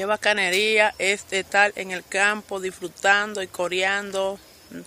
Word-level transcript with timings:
Qué 0.00 0.06
bacanería 0.06 0.94
es 0.98 1.26
estar 1.30 1.74
en 1.76 1.90
el 1.90 2.02
campo 2.02 2.58
disfrutando 2.58 3.42
y 3.42 3.48
coreando 3.48 4.38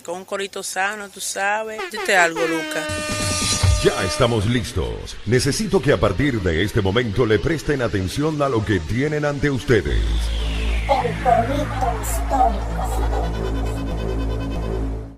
con 0.03 0.17
un 0.17 0.25
corito 0.25 0.63
sano, 0.63 1.07
tú 1.07 1.19
sabes. 1.19 1.79
Dite 1.91 2.17
algo, 2.17 2.39
Lucas. 2.39 2.87
Ya 3.83 4.03
estamos 4.05 4.47
listos. 4.47 5.15
Necesito 5.27 5.79
que 5.79 5.91
a 5.91 5.99
partir 5.99 6.41
de 6.41 6.63
este 6.63 6.81
momento 6.81 7.27
le 7.27 7.37
presten 7.37 7.83
atención 7.83 8.41
a 8.41 8.49
lo 8.49 8.65
que 8.65 8.79
tienen 8.79 9.23
ante 9.23 9.51
ustedes. 9.51 10.01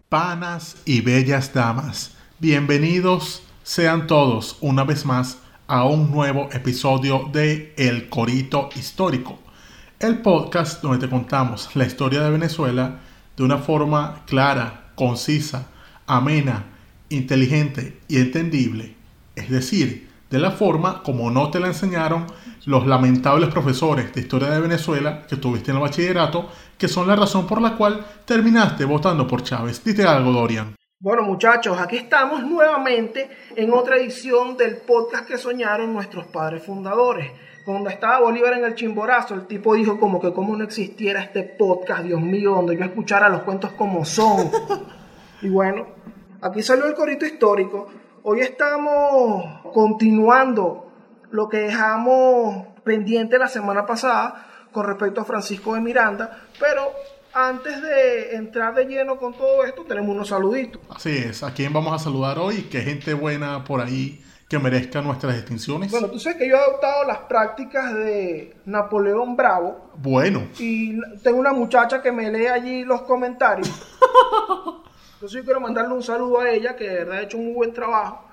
Panas 0.09 0.75
y 0.83 0.99
bellas 0.99 1.53
damas, 1.53 2.11
bienvenidos 2.39 3.43
sean 3.63 4.07
todos 4.07 4.57
una 4.59 4.83
vez 4.83 5.05
más 5.05 5.37
a 5.67 5.85
un 5.85 6.11
nuevo 6.11 6.49
episodio 6.51 7.29
de 7.31 7.73
El 7.77 8.09
Corito 8.09 8.67
Histórico, 8.75 9.39
el 9.99 10.21
podcast 10.21 10.81
donde 10.81 11.05
te 11.05 11.09
contamos 11.09 11.73
la 11.75 11.85
historia 11.85 12.21
de 12.21 12.29
Venezuela 12.29 12.99
de 13.37 13.43
una 13.43 13.57
forma 13.57 14.23
clara, 14.25 14.91
concisa, 14.95 15.67
amena, 16.05 16.65
inteligente 17.09 17.99
y 18.07 18.17
entendible, 18.17 18.95
es 19.35 19.49
decir, 19.49 20.09
de 20.29 20.39
la 20.39 20.51
forma 20.51 21.01
como 21.01 21.31
no 21.31 21.49
te 21.49 21.59
la 21.59 21.67
enseñaron 21.67 22.25
los 22.65 22.85
lamentables 22.85 23.49
profesores 23.49 24.13
de 24.13 24.21
historia 24.21 24.49
de 24.49 24.59
Venezuela 24.59 25.25
que 25.27 25.37
tuviste 25.37 25.71
en 25.71 25.77
el 25.77 25.83
bachillerato, 25.83 26.49
que 26.77 26.87
son 26.87 27.07
la 27.07 27.15
razón 27.15 27.47
por 27.47 27.61
la 27.61 27.77
cual 27.77 28.05
terminaste 28.25 28.83
votando 28.83 29.25
por 29.27 29.43
Chávez. 29.43 29.83
Dite 29.83 30.03
algo, 30.03 30.31
Dorian. 30.31 30.75
Bueno 30.99 31.23
muchachos, 31.23 31.77
aquí 31.79 31.97
estamos 31.97 32.43
nuevamente 32.43 33.29
en 33.55 33.71
otra 33.71 33.97
edición 33.97 34.57
del 34.57 34.77
podcast 34.77 35.27
que 35.27 35.37
soñaron 35.37 35.93
nuestros 35.93 36.25
padres 36.27 36.63
fundadores. 36.63 37.31
Cuando 37.65 37.89
estaba 37.89 38.19
Bolívar 38.19 38.53
en 38.53 38.63
el 38.63 38.75
chimborazo, 38.75 39.33
el 39.33 39.47
tipo 39.47 39.73
dijo 39.73 39.99
como 39.99 40.21
que 40.21 40.31
como 40.31 40.55
no 40.55 40.63
existiera 40.63 41.23
este 41.23 41.41
podcast, 41.41 42.03
Dios 42.03 42.21
mío, 42.21 42.51
donde 42.51 42.77
yo 42.77 42.83
escuchara 42.83 43.27
los 43.27 43.41
cuentos 43.41 43.71
como 43.71 44.05
son. 44.05 44.51
y 45.41 45.49
bueno, 45.49 45.87
aquí 46.41 46.61
salió 46.61 46.85
el 46.85 46.93
corito 46.93 47.25
histórico. 47.25 47.87
Hoy 48.21 48.41
estamos 48.41 49.63
continuando 49.73 50.91
lo 51.31 51.49
que 51.49 51.57
dejamos 51.57 52.67
pendiente 52.83 53.39
la 53.39 53.47
semana 53.47 53.83
pasada 53.87 54.45
con 54.71 54.85
respecto 54.85 55.21
a 55.21 55.25
Francisco 55.25 55.73
de 55.73 55.81
Miranda, 55.81 56.43
pero 56.59 56.91
antes 57.33 57.81
de 57.81 58.35
entrar 58.35 58.75
de 58.75 58.85
lleno 58.85 59.17
con 59.17 59.33
todo 59.33 59.65
esto, 59.65 59.85
tenemos 59.85 60.11
unos 60.11 60.27
saluditos. 60.27 60.83
Así 60.87 61.17
es, 61.17 61.41
¿a 61.41 61.51
quién 61.51 61.73
vamos 61.73 61.99
a 61.99 62.03
saludar 62.03 62.37
hoy? 62.37 62.67
¿Qué 62.69 62.81
gente 62.81 63.15
buena 63.15 63.63
por 63.63 63.81
ahí 63.81 64.23
que 64.47 64.59
merezca 64.59 65.01
nuestras 65.01 65.35
distinciones? 65.35 65.91
Bueno, 65.91 66.07
tú 66.07 66.19
sabes 66.19 66.37
que 66.37 66.47
yo 66.47 66.55
he 66.55 66.59
adoptado 66.59 67.03
las 67.05 67.19
prácticas 67.19 67.93
de 67.93 68.55
Napoleón 68.65 69.35
Bravo. 69.35 69.91
Bueno. 69.97 70.47
Y 70.59 70.99
tengo 71.23 71.39
una 71.39 71.53
muchacha 71.53 72.01
que 72.01 72.11
me 72.11 72.31
lee 72.31 72.47
allí 72.47 72.83
los 72.83 73.01
comentarios. 73.03 73.69
Entonces 75.15 75.31
yo 75.39 75.43
quiero 75.43 75.59
mandarle 75.59 75.95
un 75.95 76.03
saludo 76.03 76.41
a 76.41 76.49
ella, 76.49 76.75
que 76.75 76.87
de 76.87 76.95
verdad 76.95 77.17
ha 77.17 77.21
hecho 77.21 77.37
un 77.37 77.45
muy 77.45 77.53
buen 77.55 77.73
trabajo, 77.73 78.25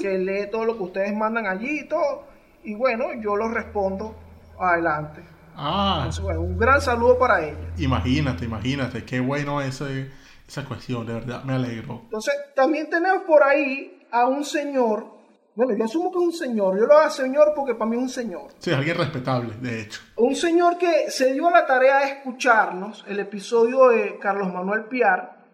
que 0.00 0.18
lee 0.18 0.50
todo 0.50 0.64
lo 0.64 0.76
que 0.76 0.82
ustedes 0.82 1.14
mandan 1.14 1.46
allí 1.46 1.80
y 1.80 1.88
todo. 1.88 2.24
Y 2.64 2.74
bueno, 2.74 3.06
yo 3.22 3.36
lo 3.36 3.48
respondo 3.48 4.14
adelante. 4.58 5.22
Ah. 5.56 6.10
bueno, 6.20 6.42
un 6.42 6.58
gran 6.58 6.82
saludo 6.82 7.18
para 7.18 7.42
ella. 7.42 7.72
Imagínate, 7.78 8.44
imagínate, 8.44 9.04
qué 9.04 9.20
bueno 9.20 9.62
ese, 9.62 10.10
esa 10.46 10.64
cuestión, 10.66 11.06
de 11.06 11.14
verdad, 11.14 11.44
me 11.44 11.54
alegro. 11.54 12.02
Entonces, 12.04 12.34
también 12.54 12.90
tenemos 12.90 13.22
por 13.22 13.42
ahí 13.42 14.06
a 14.10 14.26
un 14.26 14.44
señor, 14.44 15.15
bueno, 15.56 15.74
yo 15.74 15.84
asumo 15.84 16.12
que 16.12 16.18
es 16.18 16.24
un 16.24 16.32
señor, 16.34 16.78
yo 16.78 16.86
lo 16.86 16.98
hago 16.98 17.10
señor 17.10 17.54
porque 17.56 17.74
para 17.74 17.88
mí 17.88 17.96
es 17.96 18.02
un 18.02 18.08
señor. 18.10 18.48
Sí, 18.58 18.70
alguien 18.72 18.98
respetable, 18.98 19.54
de 19.62 19.80
hecho. 19.80 20.02
Un 20.16 20.36
señor 20.36 20.76
que 20.76 21.10
se 21.10 21.32
dio 21.32 21.48
la 21.48 21.64
tarea 21.64 22.00
de 22.00 22.12
escucharnos, 22.12 23.06
el 23.08 23.20
episodio 23.20 23.88
de 23.88 24.18
Carlos 24.18 24.52
Manuel 24.52 24.84
Piar, 24.84 25.46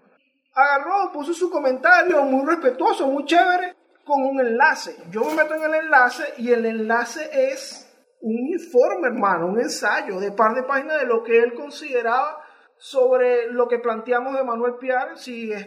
agarró, 0.54 1.12
puso 1.12 1.32
su 1.32 1.48
comentario 1.48 2.24
muy 2.24 2.44
respetuoso, 2.44 3.06
muy 3.06 3.24
chévere, 3.26 3.76
con 4.04 4.24
un 4.24 4.40
enlace. 4.40 4.96
Yo 5.10 5.24
me 5.24 5.34
meto 5.34 5.54
en 5.54 5.62
el 5.62 5.74
enlace 5.74 6.24
y 6.36 6.50
el 6.50 6.66
enlace 6.66 7.30
es 7.32 7.88
un 8.22 8.48
informe, 8.48 9.06
hermano, 9.06 9.46
un 9.46 9.60
ensayo 9.60 10.18
de 10.18 10.32
par 10.32 10.54
de 10.54 10.64
páginas 10.64 10.98
de 10.98 11.06
lo 11.06 11.22
que 11.22 11.38
él 11.38 11.54
consideraba 11.54 12.42
sobre 12.76 13.52
lo 13.52 13.68
que 13.68 13.78
planteamos 13.78 14.34
de 14.34 14.42
Manuel 14.42 14.74
Piar, 14.80 15.16
si 15.16 15.52
es, 15.52 15.64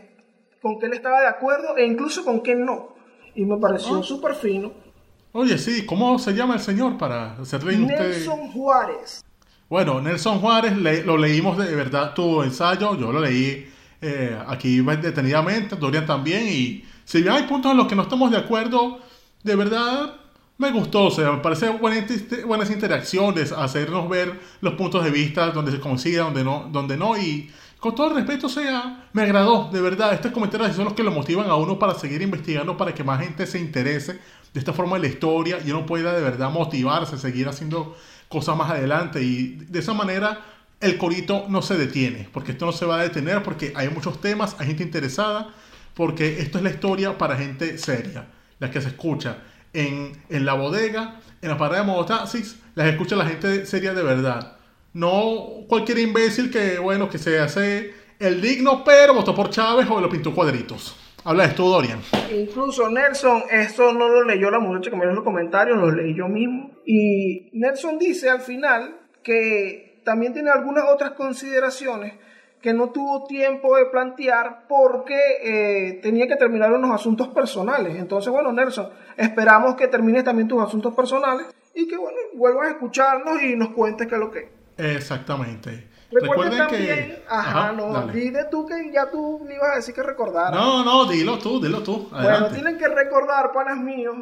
con 0.62 0.78
qué 0.78 0.88
él 0.88 0.94
estaba 0.94 1.22
de 1.22 1.28
acuerdo 1.28 1.78
e 1.78 1.86
incluso 1.86 2.26
con 2.26 2.42
qué 2.44 2.54
no. 2.54 2.95
Y 3.36 3.46
me 3.46 3.58
pareció 3.58 4.00
ah. 4.00 4.04
súper 4.04 4.36
fino. 4.36 4.72
Oye, 5.34 5.58
sí, 5.58 5.86
¿cómo 5.86 6.18
se 6.18 6.34
llama 6.34 6.54
el 6.54 6.62
señor 6.62 6.98
para 6.98 7.34
hacerle 7.34 7.78
Nelson 7.78 8.52
Juárez. 8.52 9.24
Bueno, 9.70 10.00
Nelson 10.00 10.40
Juárez 10.40 10.78
lo 11.06 11.18
leímos 11.18 11.58
de 11.58 11.76
verdad 11.76 12.14
tu 12.14 12.42
ensayo, 12.44 12.98
yo 12.98 13.12
lo 13.12 13.20
leí 13.20 13.68
eh, 14.02 14.38
aquí 14.48 14.80
detenidamente, 14.80 15.76
Dorian 15.76 16.06
también, 16.06 16.48
y 16.48 16.86
si 17.04 17.22
bien 17.22 17.34
hay 17.34 17.44
puntos 17.44 17.72
en 17.72 17.78
los 17.78 17.88
que 17.88 17.96
no 17.96 18.04
estamos 18.04 18.32
de 18.32 18.38
acuerdo, 18.38 19.00
de 19.44 19.56
verdad 19.56 20.16
me 20.58 20.72
gustó, 20.72 21.06
o 21.06 21.12
sea, 21.12 21.32
me 21.32 21.40
parece 21.40 21.70
buenas, 21.70 22.72
interacciones, 22.72 23.52
hacernos 23.52 24.08
ver 24.08 24.40
los 24.62 24.76
puntos 24.76 25.04
de 25.04 25.12
vista 25.12 25.50
donde 25.52 25.72
se 25.72 25.80
consigue, 25.80 26.18
donde 26.18 26.44
no, 26.44 26.70
donde 26.72 26.96
no, 26.96 27.18
y 27.18 27.50
con 27.86 27.94
todo 27.94 28.08
el 28.08 28.16
respeto, 28.16 28.50
sea, 28.50 29.10
me 29.14 29.22
agradó, 29.22 29.70
de 29.72 29.80
verdad, 29.80 30.12
estos 30.12 30.32
comentarios 30.32 30.76
son 30.76 30.86
los 30.86 30.96
que 30.96 31.04
lo 31.04 31.12
motivan 31.12 31.48
a 31.52 31.56
uno 31.56 31.78
para 31.78 31.94
seguir 31.94 32.20
investigando, 32.24 32.76
para 32.76 32.96
que 32.96 33.04
más 33.04 33.22
gente 33.22 33.46
se 33.46 33.60
interese 33.60 34.14
de 34.14 34.60
esta 34.60 34.74
forma 34.74 34.96
de 34.96 35.04
la 35.04 35.08
historia 35.10 35.60
y 35.64 35.70
uno 35.70 35.86
pueda 35.86 36.12
de 36.14 36.24
verdad 36.24 36.50
motivarse, 36.50 37.20
seguir 37.20 37.48
haciendo 37.48 37.96
cosas 38.28 38.58
más 38.58 38.72
adelante, 38.72 39.22
y 39.22 39.50
de 39.70 39.78
esa 39.78 39.94
manera 39.94 40.42
el 40.82 40.98
corito 40.98 41.46
no 41.48 41.62
se 41.62 41.78
detiene, 41.78 42.28
porque 42.34 42.54
esto 42.54 42.66
no 42.66 42.72
se 42.72 42.88
va 42.88 43.00
a 43.00 43.04
detener, 43.04 43.44
porque 43.44 43.72
hay 43.76 43.90
muchos 43.90 44.20
temas, 44.20 44.56
hay 44.58 44.66
gente 44.66 44.82
interesada, 44.82 45.50
porque 45.94 46.40
esto 46.40 46.58
es 46.58 46.64
la 46.64 46.72
historia 46.72 47.20
para 47.20 47.38
gente 47.38 47.78
seria, 47.78 48.26
la 48.58 48.72
que 48.72 48.82
se 48.82 48.88
escucha 48.88 49.44
en, 49.74 50.18
la 50.30 50.56
bodega, 50.56 51.20
en 51.40 51.50
la 51.50 51.58
parada 51.60 51.82
de 51.82 51.86
mototaxis, 51.86 52.58
las 52.74 52.88
escucha 52.88 53.16
la 53.16 53.28
gente 53.28 53.68
seria 53.68 53.94
de 53.94 54.02
verdad. 54.02 54.55
No 54.96 55.66
cualquier 55.68 56.00
imbécil 56.00 56.50
que, 56.50 56.80
bueno, 56.80 57.10
que 57.10 57.18
se 57.18 57.38
hace 57.38 57.94
el 58.18 58.40
digno, 58.40 58.82
pero 58.86 59.14
votó 59.14 59.36
por 59.36 59.50
Chávez 59.50 59.90
o 59.90 60.00
lo 60.00 60.08
pintó 60.08 60.34
cuadritos. 60.34 60.96
Habla 61.26 61.44
de 61.44 61.50
esto, 61.50 61.68
Dorian. 61.68 62.00
Incluso 62.34 62.90
Nelson, 62.90 63.44
esto 63.52 63.92
no 63.92 64.08
lo 64.08 64.24
leyó 64.24 64.50
la 64.50 64.60
muchacha 64.60 64.90
que 64.90 64.96
me 64.96 65.04
dio 65.04 65.14
los 65.14 65.26
comentarios, 65.26 65.78
lo 65.78 65.92
leí 65.92 66.16
yo 66.16 66.30
mismo. 66.30 66.72
Y 66.86 67.50
Nelson 67.60 68.00
dice 68.00 68.30
al 68.30 68.40
final 68.40 68.96
que 69.22 70.02
también 70.06 70.32
tiene 70.32 70.50
algunas 70.50 70.86
otras 70.90 71.12
consideraciones 71.12 72.14
que 72.62 72.74
no 72.74 72.92
tuvo 72.92 73.26
tiempo 73.26 73.76
de 73.76 73.88
plantear 73.88 74.66
porque 74.70 75.20
eh, 75.44 76.00
tenía 76.02 76.26
que 76.26 76.38
terminar 76.38 76.72
unos 76.72 76.92
asuntos 76.92 77.28
personales. 77.28 77.98
Entonces, 77.98 78.32
bueno, 78.32 78.54
Nelson, 78.54 78.92
esperamos 79.18 79.76
que 79.76 79.90
termines 79.90 80.24
también 80.24 80.48
tus 80.48 80.64
asuntos 80.64 80.96
personales 80.96 81.48
y 81.74 81.86
que, 81.86 81.98
bueno, 81.98 82.18
vuelvas 82.36 82.68
a 82.68 82.72
escucharnos 82.72 83.44
y 83.44 83.58
nos 83.58 83.72
cuentes 83.72 84.08
qué 84.08 84.16
es 84.16 84.22
lo 84.22 84.32
que 84.32 84.64
Exactamente. 84.78 85.90
Recuerden, 86.12 86.58
también, 86.58 87.08
que... 87.10 87.24
Ajá, 87.28 87.72
no, 87.72 88.08
dile 88.08 88.46
tú 88.50 88.66
que 88.66 88.92
ya 88.92 89.10
tú 89.10 89.44
me 89.46 89.56
ibas 89.56 89.74
a 89.74 89.76
decir 89.78 89.94
que 89.94 90.04
recordara. 90.04 90.52
No, 90.52 90.84
no, 90.84 91.06
dilo 91.06 91.38
tú, 91.40 91.60
dilo 91.60 91.82
tú. 91.84 92.10
Bueno, 92.10 92.50
tienen 92.50 92.78
que 92.78 92.88
recordar, 92.88 93.52
panas 93.52 93.78
míos, 93.78 94.16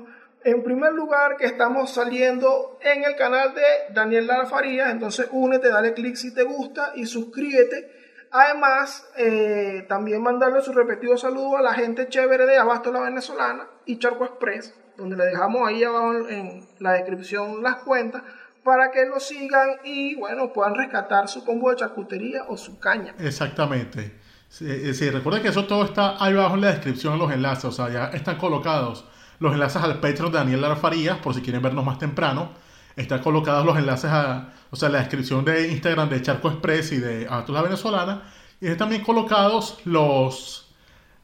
en 0.43 0.63
primer 0.63 0.93
lugar 0.93 1.37
que 1.37 1.45
estamos 1.45 1.91
saliendo 1.91 2.79
en 2.81 3.03
el 3.03 3.15
canal 3.15 3.53
de 3.53 3.93
Daniel 3.93 4.27
Lara 4.27 4.45
Farías, 4.45 4.91
entonces 4.91 5.27
únete, 5.31 5.69
dale 5.69 5.93
click 5.93 6.15
si 6.15 6.33
te 6.33 6.43
gusta 6.43 6.93
y 6.95 7.05
suscríbete 7.05 8.03
Además, 8.35 9.07
eh, 9.15 9.85
también 9.87 10.23
mandarle 10.23 10.63
su 10.63 10.73
repetido 10.73 11.15
saludo 11.17 11.55
a 11.55 11.61
la 11.61 11.75
gente 11.75 12.07
chévere 12.09 12.47
de 12.47 12.57
Abasto 12.57 12.91
la 12.91 13.01
Venezolana 13.01 13.67
y 13.85 13.99
Charco 13.99 14.25
Express, 14.25 14.73
donde 14.97 15.15
le 15.15 15.25
dejamos 15.25 15.67
ahí 15.67 15.83
abajo 15.83 16.27
en 16.27 16.67
la 16.79 16.93
descripción 16.93 17.61
las 17.61 17.83
cuentas 17.83 18.23
para 18.63 18.91
que 18.91 19.05
lo 19.05 19.19
sigan 19.19 19.77
y 19.83 20.15
bueno, 20.15 20.53
puedan 20.53 20.75
rescatar 20.75 21.27
su 21.27 21.43
combo 21.43 21.69
de 21.69 21.77
charcutería 21.77 22.43
o 22.47 22.57
su 22.57 22.79
caña. 22.79 23.13
Exactamente. 23.19 24.19
Sí, 24.49 24.65
eh, 24.67 25.11
recuerden 25.11 25.41
que 25.41 25.49
eso 25.49 25.65
todo 25.65 25.83
está 25.83 26.23
ahí 26.23 26.33
abajo 26.33 26.55
en 26.55 26.61
la 26.61 26.67
descripción, 26.67 27.17
los 27.17 27.31
enlaces, 27.31 27.65
o 27.65 27.71
sea, 27.71 27.89
ya 27.89 28.05
están 28.07 28.37
colocados 28.37 29.05
los 29.39 29.53
enlaces 29.53 29.81
al 29.81 29.99
Patreon 29.99 30.31
de 30.31 30.37
Daniel 30.37 30.61
Lara 30.61 30.75
Farías, 30.75 31.17
por 31.17 31.33
si 31.33 31.41
quieren 31.41 31.61
vernos 31.61 31.83
más 31.83 31.97
temprano. 31.97 32.51
Están 32.95 33.21
colocados 33.21 33.65
los 33.65 33.77
enlaces 33.77 34.11
a, 34.11 34.53
o 34.69 34.75
sea, 34.75 34.89
la 34.89 34.99
descripción 34.99 35.43
de 35.43 35.69
Instagram 35.69 36.07
de 36.09 36.21
Charco 36.21 36.49
Express 36.49 36.91
y 36.91 36.99
de 36.99 37.27
Atos 37.29 37.53
la 37.53 37.61
Venezolana. 37.61 38.23
Y 38.61 38.67
están 38.67 38.77
también 38.77 39.03
colocados 39.03 39.79
los, 39.85 40.73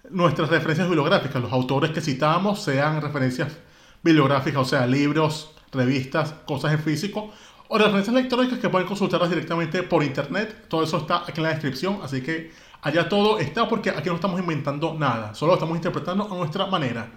nuestras 0.09 0.49
referencias 0.49 0.87
bibliográficas, 0.87 1.41
los 1.41 1.53
autores 1.53 1.91
que 1.91 2.01
citamos, 2.01 2.61
sean 2.61 3.01
referencias 3.01 3.55
bibliográficas, 4.01 4.61
o 4.61 4.65
sea, 4.65 4.85
libros, 4.87 5.55
revistas, 5.71 6.33
cosas 6.45 6.73
en 6.73 6.79
físico, 6.79 7.31
o 7.67 7.77
referencias 7.77 8.15
electrónicas 8.15 8.59
que 8.59 8.69
pueden 8.69 8.87
consultarlas 8.87 9.29
directamente 9.29 9.83
por 9.83 10.03
internet. 10.03 10.65
Todo 10.67 10.83
eso 10.83 10.97
está 10.97 11.17
aquí 11.17 11.33
en 11.37 11.43
la 11.43 11.49
descripción, 11.49 11.99
así 12.03 12.21
que 12.21 12.51
allá 12.81 13.07
todo 13.07 13.39
está 13.39 13.67
porque 13.67 13.89
aquí 13.91 14.09
no 14.09 14.15
estamos 14.15 14.39
inventando 14.39 14.95
nada, 14.95 15.35
solo 15.35 15.51
lo 15.51 15.55
estamos 15.55 15.75
interpretando 15.75 16.27
a 16.31 16.35
nuestra 16.35 16.65
manera. 16.65 17.09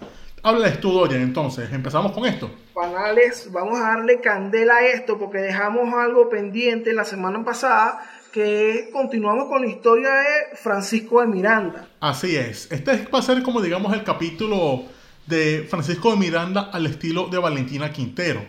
Háblales 0.44 0.80
tú, 0.80 0.92
Dorian, 0.92 1.22
entonces. 1.22 1.72
Empezamos 1.72 2.10
con 2.10 2.26
esto. 2.26 2.50
Panales, 2.74 3.48
vamos 3.52 3.78
a 3.78 3.94
darle 3.94 4.20
candela 4.20 4.74
a 4.74 4.86
esto 4.86 5.16
porque 5.16 5.38
dejamos 5.38 5.94
algo 5.94 6.28
pendiente 6.28 6.92
la 6.92 7.04
semana 7.04 7.44
pasada 7.44 8.00
que 8.32 8.90
continuamos 8.92 9.46
con 9.46 9.62
la 9.62 9.68
historia 9.68 10.12
de 10.12 10.56
Francisco 10.56 11.20
de 11.20 11.28
Miranda. 11.28 11.86
Así 12.00 12.34
es. 12.34 12.72
Este 12.72 13.06
va 13.14 13.20
a 13.20 13.22
ser 13.22 13.42
como 13.44 13.60
digamos 13.60 13.92
el 13.92 14.02
capítulo 14.02 14.82
de 15.26 15.66
Francisco 15.68 16.10
de 16.10 16.16
Miranda 16.16 16.70
al 16.72 16.86
estilo 16.86 17.28
de 17.28 17.38
Valentina 17.38 17.92
Quintero. 17.92 18.44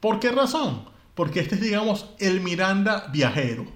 ¿Por 0.00 0.18
qué 0.18 0.30
razón? 0.30 0.84
Porque 1.14 1.40
este 1.40 1.56
es 1.56 1.60
digamos 1.60 2.06
el 2.18 2.40
Miranda 2.40 3.08
viajero. 3.12 3.66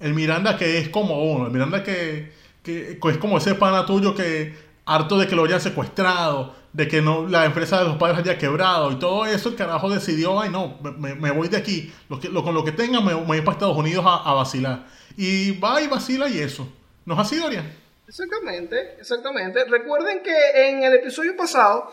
El 0.00 0.14
Miranda 0.14 0.56
que 0.56 0.78
es 0.78 0.88
como 0.88 1.22
uno, 1.32 1.46
el 1.46 1.52
Miranda 1.52 1.82
que, 1.82 2.32
es 2.64 3.18
como 3.18 3.38
ese 3.38 3.54
pana 3.54 3.86
tuyo 3.86 4.14
que 4.14 4.54
harto 4.84 5.16
de 5.18 5.28
que 5.28 5.36
lo 5.36 5.44
hayan 5.44 5.60
secuestrado, 5.60 6.54
de 6.72 6.88
que 6.88 7.02
no 7.02 7.28
la 7.28 7.44
empresa 7.44 7.78
de 7.78 7.84
los 7.84 7.96
padres 7.96 8.18
haya 8.18 8.38
quebrado 8.38 8.90
y 8.90 8.96
todo 8.96 9.26
eso, 9.26 9.50
el 9.50 9.54
carajo 9.54 9.90
decidió, 9.90 10.40
ay 10.40 10.50
no, 10.50 10.78
me, 10.98 11.30
voy 11.30 11.48
de 11.48 11.56
aquí, 11.56 11.92
lo 12.08 12.18
que, 12.18 12.30
con 12.30 12.54
lo 12.54 12.64
que 12.64 12.72
tenga 12.72 13.00
me, 13.00 13.14
voy 13.14 13.40
para 13.42 13.52
Estados 13.52 13.76
Unidos 13.76 14.04
a, 14.06 14.32
vacilar. 14.32 14.86
Y 15.16 15.52
va 15.58 15.80
y 15.82 15.86
vacila 15.86 16.28
y 16.28 16.38
eso. 16.38 16.66
¿No 17.04 17.14
es 17.14 17.20
así, 17.20 17.36
Dorian? 17.36 17.81
Exactamente, 18.12 18.96
exactamente. 19.00 19.64
Recuerden 19.64 20.22
que 20.22 20.68
en 20.68 20.82
el 20.82 20.92
episodio 20.96 21.34
pasado, 21.34 21.90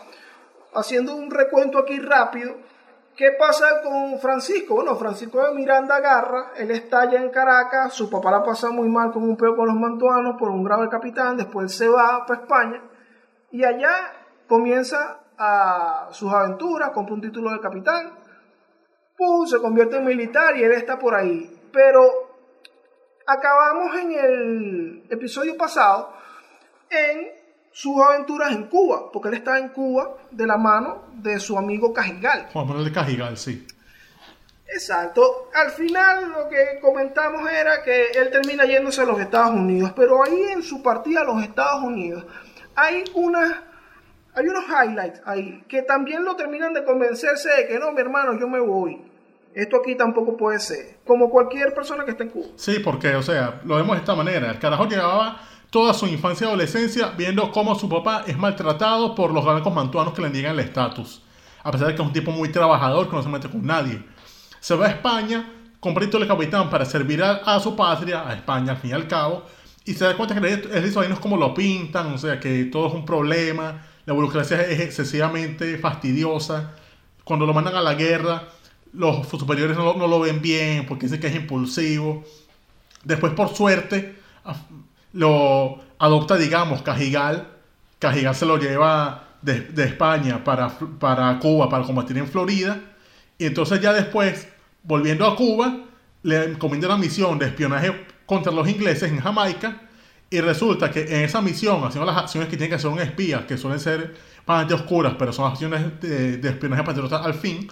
haciendo 0.74 1.16
un 1.16 1.30
recuento 1.30 1.78
aquí 1.78 1.98
rápido, 1.98 2.56
¿qué 3.16 3.30
pasa 3.38 3.80
con 3.82 4.18
Francisco? 4.18 4.74
Bueno, 4.74 4.96
Francisco 4.96 5.42
de 5.42 5.54
Miranda 5.54 5.98
Garra, 5.98 6.52
él 6.58 6.72
está 6.72 7.00
allá 7.00 7.22
en 7.22 7.30
Caracas, 7.30 7.94
su 7.94 8.10
papá 8.10 8.30
la 8.32 8.42
pasa 8.42 8.68
muy 8.68 8.86
mal 8.90 9.12
con 9.12 9.22
un 9.22 9.34
peo 9.34 9.56
con 9.56 9.66
los 9.66 9.76
mantuanos 9.76 10.36
por 10.38 10.50
un 10.50 10.62
grave 10.62 10.90
capitán, 10.90 11.38
después 11.38 11.74
se 11.74 11.88
va 11.88 12.26
para 12.26 12.42
España 12.42 12.82
y 13.50 13.64
allá 13.64 14.12
comienza 14.46 15.20
sus 16.10 16.30
aventuras, 16.30 16.90
compra 16.90 17.14
un 17.14 17.22
título 17.22 17.50
de 17.50 17.60
capitán, 17.60 18.12
¡pum! 19.16 19.46
se 19.46 19.58
convierte 19.58 19.96
en 19.96 20.04
militar 20.04 20.54
y 20.54 20.64
él 20.64 20.72
está 20.72 20.98
por 20.98 21.14
ahí. 21.14 21.50
Pero 21.72 22.02
acabamos 23.26 23.96
en 23.96 24.12
el 24.12 24.89
episodio 25.10 25.56
pasado 25.56 26.14
en 26.88 27.28
sus 27.72 28.00
aventuras 28.02 28.52
en 28.52 28.66
Cuba, 28.66 29.10
porque 29.12 29.28
él 29.28 29.34
está 29.34 29.58
en 29.58 29.68
Cuba 29.68 30.16
de 30.30 30.46
la 30.46 30.56
mano 30.56 31.04
de 31.12 31.38
su 31.38 31.56
amigo 31.56 31.92
Cajigal. 31.92 32.48
Juan 32.52 32.66
Manuel 32.66 32.86
de 32.86 32.92
Cajigal, 32.92 33.36
sí. 33.36 33.66
Exacto. 34.66 35.50
Al 35.54 35.70
final 35.70 36.30
lo 36.30 36.48
que 36.48 36.78
comentamos 36.80 37.50
era 37.50 37.82
que 37.82 38.10
él 38.12 38.30
termina 38.30 38.64
yéndose 38.64 39.02
a 39.02 39.04
los 39.04 39.20
Estados 39.20 39.52
Unidos, 39.52 39.92
pero 39.96 40.22
ahí 40.22 40.42
en 40.52 40.62
su 40.62 40.82
partida 40.82 41.22
a 41.22 41.24
los 41.24 41.42
Estados 41.42 41.82
Unidos 41.82 42.24
hay 42.76 43.04
unas 43.14 43.52
hay 44.32 44.46
unos 44.46 44.64
highlights 44.64 45.20
ahí 45.24 45.64
que 45.68 45.82
también 45.82 46.24
lo 46.24 46.36
terminan 46.36 46.72
de 46.72 46.84
convencerse 46.84 47.48
de 47.50 47.66
que 47.66 47.78
no, 47.80 47.90
mi 47.92 48.00
hermano, 48.00 48.38
yo 48.38 48.48
me 48.48 48.60
voy. 48.60 49.09
Esto 49.54 49.78
aquí 49.78 49.96
tampoco 49.96 50.36
puede 50.36 50.58
ser. 50.60 50.98
Como 51.04 51.30
cualquier 51.30 51.74
persona 51.74 52.04
que 52.04 52.12
esté 52.12 52.24
en 52.24 52.30
Cuba. 52.30 52.46
Sí, 52.56 52.78
porque, 52.82 53.14
o 53.14 53.22
sea, 53.22 53.60
lo 53.64 53.76
vemos 53.76 53.96
de 53.96 54.00
esta 54.00 54.14
manera. 54.14 54.50
El 54.50 54.58
carajo 54.58 54.86
llevaba 54.86 55.40
toda 55.70 55.94
su 55.94 56.06
infancia 56.06 56.44
y 56.44 56.48
adolescencia 56.48 57.12
viendo 57.16 57.50
cómo 57.52 57.74
su 57.74 57.88
papá 57.88 58.24
es 58.26 58.36
maltratado 58.36 59.14
por 59.14 59.32
los 59.32 59.44
blancos 59.44 59.74
mantuanos 59.74 60.14
que 60.14 60.22
le 60.22 60.30
niegan 60.30 60.52
el 60.52 60.60
estatus. 60.60 61.22
A 61.62 61.70
pesar 61.70 61.88
de 61.88 61.94
que 61.94 62.02
es 62.02 62.06
un 62.06 62.12
tipo 62.12 62.30
muy 62.30 62.50
trabajador 62.50 63.08
que 63.08 63.16
no 63.16 63.22
se 63.22 63.28
mete 63.28 63.48
con 63.48 63.64
nadie. 63.64 64.02
Se 64.60 64.74
va 64.74 64.86
a 64.86 64.90
España, 64.90 65.52
compra 65.80 66.04
el 66.04 66.28
capitán 66.28 66.70
para 66.70 66.84
servir 66.84 67.22
a, 67.22 67.60
su 67.60 67.74
patria, 67.76 68.28
a 68.28 68.34
España 68.34 68.72
al 68.72 68.78
fin 68.78 68.90
y 68.90 68.94
al 68.94 69.08
cabo. 69.08 69.44
Y 69.84 69.94
se 69.94 70.04
da 70.04 70.16
cuenta 70.16 70.38
que 70.40 70.68
eso 70.74 71.00
ahí 71.00 71.08
no 71.08 71.14
es 71.14 71.20
como 71.20 71.36
lo 71.36 71.54
pintan, 71.54 72.12
o 72.12 72.18
sea, 72.18 72.38
que 72.38 72.64
todo 72.64 72.88
es 72.88 72.94
un 72.94 73.04
problema 73.04 73.80
la 74.06 74.14
burocracia 74.14 74.60
es 74.62 74.80
excesivamente 74.80 75.78
fastidiosa. 75.78 76.72
Cuando 77.22 77.46
lo 77.46 77.54
mandan 77.54 77.76
a 77.76 77.80
la 77.80 77.94
guerra, 77.94 78.48
los 78.92 79.26
superiores 79.28 79.76
no, 79.76 79.94
lo 79.94 80.20
ven 80.20 80.40
bien 80.40 80.86
porque 80.86 81.06
dicen 81.06 81.20
que 81.20 81.28
es 81.28 81.36
impulsivo. 81.36 82.24
Después, 83.04 83.32
por 83.32 83.54
suerte, 83.54 84.16
lo 85.12 85.78
adopta, 85.98 86.36
digamos, 86.36 86.82
Cajigal. 86.82 87.48
Cajigal 87.98 88.34
se 88.34 88.46
lo 88.46 88.58
lleva 88.58 89.28
de, 89.42 89.84
España 89.84 90.42
para, 90.42 90.68
para 90.98 91.38
Cuba 91.38 91.68
para 91.68 91.84
combatir 91.84 92.18
en 92.18 92.26
Florida. 92.26 92.80
Y 93.38 93.46
entonces 93.46 93.80
ya 93.80 93.92
después, 93.92 94.48
volviendo 94.82 95.26
a 95.26 95.36
Cuba, 95.36 95.84
le 96.22 96.44
encomienda 96.44 96.88
una 96.88 96.98
misión 96.98 97.38
de 97.38 97.46
espionaje 97.46 98.06
contra 98.26 98.52
los 98.52 98.68
ingleses 98.68 99.10
en 99.10 99.20
Jamaica 99.20 99.82
y 100.28 100.40
resulta 100.40 100.90
que 100.90 101.02
en 101.02 101.24
esa 101.24 101.40
misión, 101.40 101.82
haciendo 101.84 102.06
las 102.06 102.16
acciones 102.16 102.48
que 102.48 102.56
tiene 102.56 102.68
que 102.68 102.76
hacer 102.76 102.90
un 102.90 103.00
espía, 103.00 103.46
que 103.46 103.56
suelen 103.56 103.80
ser 103.80 104.14
bastante 104.46 104.74
oscuras, 104.74 105.14
pero 105.18 105.32
son 105.32 105.50
acciones 105.50 106.00
de, 106.00 106.36
de 106.36 106.48
espionaje 106.48 106.84
patriota 106.84 107.24
al 107.24 107.34
fin, 107.34 107.68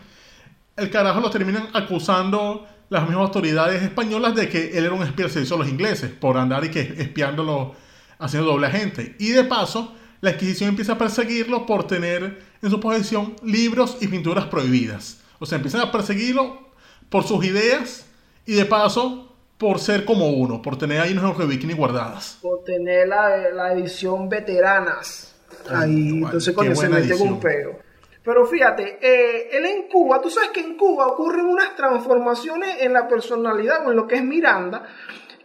el 0.78 0.90
carajo 0.90 1.20
lo 1.20 1.30
terminan 1.30 1.69
acusando 1.75 2.66
las 2.88 3.02
mismas 3.02 3.26
autoridades 3.26 3.82
españolas 3.82 4.34
de 4.34 4.48
que 4.48 4.78
él 4.78 4.84
era 4.84 4.94
un 4.94 5.02
espía 5.02 5.26
al 5.26 5.30
servicio 5.30 5.56
de 5.56 5.64
los 5.64 5.72
ingleses, 5.72 6.10
por 6.10 6.38
andar 6.38 6.64
y 6.64 6.70
que 6.70 6.80
espiándolo, 6.98 7.75
haciendo 8.19 8.50
doble 8.50 8.69
agente. 8.69 9.16
Y 9.19 9.30
de 9.30 9.44
paso, 9.44 9.94
la 10.20 10.30
Inquisición 10.30 10.70
empieza 10.70 10.94
a 10.94 10.98
perseguirlo 10.98 11.66
por 11.66 11.86
tener 11.86 12.42
en 12.62 12.70
su 12.70 12.80
posesión 12.80 13.36
libros 13.42 13.98
y 14.00 14.08
pinturas 14.08 14.46
prohibidas. 14.46 15.20
O 15.38 15.46
sea, 15.46 15.56
empiezan 15.56 15.82
a 15.82 15.92
perseguirlo 15.92 16.70
por 17.08 17.24
sus 17.24 17.44
ideas 17.44 18.06
y 18.46 18.54
de 18.54 18.64
paso 18.64 19.36
por 19.58 19.81
ser 19.81 20.04
como 20.04 20.31
uno, 20.31 20.62
por 20.62 20.78
tener 20.78 21.00
ahí 21.00 21.12
unos 21.12 21.36
de 21.36 21.46
bikini 21.46 21.74
guardadas. 21.74 22.38
Por 22.40 22.64
tener 22.64 23.08
la, 23.08 23.50
la 23.50 23.72
edición 23.72 24.28
veteranas. 24.28 25.34
ahí, 25.69 26.10
entonces 26.10 26.54
cuando 26.54 26.74
se 26.74 26.88
mete 26.88 27.14
un 27.14 27.40
peo. 27.40 27.88
Pero 28.25 28.47
fíjate, 28.47 28.99
eh, 29.00 29.49
él 29.53 29.67
en 29.67 29.88
Cuba, 29.88 30.20
tú 30.20 30.31
sabes 30.31 30.50
que 30.50 30.61
en 30.61 30.76
Cuba 30.76 31.06
ocurren 31.06 31.47
unas 31.47 31.75
transformaciones 31.76 32.82
en 32.82 32.93
la 32.93 33.09
personalidad 33.09 33.87
o 33.87 33.91
en 33.91 33.97
lo 33.97 34.06
que 34.06 34.17
es 34.17 34.25
Miranda, 34.25 34.87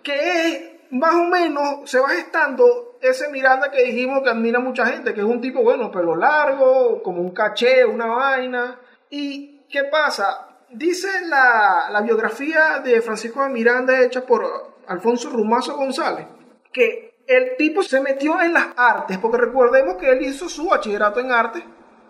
que 0.01 0.47
es 0.47 0.73
más 0.91 1.15
o 1.15 1.23
menos, 1.23 1.89
se 1.89 1.99
va 1.99 2.09
gestando 2.09 2.97
ese 3.01 3.29
Miranda 3.29 3.71
que 3.71 3.83
dijimos 3.83 4.21
que 4.21 4.29
admira 4.29 4.59
mucha 4.59 4.85
gente, 4.85 5.13
que 5.13 5.21
es 5.21 5.25
un 5.25 5.41
tipo, 5.41 5.63
bueno, 5.63 5.91
pelo 5.91 6.15
largo, 6.15 7.01
como 7.01 7.21
un 7.21 7.31
caché, 7.31 7.83
una 7.85 8.05
vaina. 8.05 8.79
¿Y 9.09 9.61
qué 9.69 9.85
pasa? 9.85 10.49
Dice 10.69 11.07
la, 11.27 12.01
biografía 12.03 12.79
de 12.83 13.01
Francisco 13.01 13.43
de 13.43 13.49
Miranda 13.49 14.01
hecha 14.01 14.25
por 14.25 14.75
Alfonso 14.87 15.29
Rumazo 15.29 15.75
González 15.75 16.27
que 16.71 17.13
el 17.27 17.55
tipo 17.55 17.83
se 17.83 18.01
metió 18.01 18.41
en 18.41 18.53
las 18.53 18.67
artes, 18.75 19.17
porque 19.19 19.37
recordemos 19.37 19.95
que 19.97 20.09
él 20.09 20.23
hizo 20.23 20.49
su 20.49 20.67
bachillerato 20.67 21.19
en 21.19 21.31
arte 21.31 21.63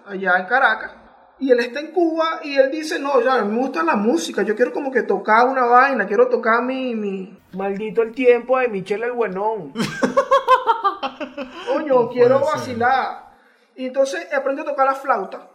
allá 0.05 0.37
en 0.39 0.45
Caracas, 0.45 0.91
y 1.39 1.51
él 1.51 1.59
está 1.59 1.79
en 1.79 1.91
Cuba 1.91 2.39
y 2.43 2.55
él 2.55 2.71
dice, 2.71 2.99
no, 2.99 3.21
ya 3.21 3.43
me 3.43 3.57
gusta 3.57 3.83
la 3.83 3.95
música, 3.95 4.43
yo 4.43 4.55
quiero 4.55 4.71
como 4.71 4.91
que 4.91 5.03
tocar 5.03 5.47
una 5.47 5.65
vaina, 5.65 6.07
quiero 6.07 6.29
tocar 6.29 6.63
mi, 6.63 6.95
mi... 6.95 7.37
maldito 7.53 8.01
el 8.01 8.13
tiempo 8.13 8.59
de 8.59 8.67
Michelle 8.67 9.05
el 9.05 9.11
Buenón. 9.11 9.73
Coño, 11.73 12.09
quiero 12.09 12.39
vacilar. 12.39 13.33
Y 13.75 13.87
entonces 13.87 14.27
aprendió 14.33 14.63
a 14.63 14.67
tocar 14.67 14.85
la 14.85 14.93
flauta 14.93 15.49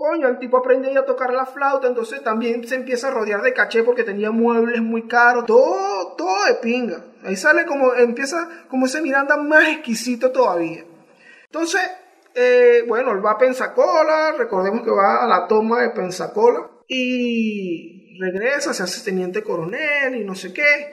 Coño, 0.00 0.28
el 0.28 0.38
tipo 0.38 0.56
aprende 0.56 0.96
a 0.96 1.04
tocar 1.04 1.30
la 1.34 1.44
flauta, 1.44 1.86
entonces 1.86 2.22
también 2.24 2.66
se 2.66 2.74
empieza 2.74 3.08
a 3.08 3.10
rodear 3.10 3.42
de 3.42 3.52
caché 3.52 3.82
porque 3.82 4.02
tenía 4.02 4.30
muebles 4.30 4.80
muy 4.80 5.06
caros, 5.06 5.44
todo, 5.44 6.14
todo 6.16 6.46
de 6.46 6.54
pinga. 6.54 7.04
Ahí 7.22 7.36
sale 7.36 7.66
como, 7.66 7.92
empieza 7.92 8.48
como 8.70 8.86
ese 8.86 9.02
Miranda 9.02 9.36
más 9.36 9.68
exquisito 9.68 10.32
todavía. 10.32 10.86
Entonces, 11.44 11.82
eh, 12.34 12.84
bueno, 12.86 13.12
él 13.12 13.24
va 13.24 13.32
a 13.32 13.38
Pensacola, 13.38 14.34
recordemos 14.36 14.82
que 14.82 14.90
va 14.90 15.24
a 15.24 15.28
la 15.28 15.46
toma 15.46 15.82
de 15.82 15.90
Pensacola 15.90 16.70
y 16.88 18.18
regresa, 18.18 18.74
se 18.74 18.82
hace 18.82 19.04
teniente 19.04 19.42
coronel 19.42 20.16
y 20.16 20.24
no 20.24 20.34
sé 20.34 20.52
qué, 20.52 20.92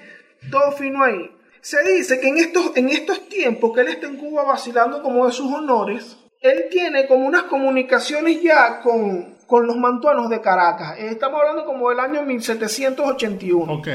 todo 0.50 0.72
fino 0.72 1.04
ahí. 1.04 1.32
Se 1.62 1.84
dice 1.84 2.20
que 2.20 2.30
en 2.30 2.38
estos, 2.38 2.76
en 2.76 2.90
estos 2.90 3.28
tiempos 3.28 3.74
que 3.74 3.82
él 3.82 3.90
está 3.90 4.08
en 4.08 4.18
Cuba 4.18 4.44
vacilando 4.44 5.02
como 5.02 5.26
de 5.26 5.32
sus 5.32 5.52
honores, 5.52 6.18
él 6.42 6.66
tiene 6.70 7.08
como 7.08 7.26
unas 7.26 7.44
comunicaciones 7.44 8.42
ya 8.42 8.80
con, 8.82 9.38
con 9.48 9.68
los 9.68 9.76
mantuanos 9.76 10.30
de 10.30 10.42
Caracas. 10.42 10.98
Eh, 11.00 11.10
estamos 11.12 11.42
hablando 11.42 11.66
como 11.66 11.90
del 11.90 12.00
año 12.00 12.24
1781. 12.24 13.74
Ok. 13.74 13.88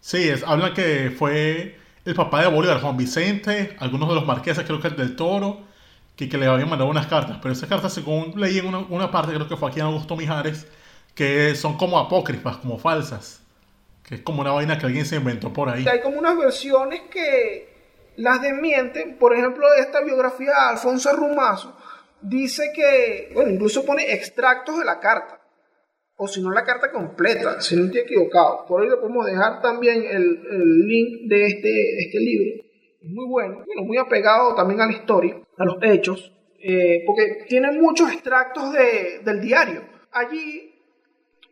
Sí, 0.00 0.28
es, 0.28 0.44
habla 0.44 0.74
que 0.74 1.10
fue 1.16 1.76
el 2.04 2.14
papá 2.14 2.42
de 2.42 2.48
Bolívar, 2.48 2.80
Juan 2.80 2.96
Vicente, 2.96 3.74
algunos 3.78 4.08
de 4.10 4.14
los 4.16 4.26
marqueses, 4.26 4.64
creo 4.64 4.80
que 4.80 4.88
el 4.88 4.96
del 4.96 5.16
Toro, 5.16 5.60
que, 6.16 6.28
que 6.28 6.38
le 6.38 6.46
habían 6.46 6.68
mandado 6.68 6.90
unas 6.90 7.06
cartas. 7.06 7.38
Pero 7.42 7.52
esas 7.52 7.68
cartas, 7.68 7.92
según 7.92 8.32
leí 8.36 8.58
en 8.58 8.66
una, 8.66 8.78
una 8.78 9.10
parte, 9.10 9.32
creo 9.34 9.48
que 9.48 9.56
fue 9.56 9.68
aquí 9.68 9.80
en 9.80 9.86
Augusto 9.86 10.16
Mijares, 10.16 10.66
que 11.14 11.54
son 11.54 11.76
como 11.76 11.98
apócrifas, 11.98 12.58
como 12.58 12.78
falsas. 12.78 13.42
Que 14.02 14.16
es 14.16 14.20
como 14.20 14.42
una 14.42 14.52
vaina 14.52 14.78
que 14.78 14.86
alguien 14.86 15.06
se 15.06 15.16
inventó 15.16 15.52
por 15.52 15.68
ahí. 15.68 15.86
Hay 15.88 16.00
como 16.00 16.18
unas 16.18 16.36
versiones 16.36 17.02
que 17.10 17.74
las 18.16 18.42
desmienten. 18.42 19.16
Por 19.18 19.34
ejemplo, 19.34 19.66
esta 19.78 20.02
biografía 20.02 20.50
de 20.50 20.70
Alfonso 20.70 21.12
Rumazo 21.14 21.76
dice 22.20 22.70
que, 22.74 23.30
bueno, 23.34 23.50
incluso 23.50 23.84
pone 23.84 24.12
extractos 24.12 24.78
de 24.78 24.84
la 24.84 25.00
carta. 25.00 25.40
O 26.16 26.28
si 26.28 26.40
no, 26.40 26.50
la 26.52 26.64
carta 26.64 26.92
completa, 26.92 27.60
si 27.60 27.76
no 27.76 27.86
estoy 27.86 28.02
equivocado. 28.02 28.64
Por 28.66 28.82
ahí 28.82 28.88
le 28.88 28.96
podemos 28.96 29.26
dejar 29.26 29.60
también 29.60 30.04
el, 30.04 30.86
link 30.86 31.28
de 31.28 31.46
este, 31.46 31.98
este 31.98 32.18
libro. 32.20 32.63
Es 33.04 33.10
muy 33.10 33.26
bueno, 33.26 33.62
bueno, 33.66 33.82
muy 33.82 33.98
apegado 33.98 34.54
también 34.54 34.80
a 34.80 34.86
la 34.86 34.92
historia, 34.92 35.36
a 35.58 35.64
los 35.64 35.76
hechos. 35.82 36.32
eh, 36.66 37.02
porque 37.04 37.44
tienen 37.46 37.78
muchos 37.78 38.10
extractos 38.10 38.72
de, 38.72 39.20
del 39.22 39.40
diario. 39.42 39.82
Allí 40.12 40.74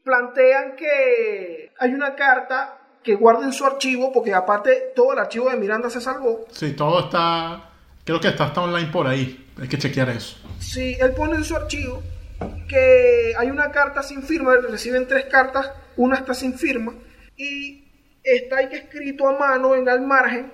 plantean 0.02 0.74
que 0.76 1.70
hay 1.78 1.92
una 1.92 2.14
carta 2.14 2.78
que 3.02 3.14
guarda 3.16 3.44
en 3.44 3.52
su 3.52 3.66
archivo, 3.66 4.10
porque 4.12 4.32
aparte 4.32 4.92
todo 4.96 5.12
el 5.12 5.18
archivo 5.18 5.50
de 5.50 5.56
Miranda 5.56 5.90
se 5.90 6.00
salvó. 6.00 6.46
Sí, 6.50 6.72
todo 6.72 7.00
está, 7.00 7.70
creo 8.04 8.20
que 8.20 8.28
está, 8.28 8.46
está 8.46 8.62
online 8.62 8.90
por 8.90 9.06
ahí, 9.06 9.44
hay 9.60 9.68
que 9.68 9.76
chequear 9.76 10.08
eso. 10.08 10.38
Sí, 10.58 10.96
él 10.98 11.12
pone 11.12 11.36
en 11.36 11.44
su 11.44 11.54
archivo 11.54 12.02
que 12.68 13.34
hay 13.36 13.50
una 13.50 13.70
carta 13.70 14.02
sin 14.02 14.22
firma, 14.22 14.54
reciben 14.56 15.06
tres 15.06 15.26
cartas, 15.26 15.70
una 15.96 16.16
está 16.16 16.32
sin 16.32 16.54
firma, 16.54 16.94
y 17.36 17.84
está 18.22 18.58
ahí 18.58 18.68
que 18.68 18.76
escrito 18.76 19.28
a 19.28 19.38
mano 19.38 19.74
en 19.74 19.86
el 19.88 20.00
margen, 20.00 20.52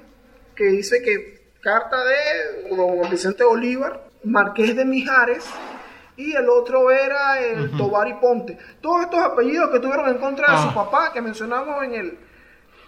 que 0.58 0.64
dice 0.64 1.00
que 1.02 1.52
carta 1.60 1.96
de 2.04 2.74
don 2.76 3.08
Vicente 3.10 3.44
Bolívar, 3.44 4.08
Marqués 4.24 4.74
de 4.76 4.84
Mijares, 4.84 5.44
y 6.16 6.34
el 6.34 6.48
otro 6.48 6.90
era 6.90 7.38
el 7.40 7.70
Tobar 7.76 8.08
y 8.08 8.14
Ponte. 8.14 8.58
Todos 8.82 9.02
estos 9.02 9.20
apellidos 9.20 9.70
que 9.70 9.78
tuvieron 9.78 10.08
en 10.08 10.18
contra 10.18 10.50
de 10.52 10.62
su 10.62 10.68
Ah. 10.70 10.74
papá, 10.74 11.12
que 11.12 11.20
mencionamos 11.22 11.84
en 11.84 11.94
el, 11.94 12.18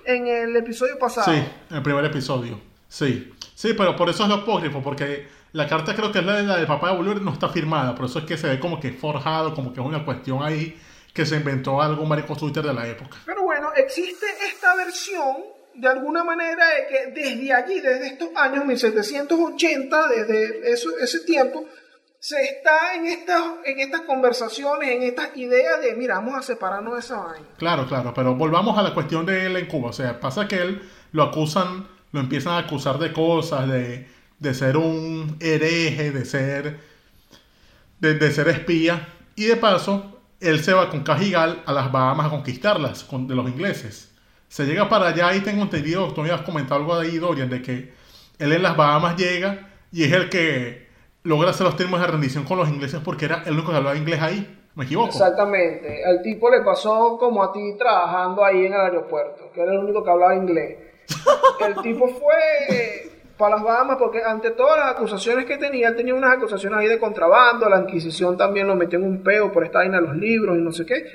en 0.05 0.27
el 0.27 0.57
episodio 0.57 0.99
pasado. 0.99 1.31
Sí, 1.33 1.39
en 1.71 1.77
el 1.77 1.83
primer 1.83 2.05
episodio. 2.05 2.61
Sí. 2.89 3.33
Sí, 3.55 3.73
pero 3.75 3.95
por 3.95 4.09
eso 4.11 4.25
es 4.25 4.29
lo 4.29 4.35
apócrifo, 4.37 4.83
porque 4.83 5.29
la 5.53 5.69
carta 5.69 5.95
creo 5.95 6.11
que 6.11 6.19
es 6.19 6.25
la 6.25 6.37
de 6.39 6.43
la 6.43 6.57
del 6.57 6.67
papá 6.67 6.91
de 6.91 6.97
Bolívar, 6.97 7.23
no 7.23 7.33
está 7.33 7.49
firmada. 7.49 7.95
Por 7.95 8.07
eso 8.07 8.19
es 8.19 8.25
que 8.25 8.37
se 8.37 8.49
ve 8.49 8.59
como 8.59 8.81
que 8.81 8.91
forjado, 8.93 9.55
como 9.55 9.73
que 9.73 9.81
es 9.81 9.87
una 9.87 10.05
cuestión 10.05 10.43
ahí 10.43 10.77
que 11.15 11.25
se 11.25 11.37
inventó 11.37 11.81
algún 11.81 12.09
marico 12.09 12.35
Twitter 12.35 12.65
de 12.65 12.73
la 12.75 12.89
época. 12.89 13.17
Pero 13.27 13.43
bueno, 13.45 13.71
existe 13.77 14.27
esta 14.49 14.75
versión 14.75 15.37
de 15.81 15.89
alguna 15.89 16.23
manera 16.25 16.65
de 16.69 16.87
que 16.87 17.21
desde 17.21 17.53
allí, 17.53 17.81
desde 17.81 18.07
estos 18.09 18.29
años 18.37 18.65
1780, 18.67 20.09
desde 20.09 20.73
eso- 20.73 20.97
ese 21.01 21.21
tiempo, 21.21 21.65
se 22.19 22.41
está 22.43 22.95
en 22.95 23.07
estas, 23.07 23.43
en 23.65 23.81
estas 23.81 24.03
conversaciones, 24.03 24.91
en 24.91 25.03
estas 25.05 25.35
ideas 25.37 25.81
de, 25.81 25.95
mira, 25.97 26.17
vamos 26.17 26.35
a 26.37 26.43
separarnos 26.43 26.95
de 26.95 27.01
esa 27.01 27.17
vaina. 27.19 27.47
Claro, 27.57 27.87
claro, 27.89 28.13
pero 28.15 28.35
volvamos 28.35 28.77
a 28.79 28.83
la 28.83 28.93
cuestión 28.93 29.25
de 29.25 29.47
él 29.47 29.57
en 29.57 29.67
Cuba. 29.67 29.89
O 29.89 29.93
sea, 29.93 30.21
pasa 30.21 30.47
que 30.47 30.57
él 30.57 30.83
lo 31.13 31.23
acusan, 31.23 31.89
lo 32.13 32.21
empiezan 32.21 32.53
a 32.55 32.59
acusar 32.59 32.99
de 32.99 33.13
cosas, 33.15 33.67
de, 33.69 34.07
de 34.39 34.55
ser 34.55 34.77
un 34.77 35.37
hereje, 35.41 36.11
de 36.11 36.25
ser, 36.27 36.79
de, 38.01 38.31
ser 38.33 38.49
espía. 38.49 39.09
Y 39.35 39.45
de 39.47 39.57
paso, 39.57 40.21
él 40.41 40.63
se 40.63 40.75
va 40.75 40.91
con 40.91 41.03
Cajigal 41.03 41.63
a 41.65 41.73
las 41.73 41.91
Bahamas 41.91 42.27
a 42.27 42.31
conquistarlas 42.31 43.03
con, 43.05 43.27
de 43.29 43.35
los 43.35 43.49
ingleses. 43.49 44.10
Se 44.51 44.67
llega 44.67 44.89
para 44.89 45.07
allá 45.07 45.33
y 45.37 45.43
tengo 45.43 45.63
entendido, 45.63 46.13
tú 46.13 46.23
me 46.23 46.29
habías 46.29 46.45
comentado 46.45 46.81
algo 46.81 46.99
de 46.99 47.07
ahí, 47.07 47.19
Dorian, 47.19 47.49
de 47.49 47.63
que 47.63 47.93
él 48.37 48.53
en 48.53 48.63
las 48.65 48.77
Bahamas 48.77 49.17
llega 49.17 49.71
y 49.93 50.03
es 50.03 50.13
el 50.13 50.29
que 50.29 50.89
logra 51.23 51.51
hacer 51.51 51.67
los 51.67 51.77
términos 51.77 52.01
de 52.01 52.09
rendición 52.09 52.43
con 52.43 52.59
los 52.59 52.69
ingleses 52.69 53.01
porque 53.05 53.27
era 53.27 53.45
el 53.47 53.53
único 53.53 53.71
que 53.71 53.77
hablaba 53.77 53.97
inglés 53.97 54.21
ahí. 54.21 54.59
¿Me 54.75 54.87
equivoco? 54.87 55.07
Exactamente. 55.07 56.05
Al 56.05 56.21
tipo 56.23 56.51
le 56.51 56.63
pasó 56.63 57.17
como 57.17 57.45
a 57.45 57.53
ti 57.53 57.77
trabajando 57.79 58.45
ahí 58.45 58.67
en 58.67 58.73
el 58.73 58.81
aeropuerto, 58.81 59.53
que 59.55 59.61
era 59.61 59.71
el 59.71 59.79
único 59.79 60.03
que 60.03 60.11
hablaba 60.11 60.35
inglés. 60.35 60.79
El 61.61 61.77
tipo 61.83 62.09
fue 62.09 63.09
para 63.37 63.55
las 63.55 63.65
Bahamas 63.65 63.99
porque 63.99 64.21
ante 64.21 64.51
todas 64.51 64.79
las 64.81 64.97
acusaciones 64.97 65.45
que 65.45 65.59
tenía, 65.59 65.89
él 65.89 65.97
tenía 65.97 66.15
unas 66.15 66.37
acusaciones 66.37 66.81
ahí 66.81 66.89
de 66.89 66.99
contrabando, 66.99 67.69
la 67.69 67.81
Inquisición 67.81 68.37
también 68.37 68.67
lo 68.67 68.75
metió 68.75 68.99
en 68.99 69.05
un 69.05 69.23
peo 69.23 69.53
por 69.53 69.65
esta 69.65 69.79
vaina 69.79 70.01
de 70.01 70.07
los 70.09 70.17
libros 70.17 70.59
y 70.59 70.61
no 70.61 70.73
sé 70.73 70.85
qué. 70.85 71.07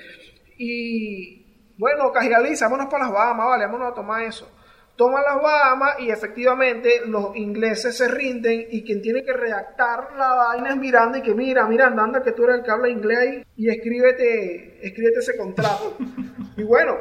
Y 0.57 1.44
bueno, 1.77 2.11
Cajigaliza, 2.11 2.65
vámonos 2.65 2.91
para 2.91 3.05
las 3.05 3.13
Bahamas, 3.13 3.47
vale, 3.47 3.65
vámonos 3.65 3.91
a 3.91 3.95
tomar 3.95 4.23
eso. 4.23 4.51
Toman 4.95 5.23
las 5.23 5.41
Bahamas 5.41 5.99
y 5.99 6.09
efectivamente 6.09 7.01
los 7.05 7.35
ingleses 7.35 7.97
se 7.97 8.07
rinden 8.07 8.67
y 8.71 8.85
quien 8.85 9.01
tiene 9.01 9.25
que 9.25 9.33
redactar 9.33 10.13
la 10.15 10.33
vaina 10.35 10.69
es 10.69 10.77
Miranda 10.77 11.17
y 11.17 11.21
que 11.21 11.35
mira, 11.35 11.67
Miranda, 11.67 12.03
anda 12.03 12.23
que 12.23 12.31
tú 12.31 12.45
eres 12.45 12.57
el 12.57 12.63
que 12.63 12.71
habla 12.71 12.87
inglés 12.87 13.17
ahí 13.17 13.43
y 13.57 13.69
escríbete, 13.69 14.87
escríbete 14.87 15.19
ese 15.19 15.37
contrato. 15.37 15.97
y 16.57 16.63
bueno, 16.63 16.95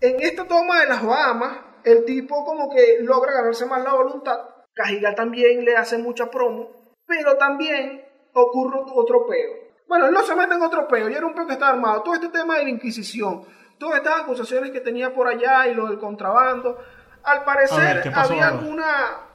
en 0.00 0.20
esta 0.20 0.44
toma 0.44 0.80
de 0.80 0.88
las 0.88 1.04
Bahamas, 1.06 1.58
el 1.84 2.04
tipo 2.04 2.44
como 2.44 2.68
que 2.68 2.98
logra 3.02 3.32
ganarse 3.32 3.64
más 3.66 3.82
la 3.84 3.94
voluntad. 3.94 4.38
Cajigal 4.74 5.14
también 5.14 5.64
le 5.64 5.76
hace 5.76 5.98
mucha 5.98 6.28
promo, 6.28 6.70
pero 7.06 7.36
también 7.36 8.02
ocurre 8.34 8.80
otro 8.92 9.24
peo. 9.26 9.52
Bueno, 9.88 10.10
no 10.10 10.22
se 10.22 10.34
mete 10.34 10.54
en 10.54 10.62
otro 10.62 10.88
peo, 10.88 11.08
ya 11.08 11.18
era 11.18 11.26
un 11.26 11.34
peo 11.34 11.46
que 11.46 11.52
estaba 11.52 11.72
armado. 11.72 12.02
Todo 12.02 12.14
este 12.14 12.28
tema 12.28 12.58
de 12.58 12.64
la 12.64 12.70
Inquisición, 12.70 13.44
todas 13.78 13.98
estas 13.98 14.20
acusaciones 14.22 14.70
que 14.70 14.80
tenía 14.80 15.12
por 15.14 15.28
allá 15.28 15.66
y 15.68 15.74
lo 15.74 15.86
del 15.88 15.98
contrabando. 15.98 16.78
Al 17.24 17.42
parecer 17.44 17.94
ver, 17.94 18.02
¿qué 18.02 18.10
pasó 18.10 18.32
había 18.32 18.48
ahora? 18.48 18.58
alguna 18.60 18.86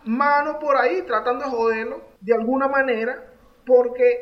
mano 0.06 0.60
por 0.60 0.78
ahí 0.78 1.02
tratando 1.04 1.46
de 1.46 1.52
joderlo 1.52 2.02
de 2.22 2.34
alguna 2.34 2.68
manera, 2.68 3.22
porque, 3.66 4.22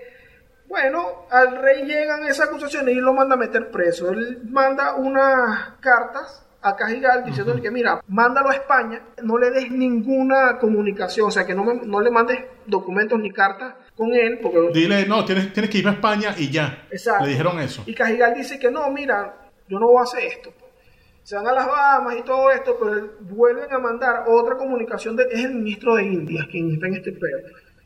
bueno, 0.68 1.26
al 1.32 1.58
rey 1.62 1.84
llegan 1.86 2.24
esas 2.26 2.48
acusaciones 2.48 2.96
y 2.96 3.00
lo 3.00 3.14
manda 3.14 3.36
a 3.36 3.38
meter 3.38 3.70
preso. 3.72 4.10
Él 4.10 4.42
manda 4.50 4.96
unas 4.96 5.74
cartas 5.80 6.46
a 6.62 6.76
Cajigal 6.76 7.24
diciéndole 7.24 7.62
que, 7.62 7.72
mira, 7.72 8.02
mándalo 8.08 8.50
a 8.50 8.54
España, 8.54 9.02
no 9.24 9.38
le 9.38 9.50
des 9.52 9.72
ninguna 9.72 10.58
comunicación, 10.60 11.28
o 11.28 11.32
sea, 11.32 11.46
que 11.46 11.54
no, 11.56 11.64
me- 11.64 11.86
no 11.86 12.02
le 12.02 12.12
mandes 12.12 12.40
documentos 12.66 13.18
ni 13.20 13.32
cartas 13.32 13.76
con 13.96 14.14
él, 14.14 14.40
porque 14.42 14.70
Dile, 14.74 15.06
no, 15.06 15.24
tienes, 15.26 15.54
tienes 15.54 15.70
que 15.72 15.78
ir 15.78 15.88
a 15.88 15.92
España 15.92 16.34
y 16.38 16.50
ya. 16.52 16.86
Exacto. 16.92 17.24
Le 17.26 17.32
dijeron 17.32 17.60
eso. 17.60 17.84
Y 17.86 17.94
Cajigal 17.94 18.34
dice 18.34 18.60
que 18.60 18.70
no, 18.72 18.90
mira, 18.92 19.36
yo 19.70 19.80
no 19.80 19.88
voy 19.88 20.00
a 20.00 20.04
hacer 20.04 20.24
esto. 20.24 20.52
Se 21.24 21.36
van 21.36 21.48
a 21.48 21.54
las 21.54 21.68
Bahamas 21.68 22.16
y 22.18 22.24
todo 22.24 22.50
esto, 22.50 22.76
pero 22.80 23.08
vuelven 23.22 23.72
a 23.72 23.78
mandar 23.78 24.24
otra 24.28 24.58
comunicación. 24.58 25.16
De, 25.16 25.24
es 25.32 25.46
el 25.46 25.54
ministro 25.54 25.96
de 25.96 26.06
Indias 26.06 26.48
quien 26.50 26.74
está 26.74 26.88
en 26.88 26.96
este 26.96 27.12
peo. 27.12 27.38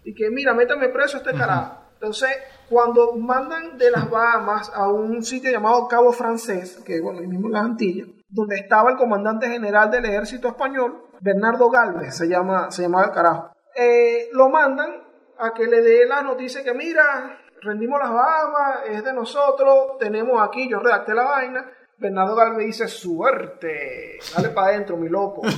Y 0.05 0.13
que, 0.13 0.29
mira, 0.29 0.53
métame 0.53 0.89
preso 0.89 1.17
a 1.17 1.19
este 1.19 1.33
carajo. 1.33 1.83
Entonces, 1.95 2.29
cuando 2.69 3.13
mandan 3.13 3.77
de 3.77 3.91
las 3.91 4.09
Bahamas 4.09 4.71
a 4.73 4.87
un 4.87 5.23
sitio 5.23 5.51
llamado 5.51 5.87
Cabo 5.87 6.11
Francés, 6.11 6.81
que 6.85 7.01
bueno, 7.01 7.19
ahí 7.19 7.27
mismo 7.27 7.47
en 7.47 7.53
las 7.53 7.65
Antillas, 7.65 8.07
donde 8.29 8.57
estaba 8.57 8.91
el 8.91 8.97
comandante 8.97 9.47
general 9.47 9.91
del 9.91 10.05
ejército 10.05 10.47
español, 10.47 11.05
Bernardo 11.21 11.69
Galvez, 11.69 12.15
se, 12.15 12.27
llama, 12.27 12.71
se 12.71 12.83
llamaba 12.83 13.05
el 13.05 13.11
carajo. 13.11 13.51
Eh, 13.75 14.29
lo 14.33 14.49
mandan 14.49 15.03
a 15.39 15.53
que 15.53 15.65
le 15.65 15.81
dé 15.81 16.05
la 16.05 16.21
noticia 16.21 16.63
que, 16.63 16.73
mira, 16.73 17.39
rendimos 17.63 17.99
las 17.99 18.11
Bahamas, 18.11 18.79
es 18.87 19.03
de 19.03 19.13
nosotros, 19.13 19.97
tenemos 19.99 20.41
aquí, 20.41 20.69
yo 20.69 20.79
redacté 20.79 21.13
la 21.13 21.23
vaina. 21.23 21.71
Bernardo 21.97 22.35
Galvez 22.35 22.65
dice, 22.67 22.87
suerte, 22.87 24.19
dale 24.35 24.49
para 24.49 24.67
adentro, 24.67 24.97
mi 24.97 25.09
loco. 25.09 25.41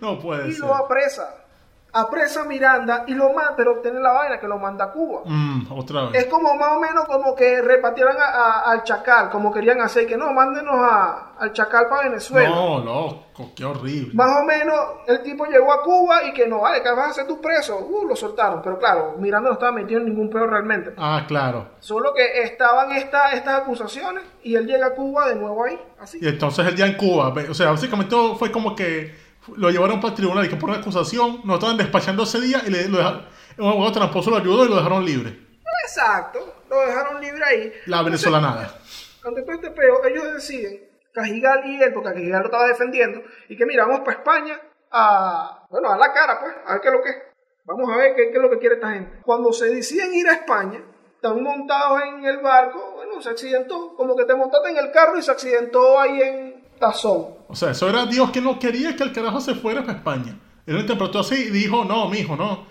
No 0.00 0.18
puede 0.18 0.48
y 0.48 0.52
ser. 0.52 0.64
lo 0.66 0.74
apresa. 0.74 1.47
Apresa 1.90 2.42
a 2.42 2.44
Miranda 2.44 3.04
y 3.06 3.14
lo 3.14 3.32
manda, 3.32 3.54
pero 3.56 3.78
tiene 3.80 3.98
la 3.98 4.12
vaina 4.12 4.38
que 4.38 4.46
lo 4.46 4.58
manda 4.58 4.84
a 4.84 4.92
Cuba. 4.92 5.22
Mm, 5.24 5.72
otra 5.72 6.10
Es 6.12 6.26
como 6.26 6.54
más 6.54 6.72
o 6.72 6.80
menos 6.80 7.06
como 7.06 7.34
que 7.34 7.62
repartieran 7.62 8.16
a- 8.20 8.24
a- 8.26 8.70
al 8.72 8.84
Chacal, 8.84 9.30
como 9.30 9.50
querían 9.50 9.80
hacer, 9.80 10.06
que 10.06 10.16
no, 10.18 10.30
mándenos 10.32 10.74
a- 10.74 11.32
al 11.38 11.52
Chacal 11.54 11.88
para 11.88 12.02
Venezuela. 12.08 12.50
No, 12.50 12.78
loco, 12.80 13.52
qué 13.56 13.64
horrible. 13.64 14.10
Más 14.14 14.38
o 14.38 14.44
menos 14.44 14.76
el 15.06 15.22
tipo 15.22 15.46
llegó 15.46 15.72
a 15.72 15.82
Cuba 15.82 16.24
y 16.24 16.34
que 16.34 16.46
no, 16.46 16.60
vale, 16.60 16.82
que 16.82 16.90
vas 16.90 17.06
a 17.06 17.10
hacer 17.10 17.26
tu 17.26 17.40
preso. 17.40 17.78
Uh, 17.78 18.06
lo 18.06 18.14
soltaron. 18.14 18.60
Pero 18.62 18.78
claro, 18.78 19.14
Miranda 19.18 19.48
no 19.48 19.54
estaba 19.54 19.72
metido 19.72 19.98
en 20.00 20.06
ningún 20.06 20.28
peor 20.28 20.50
realmente. 20.50 20.92
Ah, 20.98 21.24
claro. 21.26 21.68
Solo 21.80 22.12
que 22.12 22.42
estaban 22.42 22.92
esta- 22.92 23.32
estas 23.32 23.62
acusaciones 23.62 24.24
y 24.42 24.56
él 24.56 24.66
llega 24.66 24.88
a 24.88 24.94
Cuba 24.94 25.28
de 25.28 25.36
nuevo 25.36 25.64
ahí. 25.64 25.80
Así. 25.98 26.18
Y 26.20 26.28
entonces 26.28 26.66
él 26.66 26.76
ya 26.76 26.86
en 26.86 26.96
Cuba, 26.98 27.32
o 27.48 27.54
sea, 27.54 27.70
básicamente 27.70 28.14
fue 28.38 28.52
como 28.52 28.76
que 28.76 29.26
lo 29.56 29.70
llevaron 29.70 30.00
para 30.00 30.10
el 30.10 30.16
tribunal 30.16 30.44
y 30.46 30.48
que 30.48 30.56
por 30.56 30.70
una 30.70 30.78
acusación 30.78 31.40
no 31.44 31.54
estaban 31.54 31.76
despachando 31.76 32.22
ese 32.22 32.40
día 32.40 32.62
y 32.66 32.70
le, 32.70 32.88
lo 32.88 32.98
dejaron, 32.98 33.26
un 33.58 33.68
abogado 33.68 33.92
tramposo 33.92 34.30
lo 34.30 34.36
ayudó 34.36 34.64
y 34.64 34.68
lo 34.68 34.76
dejaron 34.76 35.04
libre. 35.04 35.48
Exacto. 35.84 36.62
Lo 36.68 36.80
dejaron 36.80 37.20
libre 37.20 37.42
ahí. 37.44 37.72
La 37.86 38.02
venezolanada. 38.02 38.78
ante 39.24 39.42
todo 39.42 39.54
este 39.54 39.70
peo, 39.70 40.04
ellos 40.04 40.34
deciden, 40.34 40.88
Cajigal 41.12 41.66
y 41.66 41.82
él, 41.82 41.92
porque 41.92 42.10
Cajigal 42.10 42.40
lo 42.40 42.46
estaba 42.46 42.68
defendiendo, 42.68 43.22
y 43.48 43.56
que 43.56 43.66
mira, 43.66 43.86
vamos 43.86 44.00
para 44.00 44.18
España 44.18 44.60
a, 44.90 45.66
bueno, 45.70 45.90
a 45.90 45.96
la 45.96 46.12
cara, 46.12 46.40
pues, 46.40 46.54
a 46.66 46.72
ver 46.74 46.80
qué 46.82 46.88
es 46.88 46.94
lo 46.94 47.02
que 47.02 47.10
es. 47.10 47.16
Vamos 47.64 47.90
a 47.90 47.96
ver 47.96 48.14
qué, 48.14 48.30
qué 48.30 48.36
es 48.36 48.42
lo 48.42 48.50
que 48.50 48.58
quiere 48.58 48.76
esta 48.76 48.92
gente. 48.92 49.20
Cuando 49.22 49.52
se 49.52 49.68
deciden 49.68 50.14
ir 50.14 50.28
a 50.28 50.34
España, 50.34 50.82
están 51.14 51.42
montados 51.42 52.00
en 52.02 52.24
el 52.24 52.38
barco, 52.38 52.92
bueno, 52.96 53.20
se 53.20 53.30
accidentó, 53.30 53.94
como 53.96 54.14
que 54.14 54.24
te 54.24 54.34
montaste 54.34 54.70
en 54.70 54.76
el 54.76 54.92
carro 54.92 55.18
y 55.18 55.22
se 55.22 55.30
accidentó 55.30 55.98
ahí 55.98 56.22
en 56.22 56.47
Tazón. 56.78 57.26
O 57.48 57.54
sea, 57.54 57.70
eso 57.70 57.88
era 57.88 58.06
Dios 58.06 58.30
que 58.30 58.40
no 58.40 58.58
quería 58.58 58.94
que 58.96 59.02
el 59.04 59.12
carajo 59.12 59.40
se 59.40 59.54
fuera 59.54 59.82
para 59.82 59.98
España. 59.98 60.38
Él 60.66 60.74
lo 60.74 60.80
interpretó 60.80 61.20
así 61.20 61.34
y 61.34 61.50
dijo, 61.50 61.84
no, 61.84 62.08
mijo, 62.08 62.36
no. 62.36 62.66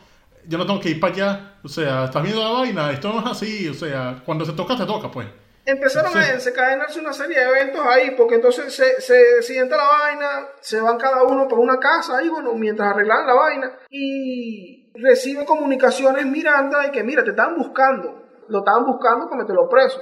Yo 0.47 0.57
no 0.57 0.65
tengo 0.65 0.79
que 0.79 0.89
ir 0.89 0.99
para 0.99 1.13
allá. 1.13 1.53
O 1.63 1.67
sea, 1.67 2.05
estás 2.05 2.23
viendo 2.23 2.41
la 2.43 2.51
vaina, 2.59 2.91
esto 2.91 3.11
no 3.11 3.19
es 3.19 3.25
así. 3.25 3.67
O 3.67 3.73
sea, 3.73 4.21
cuando 4.25 4.45
se 4.45 4.53
toca, 4.53 4.77
te 4.77 4.85
toca, 4.85 5.09
pues. 5.11 5.27
Empezaron 5.65 6.13
Sí. 6.13 6.19
a 6.19 6.33
desencadenarse 6.33 7.01
una 7.01 7.11
serie 7.11 7.37
de 7.37 7.43
eventos 7.43 7.85
ahí, 7.85 8.11
porque 8.11 8.35
entonces 8.35 8.73
se, 8.73 9.01
se 9.01 9.41
sienta 9.41 9.75
la 9.75 9.83
vaina, 9.83 10.27
se 10.61 10.79
van 10.79 10.97
cada 10.97 11.23
uno 11.23 11.45
por 11.49 11.59
una 11.59 11.77
casa 11.77 12.17
ahí, 12.19 12.29
bueno, 12.29 12.53
mientras 12.53 12.89
arreglan 12.93 13.27
la 13.27 13.33
vaina, 13.33 13.71
y 13.89 14.89
recibe 14.95 15.43
comunicaciones 15.43 16.25
Miranda 16.25 16.83
de 16.83 16.91
que, 16.91 17.03
mira, 17.03 17.21
te 17.21 17.31
están 17.31 17.57
buscando, 17.57 18.27
lo 18.47 18.59
estaban 18.59 18.85
buscando 18.85 19.25
para 19.27 19.41
meterlo 19.41 19.67
preso. 19.67 19.99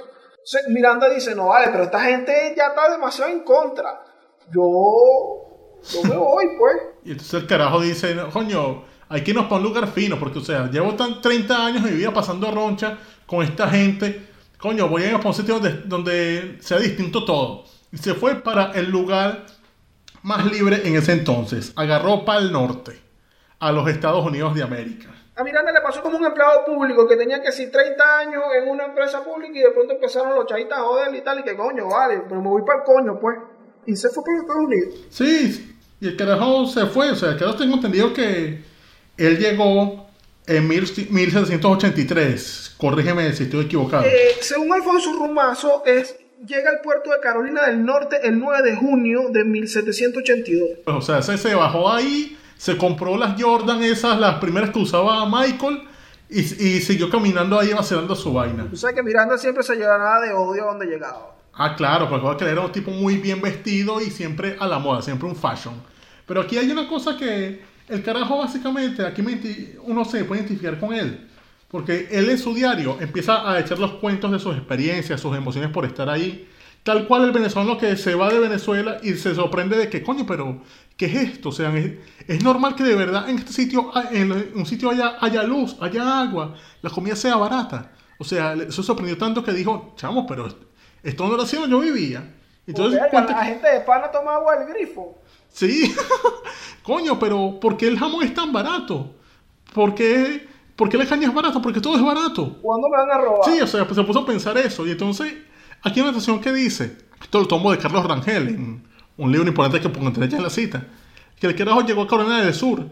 Miranda 0.68 1.08
dice, 1.08 1.34
no 1.34 1.48
vale, 1.48 1.68
pero 1.70 1.84
esta 1.84 2.00
gente 2.00 2.54
ya 2.56 2.68
está 2.68 2.90
demasiado 2.90 3.30
en 3.30 3.40
contra. 3.40 4.02
Yo, 4.52 5.80
yo 5.92 6.02
me 6.04 6.16
voy, 6.16 6.44
pues. 6.58 6.76
Y 7.04 7.12
entonces 7.12 7.34
el 7.34 7.46
carajo 7.46 7.80
dice, 7.80 8.16
coño, 8.32 8.84
hay 9.08 9.22
que 9.22 9.30
irnos 9.30 9.46
para 9.46 9.56
un 9.58 9.62
lugar 9.62 9.86
fino, 9.86 10.18
porque, 10.18 10.40
o 10.40 10.42
sea, 10.42 10.68
llevo 10.68 10.94
tan 10.94 11.20
30 11.20 11.66
años 11.66 11.84
de 11.84 11.90
mi 11.92 11.96
vida 11.98 12.12
pasando 12.12 12.50
roncha 12.50 12.98
con 13.26 13.44
esta 13.44 13.68
gente. 13.68 14.26
Coño, 14.58 14.88
voy 14.88 15.04
a 15.04 15.08
ir 15.08 15.14
a 15.14 15.18
un 15.18 15.34
sitio 15.34 15.60
donde, 15.60 15.82
donde 15.82 16.58
sea 16.60 16.78
distinto 16.78 17.24
todo. 17.24 17.64
Y 17.92 17.98
se 17.98 18.14
fue 18.14 18.34
para 18.36 18.72
el 18.72 18.90
lugar 18.90 19.46
más 20.22 20.44
libre 20.50 20.82
en 20.84 20.96
ese 20.96 21.12
entonces. 21.12 21.72
Agarró 21.76 22.24
para 22.24 22.40
el 22.40 22.50
norte, 22.50 23.00
a 23.60 23.70
los 23.70 23.88
Estados 23.88 24.26
Unidos 24.26 24.54
de 24.54 24.62
América. 24.64 25.15
A 25.38 25.44
Miranda 25.44 25.70
le 25.70 25.82
pasó 25.82 26.00
como 26.00 26.16
un 26.16 26.24
empleado 26.24 26.64
público 26.64 27.06
que 27.06 27.14
tenía 27.14 27.42
que 27.42 27.52
ser 27.52 27.70
30 27.70 28.18
años 28.18 28.42
en 28.58 28.70
una 28.70 28.86
empresa 28.86 29.22
pública 29.22 29.58
y 29.58 29.62
de 29.62 29.70
pronto 29.70 29.92
empezaron 29.92 30.34
los 30.34 30.46
chavitas 30.46 30.78
a 30.78 30.82
joder 30.82 31.14
y 31.14 31.20
tal, 31.20 31.40
y 31.40 31.42
que 31.42 31.54
coño, 31.54 31.88
vale, 31.88 32.22
pero 32.26 32.40
me 32.40 32.48
voy 32.48 32.62
para 32.62 32.78
el 32.78 32.84
coño, 32.84 33.20
pues. 33.20 33.36
Y 33.84 33.94
se 33.96 34.08
fue 34.08 34.24
para 34.24 34.36
los 34.36 34.44
Estados 34.44 34.64
Unidos. 34.64 34.94
Sí, 35.10 35.76
y 36.00 36.08
el 36.08 36.16
carajo 36.16 36.64
se 36.66 36.86
fue, 36.86 37.10
o 37.10 37.14
sea, 37.14 37.32
el 37.32 37.38
carajo 37.38 37.58
tengo 37.58 37.74
entendido 37.74 38.14
que 38.14 38.62
él 39.18 39.38
llegó 39.38 40.06
en 40.46 40.68
1783. 40.68 42.76
Corrígeme 42.78 43.30
si 43.34 43.42
estoy 43.42 43.66
equivocado. 43.66 44.06
Eh, 44.06 44.36
según 44.40 44.72
Alfonso 44.72 45.12
Rumazo, 45.12 45.82
es, 45.84 46.16
llega 46.46 46.70
al 46.70 46.80
puerto 46.80 47.10
de 47.10 47.20
Carolina 47.20 47.66
del 47.66 47.84
Norte 47.84 48.20
el 48.22 48.38
9 48.38 48.70
de 48.70 48.76
junio 48.76 49.28
de 49.30 49.44
1782. 49.44 50.70
o 50.86 51.02
sea, 51.02 51.20
se, 51.20 51.36
se 51.36 51.54
bajó 51.54 51.92
ahí, 51.92 52.38
se 52.56 52.76
compró 52.76 53.16
las 53.16 53.40
Jordan 53.40 53.82
esas, 53.82 54.18
las 54.18 54.36
primeras 54.36 54.70
que 54.70 54.78
usaba 54.78 55.26
Michael, 55.28 55.82
y, 56.28 56.40
y 56.40 56.80
siguió 56.80 57.08
caminando 57.08 57.58
ahí 57.58 57.72
vacilando 57.72 58.14
su 58.16 58.32
vaina. 58.32 58.66
Tú 58.68 58.76
sabes 58.76 58.96
que 58.96 59.02
Miranda 59.02 59.38
siempre 59.38 59.62
se 59.62 59.76
nada 59.76 60.20
de 60.20 60.32
odio 60.32 60.64
a 60.64 60.66
donde 60.68 60.86
llegaba. 60.86 61.36
Ah, 61.54 61.74
claro, 61.74 62.08
porque 62.08 62.44
él 62.44 62.50
era 62.50 62.60
un 62.60 62.72
tipo 62.72 62.90
muy 62.90 63.16
bien 63.16 63.40
vestido 63.40 64.00
y 64.00 64.10
siempre 64.10 64.56
a 64.58 64.66
la 64.66 64.78
moda, 64.78 65.00
siempre 65.00 65.28
un 65.28 65.36
fashion. 65.36 65.74
Pero 66.26 66.42
aquí 66.42 66.58
hay 66.58 66.70
una 66.70 66.88
cosa 66.88 67.16
que 67.16 67.62
el 67.88 68.02
carajo 68.02 68.38
básicamente, 68.38 69.06
aquí 69.06 69.22
uno 69.84 70.04
se 70.04 70.24
puede 70.24 70.42
identificar 70.42 70.78
con 70.78 70.92
él. 70.92 71.28
Porque 71.68 72.08
él 72.10 72.28
en 72.30 72.38
su 72.38 72.54
diario 72.54 72.96
empieza 73.00 73.50
a 73.50 73.58
echar 73.58 73.78
los 73.78 73.92
cuentos 73.92 74.30
de 74.32 74.38
sus 74.38 74.56
experiencias, 74.56 75.20
sus 75.20 75.36
emociones 75.36 75.70
por 75.70 75.84
estar 75.84 76.08
ahí. 76.08 76.48
Tal 76.86 77.08
cual 77.08 77.24
el 77.24 77.32
venezolano 77.32 77.76
que 77.76 77.96
se 77.96 78.14
va 78.14 78.28
de 78.28 78.38
Venezuela 78.38 78.98
y 79.02 79.14
se 79.14 79.34
sorprende 79.34 79.76
de 79.76 79.90
que, 79.90 80.04
coño, 80.04 80.24
pero, 80.24 80.60
¿qué 80.96 81.06
es 81.06 81.14
esto? 81.16 81.48
O 81.48 81.52
sea, 81.52 81.74
es, 81.74 82.44
normal 82.44 82.76
que 82.76 82.84
de 82.84 82.94
verdad 82.94 83.28
en 83.28 83.38
este 83.38 83.52
sitio, 83.52 83.90
en 84.12 84.30
un 84.54 84.64
sitio 84.66 84.90
haya, 84.90 85.16
haya 85.20 85.42
luz, 85.42 85.76
haya 85.80 86.20
agua, 86.20 86.54
la 86.82 86.90
comida 86.90 87.16
sea 87.16 87.34
barata. 87.34 87.90
O 88.20 88.24
sea, 88.24 88.54
se 88.70 88.84
sorprendió 88.84 89.18
tanto 89.18 89.42
que 89.42 89.50
dijo, 89.50 89.94
chamo, 89.96 90.28
pero 90.28 90.46
esto 91.02 91.26
no 91.26 91.34
era 91.34 91.42
así 91.42 91.56
donde 91.56 91.72
yo 91.72 91.80
vivía. 91.80 92.22
Entonces, 92.68 93.00
la 93.12 93.44
gente 93.44 93.68
de 93.68 93.80
pana 93.80 94.08
toma 94.12 94.36
agua 94.36 94.56
del 94.56 94.68
grifo. 94.68 95.18
Sí, 95.48 95.92
coño, 96.84 97.18
pero 97.18 97.58
¿por 97.58 97.76
qué 97.76 97.88
el 97.88 97.98
jamón 97.98 98.22
es 98.22 98.32
tan 98.32 98.52
barato? 98.52 99.12
¿Por 99.74 99.92
qué, 99.92 100.46
¿Por 100.76 100.88
qué 100.88 100.98
la 100.98 101.06
caña 101.06 101.26
es 101.26 101.34
barato? 101.34 101.60
Porque 101.60 101.80
todo 101.80 101.96
es 101.96 102.02
barato. 102.02 102.58
¿Cuándo 102.62 102.88
me 102.88 102.96
van 102.96 103.10
a 103.10 103.18
robar? 103.18 103.40
Sí, 103.44 103.60
o 103.60 103.66
sea, 103.66 103.84
pues 103.84 103.96
se 103.96 104.04
puso 104.04 104.20
a 104.20 104.26
pensar 104.26 104.56
eso. 104.58 104.86
Y 104.86 104.92
entonces, 104.92 105.34
aquí 105.86 106.00
hay 106.00 106.02
una 106.02 106.12
notación 106.12 106.40
que 106.40 106.52
dice, 106.52 106.96
esto 107.22 107.40
lo 107.40 107.46
tomo 107.46 107.70
de 107.70 107.78
Carlos 107.78 108.04
Rangel, 108.04 108.48
en 108.48 108.82
un 109.16 109.32
libro 109.32 109.48
importante 109.48 109.80
que 109.80 109.88
pongo 109.88 110.08
entre 110.08 110.24
en 110.24 110.42
la 110.42 110.50
cita, 110.50 110.84
que 111.38 111.46
el 111.46 111.54
carajo 111.54 111.82
llegó 111.82 112.02
a 112.02 112.08
Carolina 112.08 112.44
del 112.44 112.54
Sur. 112.54 112.84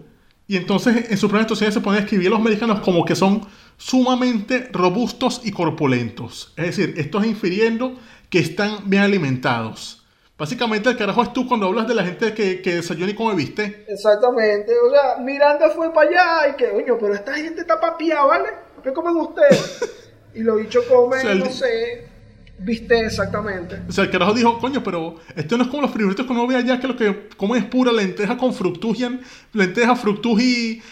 Y 0.47 0.57
entonces 0.57 1.11
en 1.11 1.17
su 1.17 1.27
primera 1.27 1.45
situación 1.45 1.73
se 1.73 1.81
pone 1.81 1.99
a 1.99 2.03
escribir 2.03 2.27
a 2.29 2.31
los 2.31 2.41
americanos 2.41 2.81
como 2.81 3.05
que 3.05 3.17
son 3.17 3.47
sumamente 3.79 4.69
robustos 4.73 5.41
y 5.43 5.53
corpulentos. 5.53 6.53
Es 6.57 6.67
decir, 6.67 6.95
esto 6.99 7.19
es 7.21 7.27
infiriendo 7.27 7.95
que 8.29 8.41
están 8.41 8.89
bien 8.89 9.03
alimentados. 9.03 10.05
Básicamente 10.37 10.91
el 10.91 10.97
carajo 10.97 11.23
es 11.23 11.33
tú 11.33 11.49
cuando 11.49 11.67
hablas 11.67 11.89
de 11.89 11.95
la 11.95 12.05
gente 12.05 12.35
que, 12.35 12.61
que 12.61 12.75
desayuna 12.77 13.11
y 13.11 13.15
come 13.15 13.35
viste. 13.35 13.87
Exactamente. 13.89 14.73
O 14.79 14.91
sea, 14.91 15.17
Miranda 15.23 15.71
fue 15.71 15.93
para 15.95 16.11
allá 16.11 16.49
y 16.51 16.57
que, 16.57 16.71
coño, 16.71 16.99
pero 17.01 17.15
esta 17.15 17.35
gente 17.35 17.63
está 17.63 17.81
papiada, 17.81 18.25
¿vale? 18.25 18.49
¿Qué 18.83 18.93
comen 18.95 19.17
ustedes? 19.17 20.03
y 20.35 20.43
lo 20.43 20.57
dicho 20.57 20.81
comen, 20.89 21.39
no 21.39 21.47
sé, 21.47 22.09
viste 22.59 23.07
exactamente. 23.07 23.83
O 23.89 23.93
sea, 23.93 24.05
el 24.05 24.11
carajo 24.11 24.35
dijo, 24.35 24.59
coño, 24.59 24.83
pero 24.83 25.17
esto 25.37 25.57
no 25.57 25.65
es 25.65 25.71
como 25.71 25.83
los 25.83 25.91
frijolitos 25.91 26.27
que 26.27 26.33
uno 26.33 26.47
ve 26.47 26.57
allá, 26.57 26.81
que 26.81 26.89
lo 26.89 26.97
que 26.97 27.29
comen 27.37 27.63
es 27.63 27.69
pura 27.69 27.93
lenteja 27.93 28.37
con 28.37 28.55
fructujian, 28.55 29.21
lenteja, 29.53 29.97
fructuji 29.97 30.83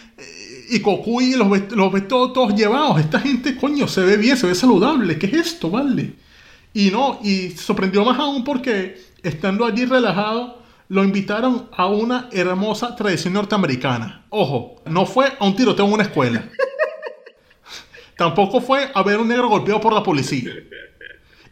y 0.69 0.79
cocuy, 0.79 1.33
los 1.35 1.49
ves, 1.49 1.71
los 1.71 1.91
ves 1.91 2.07
todos, 2.07 2.33
todos 2.33 2.55
llevados. 2.55 2.99
Esta 2.99 3.19
gente, 3.19 3.55
coño, 3.55 3.87
se 3.87 4.01
ve 4.01 4.17
bien, 4.17 4.37
se 4.37 4.47
ve 4.47 4.55
saludable. 4.55 5.17
¿Qué 5.17 5.27
es 5.27 5.33
esto, 5.33 5.69
vale? 5.69 6.13
Y 6.73 6.89
no, 6.89 7.19
y 7.23 7.51
sorprendió 7.51 8.03
más 8.03 8.19
aún 8.19 8.43
porque 8.43 8.97
estando 9.21 9.65
allí 9.65 9.85
relajado, 9.85 10.63
lo 10.89 11.03
invitaron 11.03 11.69
a 11.71 11.87
una 11.87 12.29
hermosa 12.31 12.95
tradición 12.95 13.33
norteamericana. 13.33 14.25
Ojo, 14.29 14.81
no 14.85 15.05
fue 15.05 15.33
a 15.39 15.45
un 15.45 15.55
tiroteo 15.55 15.85
en 15.85 15.93
una 15.93 16.03
escuela. 16.03 16.49
Tampoco 18.17 18.61
fue 18.61 18.89
a 18.93 19.03
ver 19.03 19.19
un 19.19 19.27
negro 19.27 19.49
golpeado 19.49 19.81
por 19.81 19.93
la 19.93 20.03
policía. 20.03 20.51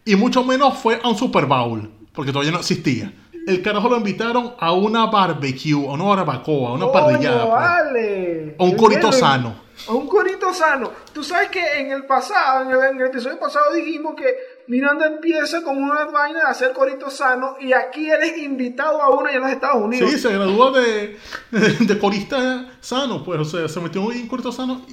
Y 0.06 0.16
mucho 0.16 0.44
menos 0.44 0.78
fue 0.78 1.00
a 1.04 1.08
un 1.08 1.16
Super 1.16 1.46
Bowl, 1.46 1.90
porque 2.14 2.32
todavía 2.32 2.52
no 2.52 2.60
existía. 2.60 3.14
El 3.48 3.62
carajo 3.62 3.90
lo 3.90 3.98
invitaron 3.98 4.54
a 4.60 4.72
una 4.72 5.08
barbecue, 5.08 5.74
a 5.74 5.94
una 5.94 6.04
barbacoa, 6.04 6.70
a 6.70 6.74
una 6.74 6.92
parrillada. 6.92 7.44
Pues. 7.44 7.54
Vale. 7.54 8.56
A 8.60 8.64
un 8.64 8.76
corito 8.76 9.12
sano. 9.12 9.56
A 9.88 9.94
un 9.94 10.08
corito 10.08 10.54
sano. 10.54 10.92
Tú 11.12 11.24
sabes 11.24 11.50
que 11.50 11.80
en 11.80 11.92
el 11.92 12.06
pasado, 12.06 12.70
en 12.70 13.02
el 13.02 13.08
episodio 13.08 13.40
pasado 13.40 13.74
dijimos 13.74 14.14
que 14.16 14.36
Miranda 14.68 15.08
empieza 15.08 15.64
como 15.64 15.82
una 15.82 16.06
vaina 16.06 16.42
de 16.42 16.46
hacer 16.50 16.72
corito 16.72 17.10
sano 17.10 17.56
y 17.60 17.74
aquí 17.74 18.10
él 18.10 18.22
es 18.22 18.38
invitado 18.38 19.02
a 19.02 19.10
uno 19.10 19.28
en 19.30 19.42
los 19.42 19.50
Estados 19.50 19.84
Unidos. 19.84 20.12
Sí, 20.12 20.20
se 20.20 20.32
graduó 20.32 20.72
de, 20.72 21.18
de 21.80 22.00
corista 22.00 22.70
sano, 22.80 23.24
pues, 23.24 23.40
o 23.40 23.46
sea, 23.46 23.68
se 23.68 23.80
metió 23.80 24.12
en 24.12 24.28
corito 24.28 24.52
sano 24.52 24.86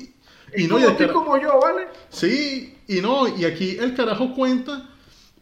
y, 0.57 0.67
no, 0.67 0.79
y 0.79 1.07
como 1.09 1.39
yo, 1.39 1.61
¿vale? 1.61 1.89
Sí, 2.09 2.79
y 2.87 3.03
no, 3.03 3.29
y 3.29 3.45
aquí 3.45 3.77
el 3.79 3.95
carajo 3.95 4.33
cuenta 4.35 4.89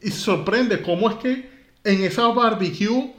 y 0.07 0.11
sorprende 0.12 0.83
cómo 0.83 1.11
es 1.11 1.16
que 1.16 1.51
en 1.83 2.05
esa 2.05 2.29
barbecue 2.29 3.12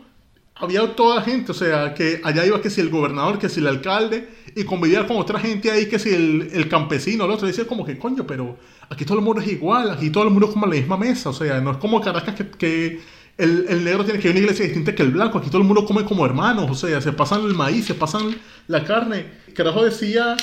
había 0.55 0.95
toda 0.95 1.21
gente, 1.21 1.51
o 1.51 1.55
sea, 1.55 1.93
que 1.93 2.21
allá 2.23 2.45
iba 2.45 2.61
que 2.61 2.69
si 2.69 2.79
el 2.79 2.89
gobernador, 2.89 3.37
que 3.37 3.49
si 3.49 3.59
el 3.59 3.67
alcalde, 3.67 4.29
y 4.55 4.63
convivía 4.63 5.05
con 5.05 5.17
otra 5.17 5.37
gente 5.37 5.69
ahí, 5.69 5.87
que 5.87 5.99
si 5.99 6.09
el, 6.09 6.49
el 6.53 6.69
campesino, 6.69 7.25
el 7.25 7.31
otro, 7.31 7.45
decía 7.45 7.67
como 7.67 7.85
que, 7.85 7.97
coño, 7.97 8.25
pero 8.25 8.57
aquí 8.89 9.03
todo 9.03 9.19
el 9.19 9.23
mundo 9.25 9.41
es 9.41 9.49
igual, 9.49 9.91
aquí 9.91 10.09
todo 10.09 10.23
el 10.23 10.29
mundo 10.29 10.47
es 10.47 10.53
como 10.53 10.65
la 10.65 10.75
misma 10.75 10.95
mesa, 10.95 11.29
o 11.29 11.33
sea, 11.33 11.59
no 11.59 11.71
es 11.71 11.77
como 11.77 11.99
Caracas 11.99 12.35
que, 12.35 12.49
que 12.51 13.01
el, 13.37 13.65
el, 13.67 13.83
negro 13.83 14.05
tiene 14.05 14.19
que 14.21 14.29
ir 14.29 14.31
a 14.33 14.37
una 14.37 14.39
iglesia 14.45 14.63
distinta 14.63 14.95
que 14.95 15.03
el 15.03 15.11
blanco, 15.11 15.39
aquí 15.39 15.49
todo 15.49 15.61
el 15.61 15.67
mundo 15.67 15.85
come 15.85 16.05
como 16.05 16.25
hermanos, 16.25 16.71
o 16.71 16.75
sea, 16.75 17.01
se 17.01 17.11
pasan 17.11 17.43
el 17.43 17.53
maíz, 17.53 17.85
se 17.85 17.95
pasan 17.95 18.33
la 18.67 18.85
carne. 18.85 19.25
Carajo 19.53 19.83
decía, 19.83 20.37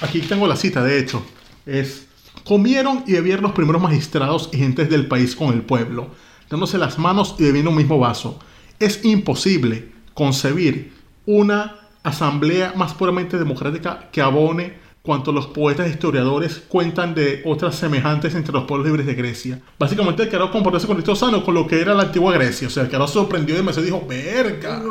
aquí 0.00 0.20
tengo 0.22 0.48
la 0.48 0.56
cita, 0.56 0.82
de 0.82 0.98
hecho, 0.98 1.24
es, 1.64 2.08
comieron 2.44 3.04
y 3.06 3.12
bebieron 3.12 3.42
los 3.42 3.52
primeros 3.52 3.82
magistrados 3.82 4.50
y 4.52 4.58
gentes 4.58 4.90
del 4.90 5.06
país 5.06 5.36
con 5.36 5.52
el 5.52 5.62
pueblo, 5.62 6.08
dándose 6.50 6.78
las 6.78 6.98
manos 6.98 7.36
y 7.38 7.44
bebiendo 7.44 7.70
un 7.70 7.76
mismo 7.76 7.98
vaso 7.98 8.38
es 8.84 9.04
imposible 9.04 9.90
concebir 10.12 10.92
una 11.24 11.76
asamblea 12.02 12.72
más 12.74 12.94
puramente 12.94 13.38
democrática 13.38 14.08
que 14.10 14.20
abone 14.20 14.74
cuanto 15.02 15.32
los 15.32 15.46
poetas 15.46 15.86
e 15.86 15.90
historiadores 15.90 16.62
cuentan 16.68 17.14
de 17.14 17.42
otras 17.44 17.76
semejantes 17.76 18.34
entre 18.34 18.52
los 18.52 18.64
pueblos 18.64 18.86
libres 18.86 19.06
de 19.06 19.14
Grecia. 19.14 19.60
Básicamente 19.78 20.24
el 20.24 20.28
carajo 20.28 20.52
comportarse 20.52 20.86
con 20.86 20.96
Cristo 20.96 21.14
sano 21.14 21.44
con 21.44 21.54
lo 21.54 21.66
que 21.66 21.80
era 21.80 21.94
la 21.94 22.04
antigua 22.04 22.32
Grecia. 22.32 22.68
O 22.68 22.70
sea, 22.70 22.84
el 22.84 22.90
carajo 22.90 23.12
sorprendió 23.12 23.58
y 23.58 23.62
me 23.62 23.72
dijo, 23.72 24.04
verga, 24.08 24.82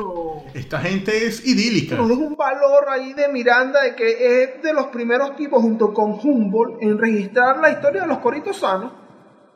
esta 0.54 0.80
gente 0.80 1.26
es 1.26 1.46
idílica. 1.46 1.96
Nos 1.96 2.10
deja 2.10 2.22
un 2.22 2.36
valor 2.36 2.86
ahí 2.90 3.14
de 3.14 3.28
Miranda 3.30 3.84
de 3.84 3.96
que 3.96 4.44
es 4.44 4.62
de 4.62 4.74
los 4.74 4.88
primeros 4.88 5.36
tipos 5.36 5.62
junto 5.62 5.94
con 5.94 6.14
Humboldt 6.14 6.82
en 6.82 6.98
registrar 6.98 7.60
la 7.60 7.72
historia 7.72 8.02
de 8.02 8.08
los 8.08 8.20
coritos 8.20 8.58
sanos, 8.58 8.92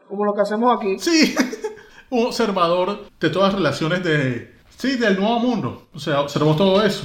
como 0.07 0.25
lo 0.25 0.33
que 0.33 0.41
hacemos 0.41 0.77
aquí. 0.77 0.99
Sí. 0.99 1.35
un 2.09 2.27
observador 2.27 3.05
de 3.19 3.29
todas 3.29 3.53
las 3.53 3.61
relaciones 3.61 4.03
de, 4.03 4.55
sí, 4.77 4.95
del 4.97 5.19
nuevo 5.19 5.39
mundo. 5.39 5.87
O 5.93 5.99
sea, 5.99 6.21
observó 6.21 6.55
todo 6.55 6.83
eso. 6.83 7.03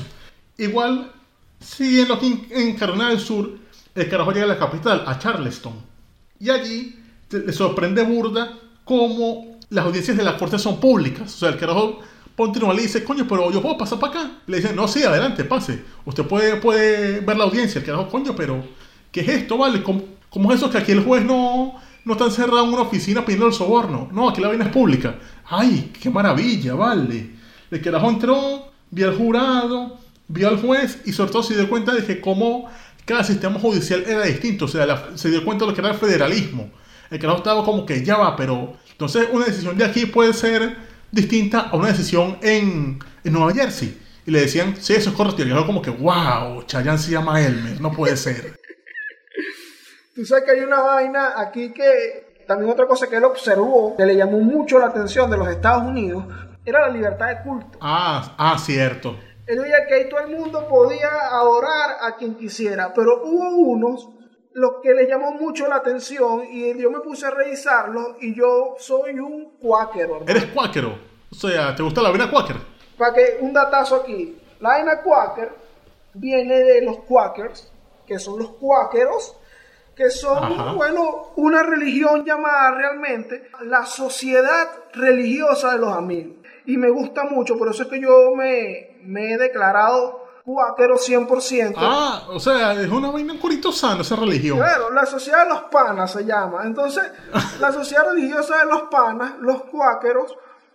Igual, 0.59 1.13
siguiendo 1.59 2.15
aquí 2.15 2.47
en 2.51 2.77
Carolina 2.77 3.09
del 3.09 3.21
Sur, 3.21 3.59
el 3.95 4.09
carajo 4.09 4.33
llega 4.33 4.45
a 4.45 4.49
la 4.49 4.59
capital, 4.59 5.05
a 5.07 5.19
Charleston. 5.19 5.75
Y 6.39 6.51
allí 6.51 6.99
le 7.31 7.53
sorprende 7.53 8.03
burda 8.03 8.59
cómo 8.85 9.59
las 9.69 9.85
audiencias 9.85 10.17
de 10.17 10.25
la 10.25 10.37
corte 10.37 10.59
son 10.59 10.81
públicas. 10.81 11.35
O 11.35 11.39
sea, 11.39 11.49
el 11.51 11.59
carajo 11.59 12.01
continúa 12.41 12.73
le 12.73 12.83
dice, 12.83 13.05
coño, 13.05 13.27
pero 13.29 13.53
yo 13.53 13.61
puedo 13.61 13.77
pasar 13.77 13.99
para 13.99 14.21
acá. 14.21 14.31
Le 14.47 14.57
dice, 14.57 14.73
no, 14.73 14.89
sí, 14.89 15.03
adelante, 15.03 15.45
pase. 15.45 15.85
Usted 16.07 16.25
puede, 16.25 16.57
puede 16.57 17.21
ver 17.21 17.37
la 17.37 17.45
audiencia. 17.45 17.81
El 17.81 17.85
carajo, 17.85 18.09
coño, 18.09 18.35
pero 18.35 18.65
¿qué 19.13 19.21
es 19.21 19.29
esto, 19.29 19.59
vale? 19.59 19.83
¿Cómo, 19.83 20.03
cómo 20.31 20.51
es 20.51 20.59
eso 20.59 20.71
que 20.71 20.79
aquí 20.79 20.93
el 20.93 21.05
juez 21.05 21.23
no, 21.23 21.75
no 22.05 22.13
está 22.15 22.25
encerrado 22.25 22.65
en 22.65 22.73
una 22.73 22.83
oficina 22.83 23.25
pidiendo 23.25 23.47
el 23.47 23.53
soborno. 23.53 24.09
No, 24.11 24.31
aquí 24.31 24.41
la 24.41 24.49
vaina 24.49 24.65
es 24.65 24.73
pública. 24.73 25.17
¡Ay, 25.51 25.93
qué 26.01 26.09
maravilla, 26.09 26.75
vale! 26.75 27.31
El 27.71 27.83
carajo 27.83 28.09
entró, 28.09 28.73
vio 28.91 29.09
al 29.11 29.17
jurado, 29.19 29.99
vio 30.27 30.49
al 30.49 30.63
juez 30.63 31.03
y 31.05 31.13
sobre 31.13 31.33
todo 31.33 31.43
se 31.43 31.55
dio 31.55 31.69
cuenta 31.69 31.93
de 31.93 32.07
que 32.07 32.23
como 32.23 32.71
cada 33.05 33.23
sistema 33.23 33.61
judicial 33.61 34.03
era 34.07 34.23
distinto. 34.23 34.65
O 34.65 34.69
sea, 34.69 35.11
se 35.15 35.29
dio 35.29 35.45
cuenta 35.45 35.67
de 35.67 35.73
lo 35.73 35.75
que 35.75 35.83
era 35.83 35.91
el 35.91 35.99
federalismo. 35.99 36.71
El 37.11 37.19
carajo 37.19 37.39
estaba 37.39 37.65
como 37.67 37.85
que 37.85 38.03
ya 38.03 38.17
va, 38.17 38.35
pero 38.35 38.77
entonces 38.93 39.29
una 39.31 39.45
decisión 39.45 39.77
de 39.77 39.85
aquí 39.85 40.07
puede 40.07 40.33
ser 40.33 40.89
distinta 41.11 41.61
a 41.61 41.77
una 41.77 41.89
decisión 41.89 42.39
en, 42.43 42.99
en 43.25 43.33
Nueva 43.33 43.53
Jersey. 43.53 43.99
Y 44.27 44.31
le 44.31 44.41
decían, 44.41 44.77
sí, 44.77 44.95
eso 44.95 45.11
es 45.11 45.17
correcto. 45.17 45.43
Y 45.43 45.49
carajo 45.49 45.67
como 45.67 45.83
que, 45.83 45.91
wow, 45.91 46.63
Chayanne 46.65 46.99
se 46.99 47.11
llama 47.11 47.41
Elmer, 47.41 47.81
no 47.81 47.91
puede 47.93 48.17
ser. 48.17 48.55
Tú 50.15 50.25
sabes 50.25 50.45
que 50.45 50.51
hay 50.53 50.61
una 50.61 50.81
vaina 50.81 51.35
aquí 51.37 51.73
que 51.73 52.45
también 52.47 52.71
otra 52.71 52.87
cosa 52.87 53.09
que 53.09 53.17
él 53.17 53.25
observó, 53.25 53.97
que 53.97 54.05
le 54.05 54.17
llamó 54.17 54.41
mucho 54.41 54.79
la 54.79 54.87
atención 54.87 55.31
de 55.31 55.37
los 55.37 55.49
Estados 55.49 55.85
Unidos, 55.85 56.25
era 56.65 56.81
la 56.81 56.89
libertad 56.89 57.29
de 57.29 57.43
culto. 57.43 57.79
Ah, 57.81 58.35
ah, 58.37 58.59
cierto. 58.59 59.17
Él 59.47 59.61
veía 59.61 59.87
que 59.87 59.95
ahí 59.95 60.09
todo 60.09 60.21
el 60.21 60.37
mundo 60.37 60.69
podía 60.69 61.09
adorar 61.31 61.97
a 62.03 62.17
quien 62.17 62.35
quisiera, 62.35 62.93
pero 62.95 63.23
hubo 63.25 63.51
unos 63.51 64.11
los 64.53 64.81
que 64.83 64.95
le 64.95 65.07
llamó 65.07 65.33
mucho 65.33 65.69
la 65.69 65.77
atención 65.77 66.45
y 66.51 66.77
yo 66.81 66.91
me 66.91 67.01
puse 67.01 67.27
a 67.27 67.31
revisarlos 67.31 68.17
y 68.21 68.35
yo 68.35 68.77
soy 68.79 69.19
un 69.19 69.53
cuáquero. 69.59 70.23
Eres 70.27 70.47
cuáquero. 70.47 70.99
O 71.31 71.35
sea, 71.35 71.75
¿te 71.75 71.83
gusta 71.83 72.03
la 72.03 72.09
avena 72.09 72.31
cuáquer? 72.31 72.57
Para 72.99 73.15
que 73.15 73.39
un 73.41 73.53
datazo 73.53 73.97
aquí, 73.97 74.37
la 74.59 74.71
vaina 74.71 75.01
quaker 75.03 75.53
viene 76.15 76.61
de 76.61 76.83
los 76.83 76.99
quakers, 77.01 77.71
que 78.07 78.19
son 78.19 78.41
los 78.41 78.51
cuáqueros, 78.51 79.37
que 79.95 80.11
son, 80.11 80.43
Ajá. 80.43 80.73
bueno, 80.73 81.33
una 81.37 81.63
religión 81.63 82.25
llamada 82.25 82.73
realmente 82.73 83.49
la 83.63 83.87
sociedad 83.87 84.69
religiosa 84.93 85.73
de 85.73 85.79
los 85.79 85.93
amigos. 85.95 86.37
Y 86.67 86.77
me 86.77 86.91
gusta 86.91 87.25
mucho, 87.25 87.57
por 87.57 87.71
eso 87.71 87.85
es 87.85 87.89
que 87.89 88.01
yo 88.01 88.35
me, 88.35 88.99
me 89.05 89.33
he 89.33 89.39
declarado 89.39 90.20
cuáquero 90.45 90.97
100%. 90.97 91.75
Ah, 91.77 92.25
o 92.29 92.41
sea, 92.41 92.73
es 92.73 92.89
una 92.89 93.11
vaina 93.11 93.39
curito 93.39 93.73
sano 93.73 94.03
esa 94.03 94.17
religión. 94.17 94.59
Claro, 94.59 94.91
la 94.93 95.07
sociedad 95.07 95.45
de 95.45 95.51
los 95.51 95.63
panas 95.65 96.13
se 96.13 96.25
llama. 96.25 96.63
Entonces, 96.65 97.05
la 97.61 97.73
sociedad 97.73 98.07
religiosa 98.11 98.59
de 98.59 98.67
los 98.67 98.83
panas, 98.91 99.35
los 99.41 99.63
cuáqueros, 99.65 100.35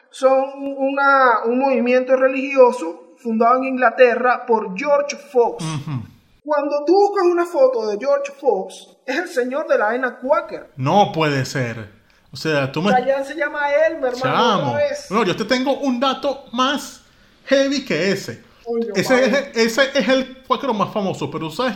son 0.10 0.46
una, 0.78 1.44
un 1.46 1.60
movimiento 1.60 2.16
religioso 2.16 3.16
fundado 3.18 3.58
en 3.58 3.66
Inglaterra 3.66 4.46
por 4.46 4.78
George 4.78 5.18
Fox. 5.18 5.66
Cuando 6.44 6.84
tú 6.86 6.94
buscas 6.94 7.26
una 7.26 7.46
foto 7.46 7.88
de 7.88 7.98
George 7.98 8.32
Fox, 8.40 8.88
es 9.06 9.18
el 9.18 9.28
señor 9.28 9.68
de 9.68 9.78
la 9.78 9.86
vaina 9.86 10.18
cuáquer. 10.18 10.72
No 10.78 11.12
puede 11.12 11.44
ser. 11.44 11.90
O 12.32 12.38
sea, 12.38 12.72
tú 12.72 12.82
me... 12.82 12.92
Chayanne 12.92 13.26
se 13.26 13.36
llama 13.36 13.62
Elmer, 13.74 14.14
hermano. 14.14 14.78
No, 15.10 15.24
yo 15.24 15.36
te 15.36 15.46
tengo 15.46 15.74
un 15.80 16.00
dato 16.00 16.46
más 16.52 17.02
heavy 17.46 17.84
que 17.84 18.12
ese. 18.12 18.45
Ese 18.96 19.26
es, 19.26 19.58
ese 19.58 19.90
es 20.00 20.08
el 20.08 20.38
cuáquero 20.48 20.74
más 20.74 20.92
famoso, 20.94 21.30
pero 21.30 21.50
¿sabes 21.52 21.76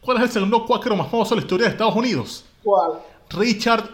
cuál 0.00 0.18
es 0.18 0.24
el 0.24 0.30
segundo 0.30 0.64
cuáquero 0.64 0.96
más 0.96 1.10
famoso 1.10 1.34
de 1.34 1.40
la 1.40 1.44
historia 1.44 1.66
de 1.66 1.72
Estados 1.72 1.96
Unidos? 1.96 2.44
¿Cuál? 2.62 2.92
Richard 3.30 3.88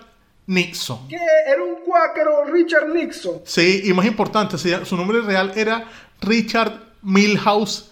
Nixon. 0.46 1.08
Que 1.08 1.16
era 1.46 1.62
un 1.62 1.76
cuáquero 1.84 2.44
Richard 2.44 2.88
Nixon. 2.88 3.40
Sí, 3.44 3.82
y 3.84 3.92
más 3.92 4.06
importante, 4.06 4.56
su 4.58 4.96
nombre 4.96 5.20
real 5.20 5.52
era 5.54 5.86
Richard 6.20 6.72
Milhouse 7.02 7.90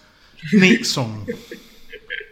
Nixon. 0.53 1.25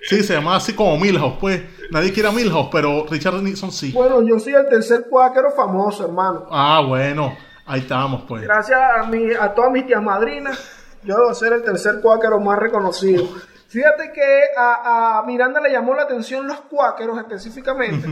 Sí, 0.08 0.24
se 0.24 0.34
llamaba 0.34 0.58
así 0.58 0.74
como 0.74 0.98
Milhouse, 0.98 1.38
pues. 1.40 1.62
Nadie 1.92 2.14
quiere 2.14 2.30
a 2.30 2.32
Milhouse, 2.32 2.70
pero 2.72 3.06
Richard 3.10 3.42
Nixon 3.42 3.72
sí. 3.72 3.92
Bueno, 3.92 4.22
yo 4.22 4.40
soy 4.40 4.54
el 4.54 4.68
tercer 4.68 5.08
cuáquero 5.10 5.52
famoso, 5.52 6.06
hermano. 6.06 6.48
Ah, 6.52 6.82
bueno, 6.88 7.36
ahí 7.66 7.82
estamos, 7.82 8.24
pues. 8.28 8.44
Gracias 8.44 8.80
a, 8.80 9.04
mi, 9.04 9.34
a 9.34 9.54
todas 9.54 9.72
mis 9.72 9.86
tías 9.86 10.02
madrinas, 10.02 10.60
yo 11.04 11.16
debo 11.18 11.34
ser 11.34 11.54
el 11.54 11.64
tercer 11.64 12.02
cuáquero 12.02 12.40
más 12.40 12.58
reconocido. 12.60 13.26
Fíjate 13.68 14.12
que 14.12 14.46
a, 14.58 15.20
a 15.20 15.24
Miranda 15.24 15.62
le 15.62 15.72
llamó 15.72 15.94
la 15.94 16.04
atención 16.04 16.48
los 16.48 16.62
cuáqueros 16.62 17.18
específicamente, 17.20 18.08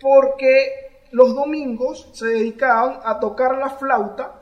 porque 0.00 1.06
los 1.12 1.34
domingos 1.34 2.08
se 2.12 2.26
dedicaban 2.26 3.00
a 3.04 3.20
tocar 3.20 3.56
la 3.58 3.70
flauta 3.70 4.40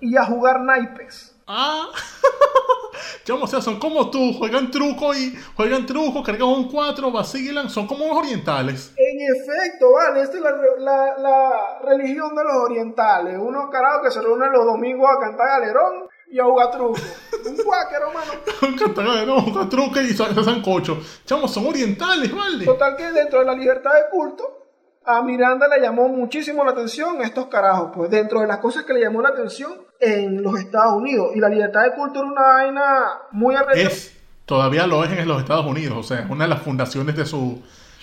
y 0.00 0.16
a 0.16 0.24
jugar 0.24 0.60
naipes. 0.60 1.36
Ah, 1.46 1.88
Chamo, 3.24 3.44
o 3.44 3.46
sea, 3.46 3.60
son 3.60 3.78
como 3.78 4.10
tú, 4.10 4.32
juegan 4.38 4.70
truco 4.70 5.14
y 5.14 5.36
juegan 5.56 5.84
truco, 5.86 6.22
cargan 6.22 6.48
un 6.48 6.68
4, 6.70 7.10
vacilan, 7.12 7.68
son 7.70 7.86
como 7.86 8.06
los 8.06 8.16
orientales. 8.16 8.92
En 8.96 9.20
efecto, 9.36 9.92
vale, 9.92 10.22
esta 10.22 10.36
es 10.36 10.42
la, 10.42 10.50
la- 10.78 11.18
la 11.18 11.78
religión 11.84 12.34
de 12.34 12.44
los 12.44 12.54
orientales. 12.54 13.36
Unos 13.38 13.68
carajos 13.70 14.02
que 14.04 14.10
se 14.12 14.22
reúnen 14.22 14.52
los 14.52 14.64
domingos 14.64 15.08
a 15.10 15.20
cantar 15.20 15.60
galerón 15.60 16.08
y 16.30 16.38
a 16.38 16.44
jugar 16.44 16.70
truco. 16.70 17.00
Un 17.46 17.56
cuáquero, 17.56 18.12
mano. 18.12 18.32
Cantan, 18.78 19.26
no, 19.26 19.42
juegan 19.42 19.68
truco 19.68 20.00
y 20.00 20.08
se 20.08 20.44
sancocho. 20.44 20.98
Chamo, 21.24 21.46
son 21.46 21.66
orientales, 21.66 22.34
¿vale? 22.34 22.64
Total 22.64 22.96
que 22.96 23.12
dentro 23.12 23.40
de 23.40 23.44
la 23.44 23.54
libertad 23.54 23.92
de 23.94 24.10
culto, 24.10 24.66
a 25.04 25.22
Miranda 25.22 25.68
le 25.68 25.80
llamó 25.80 26.08
muchísimo 26.08 26.64
la 26.64 26.72
atención 26.72 27.22
estos 27.22 27.46
carajos, 27.46 27.92
pues 27.94 28.10
dentro 28.10 28.40
de 28.40 28.48
las 28.48 28.58
cosas 28.58 28.84
que 28.84 28.92
le 28.92 29.00
llamó 29.00 29.22
la 29.22 29.28
atención 29.28 29.72
en 30.00 30.42
los 30.42 30.58
Estados 30.58 30.94
Unidos. 30.94 31.30
Y 31.34 31.40
la 31.40 31.48
libertad 31.48 31.84
de 31.84 31.92
culto 31.92 32.20
era 32.20 32.28
una 32.28 32.42
vaina 32.42 33.04
muy 33.30 33.54
arreglada. 33.54 33.88
Es, 33.88 34.16
todavía 34.44 34.86
lo 34.86 35.04
es 35.04 35.12
en 35.12 35.28
los 35.28 35.40
Estados 35.40 35.66
Unidos, 35.66 35.96
o 35.98 36.02
sea, 36.02 36.26
una 36.28 36.44
de 36.44 36.50
las 36.50 36.62
fundaciones 36.62 37.16
de 37.16 37.24
su 37.24 37.62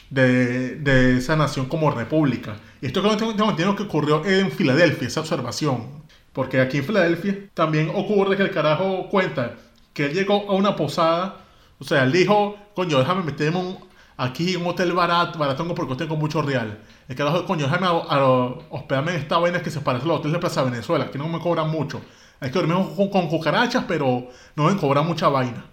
de, 0.09 0.75
de 0.75 1.17
esa 1.17 1.35
nación 1.35 1.65
como 1.65 1.91
república. 1.91 2.55
Y 2.81 2.85
esto 2.85 3.01
que 3.01 3.07
no 3.07 3.17
tengo 3.17 3.31
entendido 3.31 3.75
que 3.75 3.83
ocurrió 3.83 4.23
en 4.25 4.51
Filadelfia, 4.51 5.07
esa 5.07 5.21
observación. 5.21 6.02
Porque 6.33 6.59
aquí 6.61 6.77
en 6.79 6.85
Filadelfia 6.85 7.49
también 7.53 7.91
ocurre 7.93 8.35
que 8.37 8.43
el 8.43 8.51
carajo 8.51 9.07
cuenta 9.09 9.55
que 9.93 10.05
él 10.07 10.13
llegó 10.13 10.49
a 10.49 10.53
una 10.53 10.75
posada, 10.75 11.37
o 11.79 11.83
sea, 11.83 12.03
él 12.03 12.11
dijo, 12.11 12.55
coño, 12.75 12.99
déjame 12.99 13.23
meterme 13.23 13.59
un- 13.59 13.77
aquí 14.17 14.53
en 14.55 14.61
un 14.61 14.67
hotel 14.67 14.93
barato, 14.93 15.37
baratongo 15.39 15.75
porque 15.75 15.95
tengo 15.95 16.15
mucho 16.15 16.41
real. 16.41 16.79
El 17.07 17.15
carajo, 17.15 17.45
coño, 17.45 17.65
déjame 17.65 17.85
a, 17.87 17.89
a- 17.91 18.55
hospedarme 18.69 19.11
en 19.13 19.17
esta 19.21 19.37
vaina 19.37 19.61
que 19.61 19.69
se 19.71 19.81
parece 19.81 20.05
a 20.05 20.07
los 20.07 20.17
hoteles 20.19 20.33
de 20.33 20.39
Plaza 20.39 20.63
Venezuela, 20.63 21.11
que 21.11 21.17
no 21.19 21.27
me 21.27 21.39
cobran 21.39 21.69
mucho. 21.69 22.01
Hay 22.39 22.49
que 22.51 22.59
dormir 22.59 22.77
con, 22.95 23.09
con 23.09 23.27
cucarachas, 23.29 23.85
pero 23.87 24.27
no 24.55 24.65
me 24.65 24.75
cobran 24.77 25.05
mucha 25.07 25.29
vaina. 25.29 25.65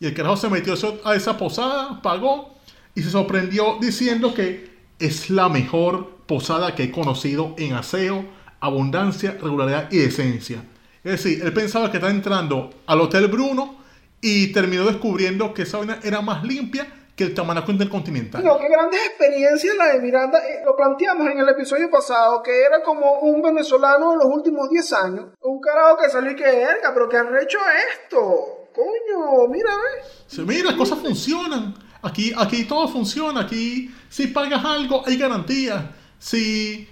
Y 0.00 0.06
el 0.06 0.14
carajo 0.14 0.36
se 0.36 0.48
metió 0.50 0.74
a 1.04 1.14
esa 1.14 1.36
posada, 1.38 2.00
pagó 2.02 2.56
y 2.94 3.02
se 3.02 3.10
sorprendió 3.10 3.78
diciendo 3.80 4.34
que 4.34 4.76
es 4.98 5.30
la 5.30 5.48
mejor 5.48 6.18
posada 6.26 6.74
que 6.74 6.84
he 6.84 6.90
conocido 6.90 7.54
en 7.58 7.74
aseo, 7.74 8.24
abundancia, 8.60 9.36
regularidad 9.40 9.90
y 9.90 9.98
decencia. 9.98 10.62
Es 11.04 11.22
decir, 11.22 11.42
él 11.44 11.52
pensaba 11.52 11.90
que 11.90 11.96
estaba 11.98 12.12
entrando 12.12 12.70
al 12.86 13.00
Hotel 13.00 13.28
Bruno 13.28 13.78
y 14.20 14.52
terminó 14.52 14.84
descubriendo 14.84 15.54
que 15.54 15.62
esa 15.62 15.78
vaina 15.78 16.00
era 16.02 16.20
más 16.20 16.42
limpia 16.44 16.86
que 17.18 17.24
el 17.24 17.34
Tamanaco 17.34 17.72
Intercontinental. 17.72 18.44
No, 18.44 18.56
qué 18.58 18.68
grandes 18.68 19.00
experiencias 19.06 19.74
la 19.76 19.88
de 19.88 20.00
Miranda. 20.00 20.38
Eh, 20.38 20.62
lo 20.64 20.76
planteamos 20.76 21.26
en 21.28 21.38
el 21.38 21.48
episodio 21.48 21.90
pasado, 21.90 22.40
que 22.44 22.62
era 22.62 22.80
como 22.84 23.18
un 23.20 23.42
venezolano 23.42 24.12
de 24.12 24.18
los 24.18 24.26
últimos 24.26 24.68
10 24.70 24.92
años. 24.92 25.26
Un 25.42 25.60
carajo 25.60 25.96
que 25.96 26.10
salió 26.10 26.30
y 26.30 26.36
que 26.36 26.44
verga, 26.44 26.92
pero 26.94 27.08
que 27.08 27.16
han 27.16 27.26
hecho 27.42 27.58
esto. 27.92 28.68
Coño, 28.72 29.48
mira, 29.50 29.70
ve. 29.70 30.08
Sí, 30.28 30.42
mira, 30.46 30.66
las 30.66 30.74
cosas 30.74 31.00
funcionan. 31.00 31.74
Aquí, 32.02 32.32
aquí 32.36 32.64
todo 32.64 32.86
funciona. 32.86 33.40
Aquí, 33.40 33.92
si 34.08 34.28
pagas 34.28 34.64
algo, 34.64 35.02
hay 35.04 35.18
garantía. 35.18 35.90
Si, 36.20 36.88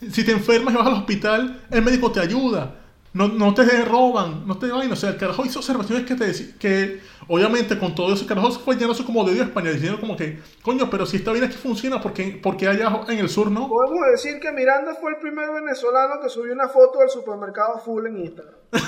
si 0.00 0.24
te 0.24 0.32
enfermas 0.32 0.74
y 0.74 0.76
vas 0.76 0.86
al 0.86 0.94
hospital, 0.94 1.62
el 1.70 1.82
médico 1.82 2.10
te 2.12 2.20
ayuda. 2.20 2.74
No, 3.12 3.28
no 3.28 3.54
te 3.54 3.64
roban, 3.82 4.46
no 4.46 4.58
te 4.58 4.70
vayan. 4.70 4.92
O 4.92 4.96
sea, 4.96 5.10
el 5.10 5.16
carajo 5.16 5.44
hizo 5.46 5.60
observaciones 5.60 6.04
que 6.04 6.14
te 6.14 6.30
que 6.58 7.00
obviamente 7.28 7.78
con 7.78 7.94
todo 7.94 8.12
eso, 8.12 8.22
el 8.22 8.28
carajo 8.28 8.50
fue 8.50 8.76
llenoso 8.76 9.06
como 9.06 9.24
de 9.24 9.32
odio 9.32 9.42
a 9.42 9.46
España, 9.46 9.70
diciendo 9.70 9.98
como 9.98 10.18
que, 10.18 10.38
coño, 10.62 10.90
pero 10.90 11.06
si 11.06 11.16
está 11.16 11.32
bien 11.32 11.44
aquí 11.44 11.56
funciona, 11.56 11.98
porque 11.98 12.38
porque 12.42 12.68
allá 12.68 13.04
en 13.08 13.18
el 13.18 13.30
sur 13.30 13.50
no? 13.50 13.68
Podemos 13.68 14.06
decir 14.10 14.38
que 14.38 14.52
Miranda 14.52 14.94
fue 14.96 15.12
el 15.12 15.16
primer 15.16 15.50
venezolano 15.50 16.20
que 16.20 16.28
subió 16.28 16.52
una 16.52 16.68
foto 16.68 16.98
del 16.98 17.08
supermercado 17.08 17.78
full 17.78 18.06
en 18.06 18.18
Instagram. 18.18 18.54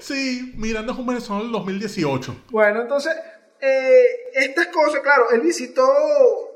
Sí, 0.00 0.52
Miranda 0.56 0.92
es 0.92 0.98
un 0.98 1.06
venezolano 1.06 1.44
del 1.44 1.52
2018. 1.52 2.44
Bueno, 2.50 2.82
entonces, 2.82 3.14
eh, 3.60 4.04
estas 4.34 4.66
cosas, 4.68 5.00
claro, 5.00 5.30
él 5.30 5.40
visitó 5.40 5.86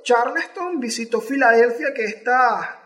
Charleston, 0.03 0.81
visitó 0.81 1.21
Filadelfia, 1.21 1.95
que 1.95 2.05
esta, 2.05 2.83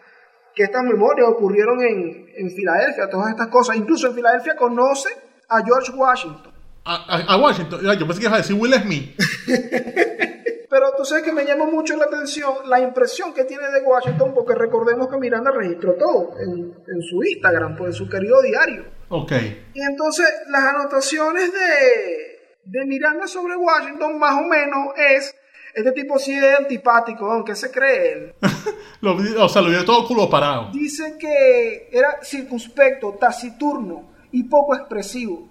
que 0.55 0.65
estas 0.65 0.83
memorias 0.83 1.29
ocurrieron 1.29 1.81
en, 1.83 2.27
en 2.37 2.51
Filadelfia, 2.51 3.09
todas 3.09 3.31
estas 3.31 3.49
cosas. 3.49 3.77
Incluso 3.77 4.09
en 4.09 4.15
Filadelfia 4.15 4.57
conoce 4.57 5.09
a 5.49 5.63
George 5.65 5.93
Washington. 5.93 6.53
A, 6.85 6.95
a- 7.17 7.35
a 7.35 7.37
Washington, 7.37 7.81
yo 7.99 8.07
pensé 8.07 8.21
que 8.21 8.27
ibas 8.27 8.35
a 8.35 8.43
decir 8.43 8.57
Will 8.59 8.75
Smith. 8.75 9.15
Pero 10.71 10.93
tú 10.97 11.05
sabes 11.05 11.25
que 11.25 11.33
me 11.33 11.45
llama 11.45 11.65
mucho 11.67 11.97
la 11.97 12.05
atención 12.05 12.55
la 12.69 12.81
impresión 12.81 13.35
que 13.35 13.45
tiene 13.45 13.69
de 13.71 13.81
Washington, 13.83 14.33
porque 14.35 14.55
recordemos 14.55 15.09
que 15.09 15.17
Miranda 15.19 15.51
registró 15.51 15.95
todo 15.95 16.35
en, 16.41 16.73
en 16.87 17.03
su 17.03 17.23
Instagram, 17.25 17.77
pues 17.77 17.89
en 17.89 17.93
su 17.95 18.09
querido 18.09 18.41
diario. 18.41 18.85
Ok. 19.09 19.33
Y 19.75 19.81
entonces 19.83 20.27
las 20.49 20.63
anotaciones 20.63 21.53
de, 21.53 22.39
de 22.65 22.87
Miranda 22.87 23.27
sobre 23.27 23.57
Washington 23.57 24.17
más 24.19 24.37
o 24.41 24.43
menos 24.47 24.95
es, 24.97 25.35
este 25.75 25.93
tipo 25.93 26.19
sí 26.19 26.33
es 26.35 26.59
antipático, 26.59 27.31
aunque 27.31 27.55
se 27.55 27.71
cree 27.71 28.13
él. 28.13 28.35
Lo 29.01 29.17
o 29.17 29.49
sea, 29.49 29.63
lo 29.63 29.71
vio 29.71 29.83
todo 29.85 30.07
culo 30.07 30.29
parado. 30.29 30.71
Dice 30.73 31.17
que 31.19 31.89
era 31.91 32.19
circunspecto, 32.23 33.17
taciturno 33.19 34.11
y 34.31 34.43
poco 34.45 34.77
expresivo. 34.77 35.49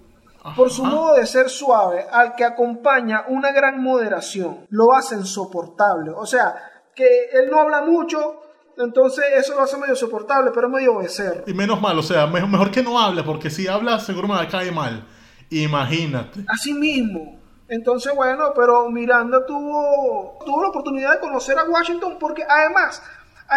Por 0.55 0.69
su 0.69 0.85
Ajá. 0.85 0.95
modo 0.95 1.15
de 1.15 1.25
ser 1.25 1.49
suave, 1.49 2.05
al 2.11 2.35
que 2.35 2.45
acompaña 2.45 3.25
una 3.27 3.51
gran 3.51 3.81
moderación, 3.81 4.67
lo 4.69 4.93
hace 4.93 5.15
insoportable. 5.15 6.11
O 6.15 6.25
sea, 6.25 6.55
que 6.95 7.07
él 7.33 7.49
no 7.49 7.59
habla 7.59 7.81
mucho, 7.81 8.39
entonces 8.77 9.25
eso 9.35 9.55
lo 9.55 9.61
hace 9.61 9.77
medio 9.77 9.95
soportable, 9.95 10.51
pero 10.53 10.67
es 10.67 10.73
medio 10.73 10.97
becerro. 10.97 11.43
Y 11.47 11.53
menos 11.53 11.81
mal, 11.81 11.97
o 11.97 12.03
sea, 12.03 12.27
mejor, 12.27 12.49
mejor 12.49 12.71
que 12.71 12.83
no 12.83 12.99
hable, 12.99 13.23
porque 13.23 13.49
si 13.49 13.67
habla 13.67 13.99
seguro 13.99 14.27
me 14.27 14.35
va 14.35 14.43
a 14.43 14.47
caer 14.47 14.71
mal. 14.71 15.07
Imagínate. 15.49 16.45
Así 16.47 16.73
mismo. 16.73 17.39
Entonces, 17.69 18.13
bueno, 18.15 18.51
pero 18.55 18.89
Miranda 18.89 19.45
tuvo, 19.45 20.39
tuvo 20.45 20.61
la 20.63 20.69
oportunidad 20.69 21.13
de 21.13 21.19
conocer 21.19 21.57
a 21.57 21.63
Washington 21.65 22.17
porque 22.19 22.43
además, 22.47 23.01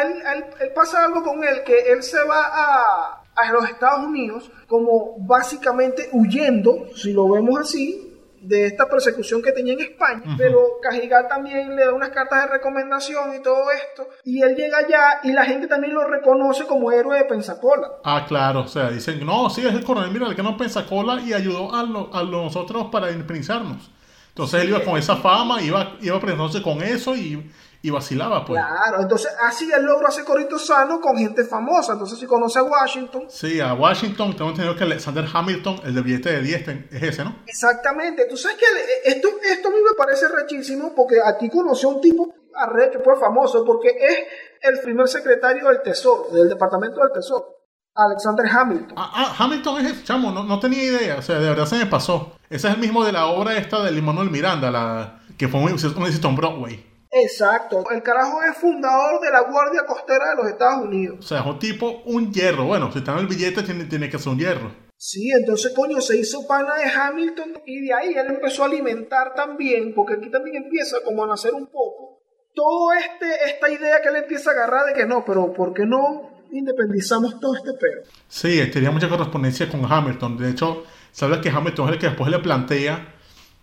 él, 0.05 0.23
a 0.27 0.35
él- 0.35 0.45
él 0.61 0.71
pasa 0.75 1.05
algo 1.05 1.23
con 1.23 1.43
él, 1.45 1.63
que 1.65 1.93
él 1.93 2.03
se 2.03 2.23
va 2.25 2.43
a, 2.45 3.23
a 3.35 3.53
los 3.53 3.65
Estados 3.69 4.05
Unidos 4.07 4.51
como 4.69 5.17
básicamente 5.19 6.09
huyendo, 6.13 6.87
si 6.95 7.13
lo 7.13 7.29
vemos 7.29 7.59
así, 7.61 8.09
de 8.43 8.67
esta 8.67 8.87
persecución 8.89 9.41
que 9.41 9.53
tenía 9.53 9.75
en 9.75 9.81
España, 9.81 10.25
pero 10.37 10.59
Cajigal 10.83 11.29
también 11.29 11.77
le 11.77 11.85
da 11.85 11.93
unas 11.93 12.09
cartas 12.09 12.43
de 12.43 12.49
recomendación 12.49 13.37
y 13.37 13.41
todo 13.41 13.71
esto, 13.71 14.09
y 14.25 14.43
él 14.43 14.57
llega 14.57 14.79
allá 14.79 15.21
y 15.23 15.33
la 15.33 15.45
gente 15.45 15.69
también 15.69 15.95
lo 15.95 16.05
reconoce 16.09 16.65
como 16.67 16.91
héroe 16.91 17.19
de 17.19 17.25
Pensacola. 17.27 17.87
Ah, 18.05 18.25
claro, 18.27 18.63
o 18.63 18.67
sea, 18.67 18.91
dicen, 18.91 19.25
no, 19.25 19.49
sí, 19.49 19.65
es 19.65 19.73
el 19.73 19.85
coronel, 19.85 20.11
mira, 20.11 20.27
el 20.27 20.35
que 20.35 20.43
nos 20.43 20.57
Pensacola 20.57 21.21
y 21.21 21.33
ayudó 21.33 21.73
a, 21.73 21.85
lo- 21.85 22.11
a 22.13 22.25
nosotros 22.25 22.89
para 22.91 23.13
independizarnos. 23.13 23.93
Entonces 24.33 24.63
él 24.63 24.71
iba 24.71 24.83
con 24.83 24.97
esa 24.99 25.17
fama, 25.17 25.61
iba, 25.63 25.97
iba 26.01 26.19
presentándose 26.19 26.63
con 26.63 26.83
eso 26.83 27.15
y, 27.15 27.51
y 27.83 27.91
vacilaba, 27.91 28.45
pues. 28.47 28.63
Claro, 28.63 29.03
entonces 29.03 29.31
así 29.43 29.71
él 29.71 29.83
logró 29.85 30.09
hacer 30.09 30.25
corito 30.25 30.59
sano 30.59 31.01
con 31.01 31.17
gente 31.19 31.45
famosa. 31.45 31.93
Entonces, 31.93 32.19
si 32.19 32.27
conoce 32.27 32.59
a 32.59 32.63
Washington, 32.63 33.27
Sí, 33.29 33.61
a 33.61 33.75
Washington, 33.75 34.35
tengo 34.35 34.51
entendido 34.51 34.75
que 34.75 34.85
Alexander 34.85 35.27
Hamilton, 35.31 35.81
el 35.85 35.95
de 35.95 36.01
billete 36.01 36.33
de 36.33 36.41
10, 36.41 36.65
ten- 36.65 36.89
es 36.91 37.03
ese, 37.03 37.25
¿no? 37.25 37.37
exactamente. 37.47 38.25
Tú 38.29 38.37
sabes 38.39 38.57
que 38.57 38.65
el- 38.65 39.15
esto, 39.17 39.29
esto 39.51 39.69
a 39.69 39.71
mí 39.71 39.77
me 39.83 39.95
parece 39.97 40.27
rechísimo 40.29 40.95
porque 40.95 41.17
aquí 41.25 41.51
conoció 41.51 41.91
a 41.91 41.95
un 41.97 42.01
tipo 42.01 42.35
arrecho, 42.55 43.01
pues 43.03 43.19
famoso, 43.21 43.65
porque 43.67 43.89
es 43.89 44.19
el 44.63 44.81
primer 44.81 45.09
secretario 45.09 45.69
del 45.69 45.83
Tesoro, 45.83 46.29
del 46.33 46.49
Departamento 46.49 47.01
del 47.01 47.13
Tesoro, 47.13 47.62
Alexander 47.95 48.47
Hamilton. 48.47 48.95
Ah, 48.97 49.13
ah, 49.15 49.37
Hamilton 49.39 49.85
es 49.85 49.93
ese, 49.93 50.05
chamo, 50.05 50.33
no, 50.33 50.45
no 50.45 50.59
tenía 50.59 50.83
idea, 50.83 51.17
o 51.19 51.23
sea, 51.23 51.39
de 51.39 51.49
verdad 51.49 51.67
se 51.67 51.77
me 51.77 51.87
pasó. 51.87 52.37
Ese 52.49 52.69
es 52.69 52.75
el 52.75 52.81
mismo 52.81 53.05
de 53.05 53.13
la 53.13 53.27
obra 53.27 53.57
esta 53.57 53.83
de 53.83 54.03
Manuel 54.03 54.31
Miranda, 54.31 54.71
la, 54.71 55.21
que 55.37 55.49
fue 55.49 55.61
un, 55.61 55.67
un 55.67 56.07
éxito 56.07 56.29
en 56.29 56.37
Broadway. 56.37 56.93
Exacto. 57.13 57.85
El 57.91 58.03
carajo 58.03 58.43
es 58.43 58.57
fundador 58.57 59.21
de 59.21 59.31
la 59.31 59.43
Guardia 59.43 59.85
Costera 59.87 60.31
de 60.31 60.37
los 60.37 60.47
Estados 60.47 60.87
Unidos. 60.87 61.19
O 61.21 61.23
sea, 61.23 61.41
es 61.41 61.47
un 61.47 61.59
tipo, 61.59 62.03
un 62.07 62.33
hierro. 62.33 62.65
Bueno, 62.65 62.91
si 62.91 62.99
está 62.99 63.13
en 63.13 63.19
el 63.19 63.27
billete, 63.27 63.63
tiene, 63.63 63.85
tiene 63.85 64.09
que 64.09 64.19
ser 64.19 64.33
un 64.33 64.39
hierro. 64.39 64.73
Sí, 64.97 65.31
entonces 65.31 65.73
coño, 65.75 66.01
se 66.01 66.17
hizo 66.17 66.47
pana 66.47 66.77
de 66.77 66.85
Hamilton 66.85 67.61
y 67.67 67.87
de 67.87 67.93
ahí 67.93 68.15
él 68.15 68.27
empezó 68.29 68.63
a 68.63 68.67
alimentar 68.67 69.35
también, 69.35 69.93
porque 69.95 70.15
aquí 70.15 70.31
también 70.31 70.63
empieza 70.63 70.99
como 71.05 71.25
a 71.25 71.27
nacer 71.27 71.53
un 71.55 71.67
poco, 71.67 72.23
todo 72.55 72.93
este, 72.93 73.51
esta 73.51 73.69
idea 73.69 74.01
que 74.01 74.11
él 74.11 74.17
empieza 74.17 74.51
a 74.51 74.53
agarrar 74.53 74.87
de 74.87 74.93
que 74.93 75.05
no, 75.05 75.25
pero 75.25 75.53
¿por 75.53 75.75
qué 75.75 75.87
no 75.87 76.31
independizamos 76.53 77.41
todo 77.41 77.57
este 77.57 77.73
pedo? 77.73 78.03
Sí, 78.29 78.61
tenía 78.73 78.91
mucha 78.91 79.09
correspondencia 79.09 79.69
con 79.69 79.91
Hamilton. 79.91 80.37
De 80.37 80.51
hecho, 80.51 80.85
sabes 81.11 81.39
que 81.39 81.51
Hamilton 81.51 81.89
es 81.89 81.93
el 81.95 81.99
que 81.99 82.07
después 82.07 82.31
le 82.31 82.39
plantea 82.39 83.15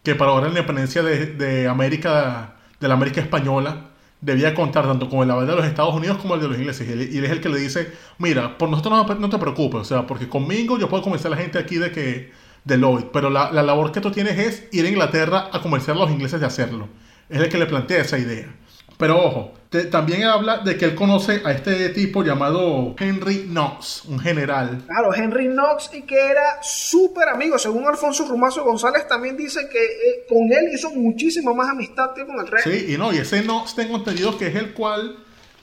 que 0.03 0.15
para 0.15 0.31
ahora 0.31 0.45
la 0.45 0.49
independencia 0.49 1.03
de, 1.03 1.27
de 1.27 1.67
América, 1.67 2.55
de 2.79 2.87
la 2.87 2.93
América 2.93 3.21
española, 3.21 3.89
debía 4.21 4.53
contar 4.53 4.85
tanto 4.85 5.09
con 5.09 5.21
el 5.21 5.31
aval 5.31 5.47
de 5.47 5.55
los 5.55 5.65
Estados 5.65 5.93
Unidos 5.93 6.17
como 6.17 6.35
el 6.35 6.41
de 6.41 6.47
los 6.47 6.57
ingleses. 6.57 6.87
Y 6.87 7.17
él 7.17 7.25
es 7.25 7.31
el 7.31 7.41
que 7.41 7.49
le 7.49 7.59
dice, 7.59 7.91
mira, 8.17 8.57
por 8.57 8.69
nosotros 8.69 9.07
no, 9.07 9.15
no 9.15 9.29
te 9.29 9.37
preocupes, 9.37 9.81
o 9.81 9.85
sea, 9.85 10.07
porque 10.07 10.27
conmigo 10.27 10.77
yo 10.77 10.89
puedo 10.89 11.03
convencer 11.03 11.27
a 11.31 11.35
la 11.35 11.41
gente 11.41 11.57
aquí 11.57 11.75
de 11.75 11.91
que 11.91 12.31
de 12.65 12.77
Lloyd, 12.77 13.05
pero 13.13 13.29
la, 13.29 13.51
la 13.51 13.63
labor 13.63 13.91
que 13.91 14.01
tú 14.01 14.11
tienes 14.11 14.37
es 14.37 14.67
ir 14.71 14.85
a 14.85 14.89
Inglaterra 14.89 15.49
a 15.51 15.61
convencer 15.61 15.95
a 15.95 15.99
los 15.99 16.11
ingleses 16.11 16.39
de 16.39 16.45
hacerlo. 16.45 16.89
Es 17.29 17.39
el 17.39 17.49
que 17.49 17.57
le 17.57 17.65
plantea 17.65 18.01
esa 18.01 18.17
idea. 18.17 18.53
Pero 18.99 19.17
ojo, 19.17 19.53
te- 19.69 19.85
también 19.85 20.23
habla 20.23 20.57
de 20.57 20.75
que 20.75 20.83
él 20.83 20.93
conoce 20.95 21.41
a 21.45 21.51
este 21.53 21.87
tipo 21.89 22.21
llamado 22.21 22.95
Henry 22.99 23.45
Knox, 23.47 24.03
un 24.05 24.19
general. 24.19 24.81
Claro, 24.87 25.13
Henry 25.15 25.47
Knox 25.47 25.89
y 25.93 26.01
que 26.01 26.19
era 26.29 26.61
súper 26.61 27.29
amigo, 27.29 27.57
según 27.57 27.87
Alfonso 27.87 28.25
Rumazo 28.27 28.65
González 28.65 29.07
también 29.07 29.37
dice 29.37 29.69
que 29.71 29.81
eh, 29.81 30.25
con 30.27 30.39
él 30.51 30.73
hizo 30.73 30.89
muchísima 30.91 31.53
más 31.53 31.69
amistad 31.69 32.13
que 32.13 32.25
con 32.25 32.39
el 32.41 32.47
resto. 32.47 32.69
Sí, 32.69 32.87
y 32.93 32.97
no, 32.97 33.13
y 33.13 33.19
ese 33.19 33.41
Knox 33.41 33.73
tengo 33.73 33.95
entendido 33.95 34.37
que 34.37 34.47
es 34.47 34.55
el 34.55 34.73
cual 34.73 35.15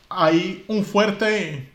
hay 0.08 0.64
un 0.68 0.82
fuerte 0.84 1.68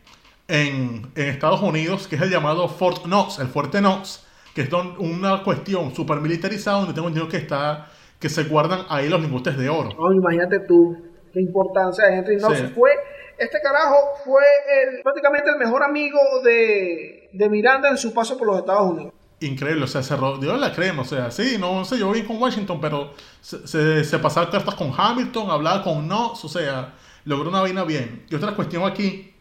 en, 0.48 1.12
en 1.16 1.28
Estados 1.28 1.62
Unidos 1.62 2.08
que 2.08 2.16
es 2.16 2.22
el 2.24 2.32
llamado 2.32 2.68
Fort 2.70 3.04
Knox, 3.04 3.38
el 3.38 3.48
fuerte 3.50 3.78
Knox, 3.82 4.26
que 4.56 4.62
es 4.62 4.70
don- 4.72 4.96
una 4.98 5.44
cuestión 5.44 5.94
súper 5.96 6.18
militarizada 6.22 6.80
donde 6.80 6.94
tengo 6.96 7.08
entendido 7.08 7.30
que 7.30 7.38
está 7.38 7.88
que 8.20 8.30
se 8.30 8.44
guardan 8.46 8.82
ahí 8.90 9.10
los 9.10 9.22
lingotes 9.22 9.58
de 9.58 9.68
oro. 9.70 9.90
No, 9.98 10.12
imagínate 10.14 10.60
tú 10.68 10.96
qué 11.34 11.42
importancia 11.42 12.06
de 12.08 12.18
Henry 12.18 12.38
Knox 12.38 12.58
Sí. 12.58 12.68
fue. 12.76 12.92
Este 13.38 13.60
carajo 13.62 13.96
fue 14.24 14.44
el- 14.84 15.02
prácticamente 15.02 15.50
el 15.50 15.58
mejor 15.58 15.84
amigo 15.84 16.20
de, 16.44 17.30
de 17.34 17.50
Miranda 17.50 17.90
en 17.90 17.98
su 17.98 18.14
paso 18.14 18.38
por 18.38 18.48
los 18.48 18.58
Estados 18.60 18.92
Unidos. 18.92 19.14
Increíble, 19.40 19.84
o 19.86 19.88
sea, 19.88 20.04
se 20.04 20.16
rodeó 20.16 20.54
de 20.54 20.60
la 20.60 20.72
crema, 20.72 21.02
o 21.02 21.06
sea, 21.06 21.32
sí, 21.32 21.58
no 21.60 21.84
sé, 21.84 21.98
yo 21.98 22.12
bien 22.12 22.28
con 22.28 22.40
Washington, 22.40 22.80
pero 22.80 23.14
se, 23.42 23.68
se, 23.68 24.04
se 24.04 24.20
pasaba 24.20 24.52
cartas 24.52 24.76
con 24.76 24.94
Hamilton, 24.96 25.50
hablaba 25.50 25.84
con 25.84 26.06
Knox, 26.08 26.46
o 26.46 26.48
sea, 26.50 26.94
logró 27.26 27.50
una 27.50 27.62
vaina 27.62 27.84
bien. 27.84 28.24
Y 28.30 28.36
otra 28.36 28.52
cuestión 28.56 28.84
aquí 28.86 29.34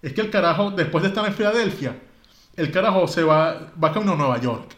es 0.00 0.14
que 0.14 0.22
el 0.22 0.30
carajo, 0.30 0.70
después 0.70 1.02
de 1.02 1.08
estar 1.08 1.26
en 1.26 1.34
Filadelfia, 1.34 1.94
el 2.56 2.70
carajo 2.72 3.06
se 3.06 3.22
va, 3.22 3.72
va 3.82 3.92
camino 3.92 4.12
a 4.12 4.16
Nueva 4.16 4.38
York. 4.40 4.74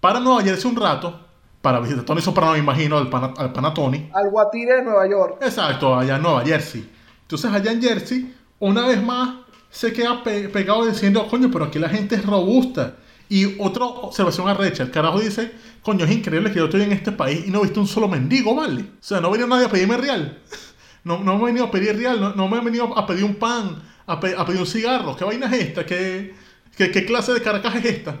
Para 0.00 0.20
Nueva 0.20 0.42
Jersey 0.42 0.70
un 0.70 0.76
rato, 0.78 1.23
para 1.64 1.80
visitar 1.80 2.04
Tony 2.04 2.20
Soprano, 2.20 2.52
me 2.52 2.58
imagino, 2.58 2.98
al 2.98 3.08
pana, 3.08 3.32
al 3.38 3.50
pana 3.54 3.72
Tony. 3.72 4.10
Al 4.12 4.28
Guatire 4.28 4.74
de 4.76 4.82
Nueva 4.82 5.08
York. 5.08 5.38
Exacto, 5.40 5.98
allá 5.98 6.16
en 6.16 6.22
Nueva 6.22 6.44
Jersey. 6.44 6.86
Entonces 7.22 7.50
allá 7.50 7.72
en 7.72 7.80
Jersey, 7.80 8.34
una 8.58 8.86
vez 8.86 9.02
más, 9.02 9.36
se 9.70 9.90
queda 9.94 10.22
pe- 10.22 10.50
pegado 10.50 10.84
diciendo, 10.86 11.26
coño, 11.26 11.50
pero 11.50 11.64
aquí 11.64 11.78
la 11.78 11.88
gente 11.88 12.16
es 12.16 12.26
robusta. 12.26 12.96
Y 13.30 13.58
otra 13.58 13.86
observación 13.86 14.46
arrecha, 14.46 14.82
el 14.82 14.90
carajo 14.90 15.18
dice, 15.20 15.52
coño, 15.82 16.04
es 16.04 16.10
increíble 16.10 16.50
que 16.52 16.58
yo 16.58 16.66
estoy 16.66 16.82
en 16.82 16.92
este 16.92 17.12
país 17.12 17.44
y 17.46 17.50
no 17.50 17.60
he 17.60 17.62
visto 17.62 17.80
un 17.80 17.86
solo 17.88 18.08
mendigo, 18.08 18.54
¿vale? 18.54 18.82
O 18.82 18.86
sea, 19.00 19.20
no 19.20 19.28
ha 19.28 19.30
venido 19.30 19.48
nadie 19.48 19.64
a 19.64 19.70
pedirme 19.70 19.96
real. 19.96 20.38
No, 21.04 21.18
no 21.22 21.36
me 21.36 21.42
he 21.42 21.46
venido 21.46 21.66
a 21.66 21.70
pedir 21.70 21.96
real, 21.98 22.18
no, 22.18 22.34
no 22.34 22.48
me 22.48 22.56
he 22.56 22.60
venido 22.62 22.96
a 22.96 23.06
pedir 23.06 23.24
un 23.24 23.34
pan, 23.34 23.82
a, 24.06 24.18
pe- 24.20 24.34
a 24.38 24.46
pedir 24.46 24.60
un 24.60 24.66
cigarro. 24.66 25.14
¿Qué 25.14 25.22
vaina 25.24 25.46
es 25.48 25.52
esta? 25.64 25.84
¿Qué, 25.84 26.34
qué, 26.78 26.90
qué 26.90 27.04
clase 27.04 27.34
de 27.34 27.42
caracas 27.42 27.74
es 27.76 27.84
esta? 27.84 28.20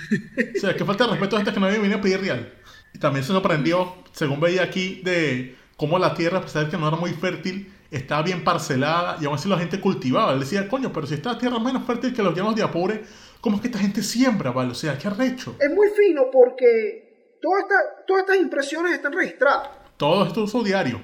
O 0.56 0.60
sea, 0.60 0.74
que 0.76 0.84
falta 0.84 1.04
de 1.04 1.10
respeto 1.10 1.36
a 1.36 1.38
esta 1.40 1.52
que 1.54 1.60
no 1.60 1.66
había 1.66 1.78
venido 1.78 1.98
a 1.98 2.00
pedir 2.00 2.20
real. 2.20 2.52
Y 2.94 2.98
también 2.98 3.24
se 3.24 3.32
sorprendió, 3.32 3.92
según 4.12 4.40
veía 4.40 4.62
aquí, 4.62 5.02
de 5.04 5.58
cómo 5.76 5.98
la 5.98 6.14
tierra, 6.14 6.38
a 6.38 6.42
pesar 6.42 6.64
de 6.64 6.70
que 6.70 6.78
no 6.78 6.88
era 6.88 6.96
muy 6.96 7.10
fértil, 7.10 7.70
estaba 7.90 8.22
bien 8.22 8.42
parcelada 8.44 9.18
y 9.20 9.26
aún 9.26 9.34
así 9.34 9.48
la 9.48 9.58
gente 9.58 9.80
cultivaba. 9.80 10.32
Él 10.32 10.40
decía, 10.40 10.68
coño, 10.68 10.92
pero 10.92 11.06
si 11.06 11.14
esta 11.14 11.36
tierra 11.36 11.56
es 11.58 11.62
menos 11.62 11.84
fértil 11.84 12.14
que 12.14 12.22
los 12.22 12.34
llanos 12.34 12.54
de 12.56 12.62
Apure, 12.62 13.04
¿cómo 13.40 13.56
es 13.56 13.62
que 13.62 13.68
esta 13.68 13.78
gente 13.80 14.02
siembra, 14.02 14.50
vale? 14.52 14.70
O 14.70 14.74
sea, 14.74 14.96
qué 14.96 15.08
arrecho. 15.08 15.56
Es 15.60 15.70
muy 15.74 15.88
fino 15.90 16.22
porque 16.32 17.36
toda 17.42 17.60
esta- 17.60 18.04
todas 18.06 18.22
estas 18.22 18.36
impresiones 18.38 18.92
están 18.94 19.12
registradas. 19.12 19.68
Todo 19.96 20.24
esto 20.26 20.44
es 20.44 20.50
su 20.50 20.62
diario, 20.64 21.00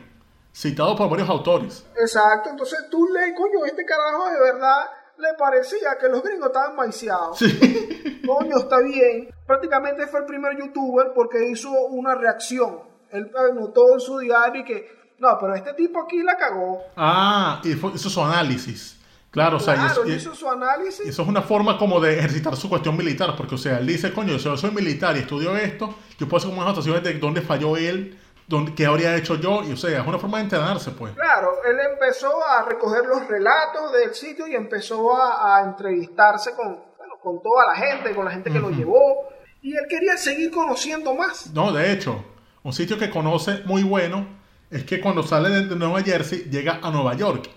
citado 0.53 0.97
por 0.97 1.09
varios 1.11 1.29
autores. 1.29 1.85
Exacto, 2.01 2.51
entonces 2.51 2.79
tú 2.91 3.07
lees, 3.13 3.35
coño, 3.37 3.65
este 3.67 3.85
carajo 3.85 4.31
de 4.31 4.41
verdad 4.41 4.85
le 5.21 5.35
parecía 5.39 5.97
que 6.01 6.09
los 6.09 6.23
gringos 6.23 6.49
estaban 6.49 6.77
maiciados. 6.77 7.39
Sí. 7.39 8.21
Coño, 8.27 8.59
está 8.59 8.81
bien. 8.81 9.29
Prácticamente 9.47 10.07
fue 10.07 10.21
el 10.21 10.27
primer 10.27 10.57
youtuber 10.59 11.13
porque 11.15 11.49
hizo 11.49 11.71
una 11.71 12.15
reacción. 12.15 12.79
Él 13.11 13.31
anotó 13.51 13.93
en 13.95 14.01
su 14.01 14.19
diario 14.19 14.63
y 14.63 14.65
que, 14.65 14.89
no, 15.19 15.37
pero 15.41 15.55
este 15.55 15.75
tipo 15.75 16.01
aquí 16.03 16.23
la 16.23 16.37
cagó. 16.37 16.81
Ah, 16.97 17.61
y 17.65 17.73
fue- 17.75 17.93
hizo 17.95 18.09
su 18.09 18.23
análisis. 18.23 18.97
Claro, 19.33 19.59
o 19.59 19.61
sea, 19.61 19.75
Claro, 19.75 20.07
y- 20.09 20.13
hizo 20.15 20.35
su 20.35 20.49
análisis. 20.51 21.07
eso 21.07 21.23
es 21.23 21.29
una 21.29 21.43
forma 21.43 21.79
como 21.79 22.01
de 22.01 22.19
ejercitar 22.19 22.57
su 22.57 22.69
cuestión 22.69 22.97
militar, 22.97 23.35
porque, 23.37 23.55
o 23.55 23.59
sea, 23.59 23.79
él 23.79 23.87
dice, 23.87 24.13
coño, 24.13 24.37
yo 24.37 24.57
soy 24.57 24.71
militar 24.73 25.17
y 25.17 25.21
estudio 25.21 25.57
esto, 25.57 25.95
yo 26.19 26.29
puedo 26.29 26.39
hacer 26.39 26.51
unas 26.53 26.67
anotaciones 26.67 27.03
de 27.05 27.15
dónde 27.15 27.41
falló 27.41 27.77
él, 27.77 28.19
dónde, 28.51 28.75
qué 28.75 28.85
habría 28.85 29.17
hecho 29.17 29.37
yo, 29.37 29.63
y, 29.63 29.73
o 29.73 29.77
sea, 29.77 30.01
es 30.01 30.07
una 30.07 30.19
forma 30.19 30.39
de 30.39 30.45
entrenarse, 30.45 30.91
pues. 30.91 31.15
Claro, 31.15 31.53
él 31.65 31.77
empezó 31.93 32.45
a 32.45 32.65
recoger 32.65 33.07
los 33.07 33.27
relatos 33.29 33.93
del 33.93 34.13
sitio 34.13 34.47
y 34.49 34.57
empezó 34.57 35.17
a, 35.17 35.59
a 35.59 35.65
entrevistarse 35.65 36.51
con, 36.57 36.67
bueno, 36.99 37.15
con 37.23 37.41
toda 37.41 37.73
la 37.73 37.77
gente, 37.77 38.13
con 38.13 38.25
la 38.25 38.33
gente 38.33 38.51
que 38.51 38.59
lo 38.59 38.71
llevó. 38.71 39.29
Y 39.63 39.73
él 39.73 39.85
quería 39.89 40.17
seguir 40.17 40.51
conociendo 40.51 41.15
más. 41.15 41.53
No, 41.55 41.71
de 41.71 41.93
hecho, 41.93 42.25
un 42.65 42.73
sitio 42.73 42.99
que 42.99 43.09
conoce 43.09 43.63
muy 43.67 43.85
bueno 43.85 44.27
es 44.69 44.85
que 44.85 45.01
cuando 45.01 45.23
sale 45.23 45.49
de, 45.49 45.67
de 45.67 45.77
Nueva 45.77 46.03
Jersey 46.03 46.49
llega 46.51 46.81
a 46.83 46.91
Nueva 46.91 47.15
York. 47.15 47.49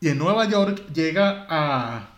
Y 0.00 0.08
en 0.08 0.18
Nueva 0.18 0.44
York 0.46 0.82
llega 0.92 1.46
a, 1.48 2.10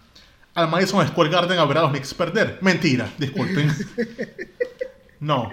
al 0.55 0.69
Madison 0.69 1.07
Square 1.07 1.31
Garden 1.31 1.59
a 1.59 1.65
ver 1.67 1.79
a 1.79 1.83
los 1.83 1.91
Knicks 1.91 2.15
perder. 2.15 2.59
Mentira, 2.63 3.09
disculpen. 3.17 3.71
no, 5.21 5.51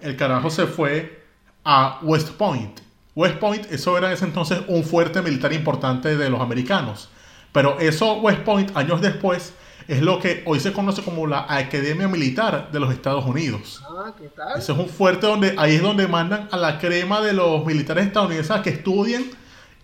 el 0.00 0.16
carajo 0.16 0.50
se 0.50 0.66
fue 0.66 1.19
a 1.64 1.98
West 2.02 2.30
Point. 2.30 2.80
West 3.14 3.36
Point, 3.36 3.66
eso 3.70 3.98
era 3.98 4.08
en 4.08 4.14
ese 4.14 4.24
entonces 4.24 4.60
un 4.68 4.84
fuerte 4.84 5.20
militar 5.22 5.52
importante 5.52 6.16
de 6.16 6.30
los 6.30 6.40
americanos. 6.40 7.08
Pero 7.52 7.78
eso, 7.80 8.14
West 8.20 8.40
Point, 8.40 8.76
años 8.76 9.00
después, 9.00 9.52
es 9.88 10.02
lo 10.02 10.20
que 10.20 10.42
hoy 10.46 10.60
se 10.60 10.72
conoce 10.72 11.02
como 11.02 11.26
la 11.26 11.46
Academia 11.48 12.06
Militar 12.06 12.70
de 12.70 12.78
los 12.78 12.92
Estados 12.92 13.24
Unidos. 13.24 13.82
Ah, 13.88 14.12
¿qué 14.16 14.28
tal? 14.28 14.58
Ese 14.58 14.72
es 14.72 14.78
un 14.78 14.88
fuerte 14.88 15.26
donde 15.26 15.54
ahí 15.58 15.74
es 15.74 15.82
donde 15.82 16.06
mandan 16.06 16.48
a 16.52 16.56
la 16.56 16.78
crema 16.78 17.20
de 17.20 17.32
los 17.32 17.66
militares 17.66 18.06
estadounidenses 18.06 18.52
a 18.52 18.62
que 18.62 18.70
estudien 18.70 19.30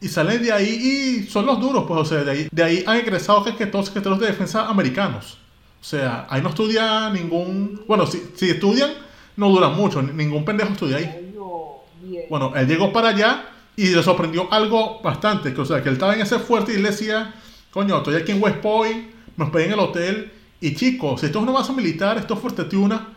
y 0.00 0.08
salen 0.08 0.42
de 0.42 0.52
ahí 0.52 0.68
y 0.68 1.26
son 1.28 1.46
los 1.46 1.60
duros, 1.60 1.84
pues, 1.88 2.00
o 2.00 2.04
sea, 2.04 2.22
de 2.22 2.30
ahí, 2.30 2.48
de 2.52 2.62
ahí 2.62 2.84
han 2.86 2.98
egresado 2.98 3.42
que, 3.44 3.56
que 3.56 3.66
todos 3.66 3.86
los 3.86 3.86
secretarios 3.86 4.20
de 4.20 4.26
defensa 4.28 4.68
americanos. 4.68 5.38
O 5.80 5.84
sea, 5.84 6.26
ahí 6.30 6.40
no 6.40 6.50
estudia 6.50 7.10
ningún, 7.10 7.82
bueno, 7.88 8.06
si, 8.06 8.30
si 8.36 8.50
estudian, 8.50 8.90
no 9.36 9.48
duran 9.50 9.74
mucho, 9.74 10.02
ningún 10.02 10.44
pendejo 10.44 10.72
estudia 10.72 10.98
ahí. 10.98 11.25
Bueno, 12.28 12.52
él 12.56 12.66
llegó 12.66 12.92
para 12.92 13.08
allá 13.08 13.44
y 13.76 13.88
le 13.88 14.02
sorprendió 14.02 14.52
algo 14.52 15.00
bastante, 15.02 15.52
que 15.52 15.60
o 15.60 15.64
sea, 15.64 15.82
que 15.82 15.88
él 15.90 15.94
estaba 15.94 16.14
en 16.14 16.22
ese 16.22 16.38
fuerte 16.38 16.72
y 16.72 16.76
le 16.78 16.90
decía, 16.90 17.34
coño, 17.70 17.98
estoy 17.98 18.16
aquí 18.16 18.32
en 18.32 18.42
West 18.42 18.58
Point, 18.58 19.14
me 19.36 19.44
hospedé 19.44 19.66
en 19.66 19.72
el 19.72 19.80
hotel, 19.80 20.32
y 20.60 20.74
chicos, 20.74 21.20
si 21.20 21.26
esto 21.26 21.38
es 21.38 21.42
una 21.42 21.52
base 21.52 21.72
militar, 21.72 22.16
esto 22.16 22.34
es 22.34 22.40
Fuerte 22.40 22.64
Tiuna, 22.64 23.08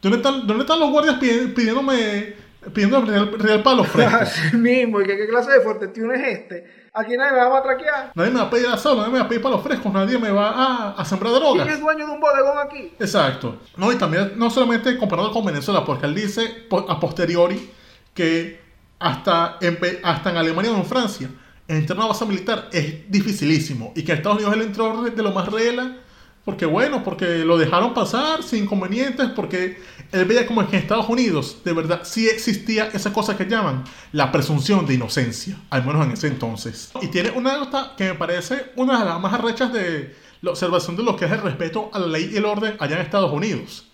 ¿dónde 0.00 0.18
están, 0.18 0.46
dónde 0.46 0.62
están 0.62 0.78
los 0.78 0.90
guardias 0.90 1.16
pidiéndome, 1.16 2.36
pidiéndome 2.72 3.10
real, 3.10 3.38
real 3.38 3.62
para 3.64 3.76
los 3.78 3.88
frescos? 3.92 4.20
Así 4.20 4.56
mismo, 4.56 5.00
¿y 5.00 5.04
qué, 5.04 5.16
qué 5.16 5.26
clase 5.26 5.50
de 5.50 5.60
Fuerte 5.60 5.88
Tiuna 5.88 6.14
es 6.14 6.38
este? 6.38 6.84
Aquí 6.96 7.16
nadie 7.16 7.32
me 7.32 7.38
va 7.38 7.46
a 7.46 7.50
matraquear. 7.50 8.12
Nadie 8.14 8.30
me 8.30 8.38
va 8.38 8.44
a 8.44 8.50
pedir 8.50 8.68
asado, 8.68 8.96
nadie 8.98 9.10
me 9.10 9.18
va 9.18 9.24
a 9.24 9.28
pedir 9.28 9.42
para 9.42 9.56
los 9.56 9.64
frescos, 9.64 9.92
nadie 9.92 10.16
me 10.16 10.30
va 10.30 10.50
a, 10.50 10.90
a 10.92 11.04
sembrar 11.04 11.32
drogas. 11.32 11.64
¿Quién 11.64 11.74
es 11.74 11.80
dueño 11.80 12.06
de 12.06 12.12
un 12.12 12.20
bodegón 12.20 12.56
aquí? 12.64 12.92
Exacto. 13.00 13.58
No, 13.76 13.90
y 13.90 13.96
también, 13.96 14.34
no 14.36 14.48
solamente 14.48 14.96
comparado 14.96 15.32
con 15.32 15.44
Venezuela, 15.44 15.84
porque 15.84 16.06
él 16.06 16.14
dice 16.14 16.68
a 16.88 17.00
posteriori 17.00 17.68
que 18.14 18.60
hasta 18.98 19.58
en, 19.60 19.78
hasta 20.02 20.30
en 20.30 20.36
Alemania 20.36 20.72
o 20.72 20.76
en 20.76 20.86
Francia, 20.86 21.28
entrar 21.68 21.98
a 21.98 22.00
una 22.02 22.08
base 22.08 22.24
militar 22.26 22.68
es 22.72 23.10
dificilísimo. 23.10 23.92
Y 23.94 24.02
que 24.02 24.12
en 24.12 24.18
Estados 24.18 24.38
Unidos 24.38 24.54
él 24.54 24.62
entró 24.62 25.02
de 25.02 25.22
lo 25.22 25.32
más 25.32 25.48
regla, 25.48 25.98
porque 26.44 26.66
bueno, 26.66 27.02
porque 27.02 27.38
lo 27.38 27.56
dejaron 27.56 27.94
pasar 27.94 28.42
sin 28.42 28.64
inconvenientes, 28.64 29.30
porque 29.30 29.78
él 30.12 30.24
veía 30.26 30.46
como 30.46 30.66
que 30.68 30.76
en 30.76 30.82
Estados 30.82 31.08
Unidos 31.08 31.58
de 31.64 31.72
verdad 31.72 32.02
sí 32.04 32.28
existía 32.28 32.90
esa 32.92 33.12
cosa 33.12 33.36
que 33.36 33.46
llaman 33.46 33.84
la 34.12 34.30
presunción 34.30 34.86
de 34.86 34.94
inocencia, 34.94 35.56
al 35.70 35.86
menos 35.86 36.06
en 36.06 36.12
ese 36.12 36.28
entonces. 36.28 36.92
Y 37.00 37.08
tiene 37.08 37.30
una 37.30 37.56
nota 37.56 37.94
que 37.96 38.04
me 38.04 38.14
parece 38.14 38.72
una 38.76 38.98
de 38.98 39.04
las 39.06 39.20
más 39.20 39.32
arrechas 39.32 39.72
de 39.72 40.14
la 40.42 40.50
observación 40.50 40.96
de 40.96 41.02
lo 41.02 41.16
que 41.16 41.24
es 41.24 41.32
el 41.32 41.40
respeto 41.40 41.90
a 41.94 41.98
la 41.98 42.06
ley 42.06 42.30
y 42.32 42.36
el 42.36 42.44
orden 42.44 42.76
allá 42.78 42.96
en 42.96 43.02
Estados 43.02 43.32
Unidos. 43.32 43.86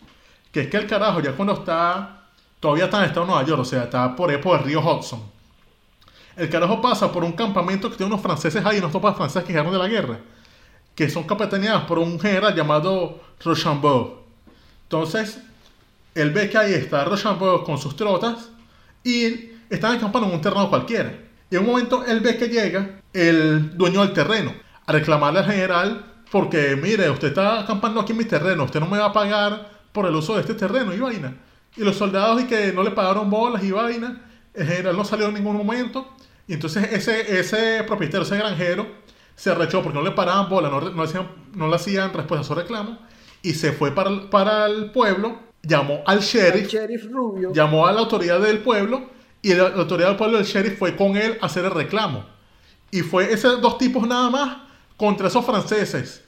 Que 0.50 0.62
es 0.62 0.66
que 0.66 0.76
el 0.76 0.88
carajo, 0.88 1.20
ya 1.20 1.33
cuando 1.33 1.54
está, 1.54 2.19
todavía 2.60 2.84
está 2.84 2.98
en 2.98 3.04
estado 3.06 3.26
Nueva 3.26 3.44
York, 3.44 3.60
o 3.60 3.64
sea, 3.64 3.84
está 3.84 4.14
por 4.14 4.30
ahí 4.30 4.36
por 4.36 4.58
el 4.58 4.64
río 4.64 4.80
Hudson. 4.80 5.20
El 6.36 6.48
carajo 6.48 6.80
pasa 6.80 7.10
por 7.10 7.24
un 7.24 7.32
campamento 7.32 7.90
que 7.90 7.96
tiene 7.96 8.12
unos 8.12 8.22
franceses 8.22 8.64
ahí, 8.64 8.78
unos 8.78 8.92
tropas 8.92 9.16
franceses 9.16 9.44
que 9.44 9.52
llegaron 9.52 9.72
de 9.72 9.78
la 9.78 9.88
guerra, 9.88 10.20
que 10.94 11.08
son 11.10 11.24
capitaneadas 11.24 11.84
por 11.84 11.98
un 11.98 12.20
general 12.20 12.54
llamado 12.54 13.20
Rochambeau. 13.44 14.20
Entonces, 14.84 15.40
él 16.14 16.30
ve 16.30 16.48
que 16.48 16.58
ahí 16.58 16.74
está 16.74 17.04
Rochambeau 17.04 17.64
con 17.64 17.78
sus 17.78 17.96
trotas 17.96 18.50
y 19.02 19.50
están 19.68 19.96
acampando 19.96 20.28
en 20.28 20.34
un 20.34 20.40
terreno 20.40 20.68
cualquiera. 20.68 21.12
Y 21.50 21.56
en 21.56 21.62
un 21.62 21.68
momento 21.68 22.04
él 22.06 22.20
ve 22.20 22.36
que 22.36 22.48
llega 22.48 23.00
el 23.12 23.76
dueño 23.76 24.00
del 24.00 24.12
terreno 24.12 24.54
a 24.86 24.92
reclamarle 24.92 25.40
al 25.40 25.46
general 25.46 26.04
porque, 26.30 26.76
mire, 26.76 27.10
usted 27.10 27.28
está 27.28 27.60
acampando 27.60 28.00
aquí 28.00 28.12
en 28.12 28.18
mi 28.18 28.24
terreno, 28.24 28.64
usted 28.64 28.80
no 28.80 28.86
me 28.86 28.98
va 28.98 29.06
a 29.06 29.12
pagar 29.12 29.68
por 29.92 30.06
el 30.06 30.14
uso 30.14 30.34
de 30.34 30.42
este 30.42 30.54
terreno 30.54 30.94
y 30.94 30.98
vaina. 30.98 31.34
Y 31.76 31.83
los 31.83 31.96
soldados 31.96 32.42
y 32.42 32.46
que 32.46 32.72
no 32.72 32.83
le 32.83 32.90
pagaron 32.90 33.30
bolas 33.30 33.62
y 33.62 33.70
vaina, 33.70 34.22
el 34.54 34.66
general 34.66 34.96
no 34.96 35.04
salió 35.04 35.28
en 35.28 35.35
ningún 35.35 35.56
momento. 35.56 36.09
Y 36.46 36.54
entonces 36.54 36.92
ese, 36.92 37.38
ese 37.38 37.85
propietario, 37.85 38.22
ese 38.22 38.37
granjero, 38.37 38.87
se 39.37 39.50
arrechó 39.50 39.83
porque 39.83 39.98
no 39.98 40.04
le 40.04 40.11
paraban 40.11 40.48
bolas, 40.48 40.70
no, 40.70 40.80
no, 40.80 41.02
hacían, 41.02 41.28
no 41.54 41.68
le 41.68 41.76
hacían 41.76 42.12
respuesta 42.12 42.42
a 42.42 42.44
su 42.44 42.54
reclamo. 42.54 42.98
Y 43.42 43.54
se 43.54 43.72
fue 43.72 43.94
para 43.94 44.28
para 44.28 44.66
el 44.66 44.90
pueblo 44.90 45.50
llamó 45.62 46.02
al 46.06 46.20
sheriff, 46.20 47.04
Rubio. 47.11 47.52
llamó 47.52 47.87
a 47.87 47.92
la 47.92 48.00
autoridad 48.00 48.40
del 48.40 48.59
pueblo 48.59 49.09
y 49.42 49.54
la, 49.54 49.68
autoridad 49.68 50.09
del 50.09 50.16
pueblo, 50.16 50.38
el 50.38 50.44
sheriff, 50.44 50.78
fue 50.78 50.96
con 50.96 51.16
él 51.16 51.38
a 51.40 51.46
hacer 51.46 51.64
el 51.64 51.70
reclamo. 51.70 52.24
Y 52.90 53.00
fue 53.00 53.33
esos 53.33 53.61
dos 53.61 53.78
tipos 53.78 54.06
nada 54.06 54.28
más 54.30 54.59
contra 54.96 55.28
esos 55.28 55.44
franceses, 55.44 56.22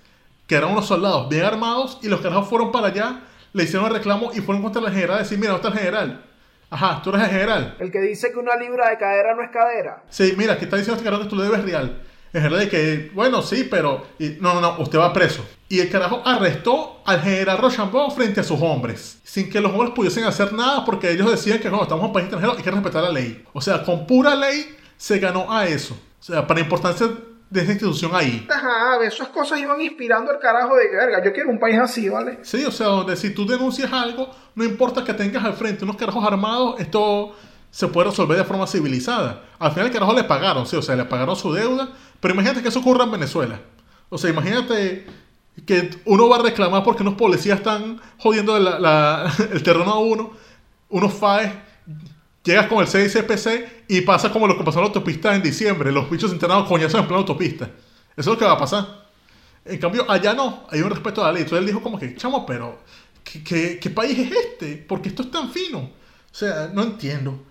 que 0.47 0.55
eran 0.55 0.71
unos 0.71 0.87
soldados 0.87 1.29
bien 1.29 1.45
armados, 1.45 1.99
y 2.03 2.09
los 2.09 2.21
carajos 2.21 2.49
fueron 2.49 2.73
para 2.73 2.89
allá, 2.89 3.21
le 3.53 3.65
hicieron 3.65 3.87
el 3.87 3.95
reclamo 3.95 4.31
y 4.35 4.41
fueron 4.41 4.63
contra 4.63 4.83
el 4.83 4.93
general 4.93 5.17
a 5.17 5.23
decir, 5.23 5.39
mira, 5.39 5.53
¿dónde 5.53 5.69
está 5.69 5.79
el 5.79 5.85
general? 5.85 6.25
Ajá, 6.71 7.03
tú 7.03 7.11
eres 7.11 7.25
el 7.25 7.31
general. 7.31 7.77
El 7.79 7.91
que 7.91 8.01
dice 8.01 8.33
que 8.33 8.39
una 8.39 8.57
libra 8.57 8.89
de 8.89 8.99
cadera 8.99 9.35
no 9.35 9.43
es 9.43 9.51
cadera. 9.51 10.03
Sí, 10.09 10.35
mira, 10.39 10.57
que 10.57 10.65
está 10.65 10.77
diciendo 10.77 10.97
este 10.97 11.05
carajo 11.05 11.25
que 11.25 11.29
tú 11.29 11.37
le 11.37 11.45
debes 11.45 11.63
real. 11.65 12.03
El 12.33 12.41
general 12.41 12.61
de 12.61 12.69
que, 12.71 13.11
bueno, 13.15 13.43
sí, 13.43 13.69
pero... 13.71 14.07
no, 14.41 14.55
no, 14.55 14.61
no, 14.63 14.79
usted 14.79 14.99
va 14.99 15.13
preso. 15.13 15.45
Y 15.69 15.81
el 15.81 15.91
carajo 15.91 16.23
arrestó 16.25 17.03
al 17.05 17.21
general 17.21 17.59
Rochambeau 17.59 18.11
frente 18.11 18.41
a 18.41 18.43
sus 18.43 18.61
hombres, 18.63 19.21
sin 19.23 19.51
que 19.51 19.61
los 19.61 19.71
hombres 19.71 19.91
pudiesen 19.91 20.25
hacer 20.25 20.53
nada 20.55 20.83
porque 20.85 21.11
ellos 21.11 21.31
decían 21.31 21.59
que 21.59 21.69
no, 21.69 21.83
estamos 21.83 22.05
en 22.05 22.07
un 22.07 22.13
país 22.15 22.25
extranjero, 22.25 22.57
hay 22.57 22.63
que 22.63 22.71
respetar 22.71 23.03
la 23.03 23.11
ley. 23.11 23.45
O 23.53 23.61
sea, 23.61 23.83
con 23.83 24.07
pura 24.07 24.35
ley 24.35 24.75
se 24.97 25.19
ganó 25.19 25.53
a 25.53 25.67
eso. 25.67 25.95
O 26.21 26.23
sea, 26.23 26.47
para 26.47 26.61
importancia 26.61 27.11
de 27.53 27.61
esa 27.61 27.73
institución 27.73 28.11
ahí. 28.15 28.47
Ajá, 28.51 29.05
esas 29.05 29.29
cosas 29.29 29.61
iban 29.61 29.79
inspirando 29.81 30.31
al 30.31 30.39
carajo 30.39 30.75
de 30.75 30.89
verga. 30.89 31.23
Yo 31.23 31.35
quiero 31.35 31.51
un 31.51 31.61
país 31.61 31.79
así, 31.79 32.09
¿vale? 32.09 32.39
Sí, 32.43 32.65
o 32.65 32.71
sea, 32.71 32.87
donde 32.87 33.15
si 33.15 33.35
tú 33.35 33.47
denuncias 33.47 33.93
algo, 33.93 34.31
no 34.55 34.65
importa 34.65 35.05
que 35.05 35.13
tengas 35.13 35.45
al 35.45 35.53
frente 35.53 35.85
unos 35.85 35.97
carajos 35.97 36.25
armados, 36.25 36.81
esto 36.81 37.37
se 37.71 37.89
puede 37.89 38.09
resolver 38.09 38.39
de 38.39 38.45
forma 38.45 38.67
civilizada. 38.67 39.45
Al 39.59 39.73
final 39.73 39.89
el 39.89 39.93
carajo 39.93 40.15
le 40.15 40.25
pagaron, 40.25 40.67
sí, 40.67 40.77
o 40.77 40.83
sea, 40.83 40.97
le 40.97 41.05
pagaron 41.05 41.37
su 41.37 41.53
deuda, 41.53 41.91
pero 42.21 42.33
imagínate 42.33 42.63
que 42.63 42.69
eso 42.69 42.81
ocurra 42.81 43.05
en 43.05 43.13
Venezuela. 43.13 43.61
O 44.09 44.17
sea, 44.17 44.31
imagínate 44.31 45.05
que 45.67 45.91
uno 46.07 46.31
va 46.31 46.37
a 46.37 46.43
reclamar 46.43 46.83
porque 46.83 47.03
unos 47.03 47.15
policías 47.15 47.59
están 47.59 48.01
jodiendo 48.17 48.57
el 49.53 49.63
terreno 49.63 49.93
a 49.93 49.99
uno, 49.99 50.31
unos 50.89 51.13
FAES, 51.13 51.53
llegas 52.43 52.67
con 52.67 52.79
el 52.79 52.87
6CPC 52.87 53.85
y 53.89 54.01
pasa 54.03 54.33
como 54.33 54.47
lo 54.47 54.57
que 54.57 54.65
pasó 54.65 54.79
en 54.79 54.85
la 54.85 54.89
autopista 54.89 55.35
en 55.35 55.43
diciembre, 55.43 55.93
los 55.93 56.11
bichos 56.11 56.33
internados 56.33 56.69
coñazos 56.69 57.01
en 57.01 57.07
plena 57.07 57.21
autopista. 57.21 57.65
Eso 57.65 57.75
es 58.17 58.27
lo 58.27 58.39
que 58.39 58.45
va 58.45 58.53
a 58.53 58.59
pasar. 58.59 59.03
En 59.65 59.79
cambio, 59.79 60.11
allá 60.11 60.35
no, 60.35 60.67
hay 60.71 60.81
un 60.81 60.91
respeto 60.91 61.23
a 61.23 61.27
la 61.27 61.33
ley. 61.33 61.43
Entonces 61.43 61.61
él 61.61 61.67
dijo 61.67 61.83
como 61.83 61.99
que, 61.99 62.17
chamo, 62.17 62.45
pero, 62.45 62.81
¿qué, 63.25 63.79
qué 63.81 63.91
país 63.91 64.19
es 64.19 64.33
este? 64.33 64.85
Porque 64.89 65.09
esto 65.09 65.23
es 65.23 65.31
tan 65.31 65.51
fino. 65.51 65.79
O 65.79 66.35
sea, 66.35 66.71
no 66.73 66.83
entiendo. 66.83 67.47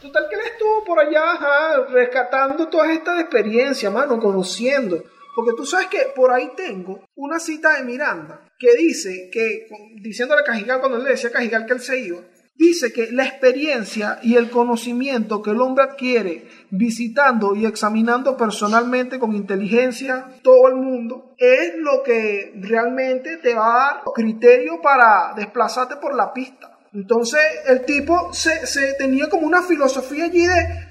Total 0.00 0.26
que 0.28 0.34
él 0.34 0.42
estuvo 0.52 0.84
por 0.84 0.98
allá, 1.00 1.86
rescatando 1.90 2.68
todas 2.68 2.90
estas 2.90 3.20
experiencias, 3.20 3.92
mano, 3.92 4.18
conociendo. 4.18 5.02
Porque 5.34 5.52
tú 5.56 5.64
sabes 5.64 5.86
que 5.86 6.12
por 6.14 6.30
ahí 6.30 6.50
tengo 6.56 7.04
una 7.14 7.38
cita 7.38 7.76
de 7.76 7.84
Miranda 7.84 8.48
que 8.58 8.74
dice 8.76 9.30
que, 9.32 9.66
diciéndole 10.00 10.42
a 10.42 10.44
Cajigal, 10.44 10.80
cuando 10.80 10.98
él 10.98 11.04
le 11.04 11.10
decía 11.10 11.30
a 11.30 11.32
Cajigal 11.32 11.66
que 11.66 11.72
él 11.72 11.80
se 11.80 11.98
iba, 11.98 12.20
dice 12.62 12.92
que 12.92 13.10
la 13.10 13.24
experiencia 13.24 14.20
y 14.22 14.36
el 14.36 14.48
conocimiento 14.48 15.42
que 15.42 15.50
el 15.50 15.60
hombre 15.60 15.84
adquiere 15.84 16.48
visitando 16.70 17.54
y 17.56 17.66
examinando 17.66 18.36
personalmente 18.36 19.18
con 19.18 19.34
inteligencia 19.34 20.28
todo 20.42 20.68
el 20.68 20.76
mundo 20.76 21.34
es 21.38 21.72
lo 21.78 22.02
que 22.04 22.52
realmente 22.60 23.38
te 23.38 23.54
va 23.54 23.66
a 23.66 23.94
dar 23.94 24.02
criterio 24.14 24.80
para 24.80 25.34
desplazarte 25.34 25.96
por 25.96 26.14
la 26.14 26.32
pista. 26.32 26.78
Entonces 26.94 27.40
el 27.66 27.84
tipo 27.84 28.32
se, 28.32 28.66
se 28.66 28.94
tenía 28.94 29.28
como 29.28 29.46
una 29.46 29.62
filosofía 29.62 30.26
allí 30.26 30.46
de, 30.46 30.86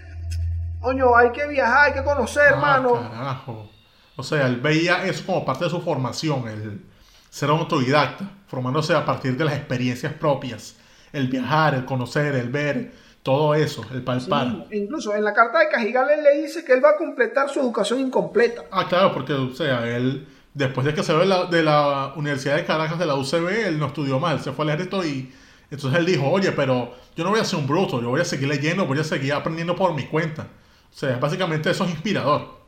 coño, 0.81 1.15
hay 1.15 1.31
que 1.31 1.47
viajar, 1.47 1.87
hay 1.87 1.93
que 1.93 2.03
conocer, 2.03 2.43
ah, 2.43 2.49
hermano. 2.49 2.93
Carajo. 2.95 3.71
O 4.17 4.23
sea, 4.23 4.45
él 4.45 4.57
veía 4.57 5.05
eso 5.05 5.25
como 5.25 5.45
parte 5.45 5.63
de 5.63 5.69
su 5.69 5.81
formación, 5.81 6.47
el 6.47 6.85
ser 7.29 7.49
autodidacta, 7.49 8.29
formándose 8.47 8.93
a 8.93 9.05
partir 9.05 9.37
de 9.37 9.45
las 9.45 9.55
experiencias 9.55 10.13
propias, 10.13 10.75
el 11.13 11.27
viajar, 11.27 11.75
el 11.75 11.85
conocer, 11.85 12.35
el 12.35 12.49
ver, 12.49 12.91
todo 13.23 13.53
eso, 13.53 13.85
el 13.91 14.03
palpar. 14.03 14.65
incluso 14.71 15.13
en 15.13 15.23
la 15.23 15.33
carta 15.33 15.59
de 15.59 15.69
Cajigal 15.69 16.09
él 16.09 16.23
le 16.23 16.41
dice 16.41 16.63
que 16.65 16.73
él 16.73 16.83
va 16.83 16.91
a 16.91 16.97
completar 16.97 17.49
su 17.49 17.59
educación 17.59 17.99
incompleta. 17.99 18.63
Ah, 18.71 18.87
claro, 18.87 19.13
porque, 19.13 19.33
o 19.33 19.53
sea, 19.53 19.87
él, 19.87 20.27
después 20.53 20.85
de 20.85 20.93
que 20.93 21.03
se 21.03 21.13
ve 21.13 21.19
de 21.19 21.25
la, 21.25 21.45
de 21.45 21.63
la 21.63 22.13
Universidad 22.15 22.55
de 22.55 22.65
Caracas, 22.65 22.97
de 22.97 23.05
la 23.05 23.15
UCB, 23.15 23.67
él 23.67 23.79
no 23.79 23.87
estudió 23.87 24.19
más, 24.19 24.43
se 24.43 24.51
fue 24.51 24.65
al 24.65 24.69
ejército 24.69 25.05
y 25.05 25.31
entonces 25.69 25.99
él 25.99 26.05
dijo, 26.05 26.29
oye, 26.29 26.51
pero 26.51 26.93
yo 27.15 27.23
no 27.23 27.29
voy 27.29 27.39
a 27.39 27.45
ser 27.45 27.59
un 27.59 27.67
bruto, 27.67 28.01
yo 28.01 28.09
voy 28.09 28.21
a 28.21 28.25
seguir 28.25 28.49
leyendo, 28.49 28.85
voy 28.85 28.99
a 28.99 29.03
seguir 29.03 29.33
aprendiendo 29.33 29.75
por 29.75 29.93
mi 29.93 30.05
cuenta. 30.05 30.43
O 30.43 30.93
sea, 30.93 31.17
básicamente 31.17 31.69
eso 31.69 31.85
es 31.85 31.91
inspirador. 31.91 32.60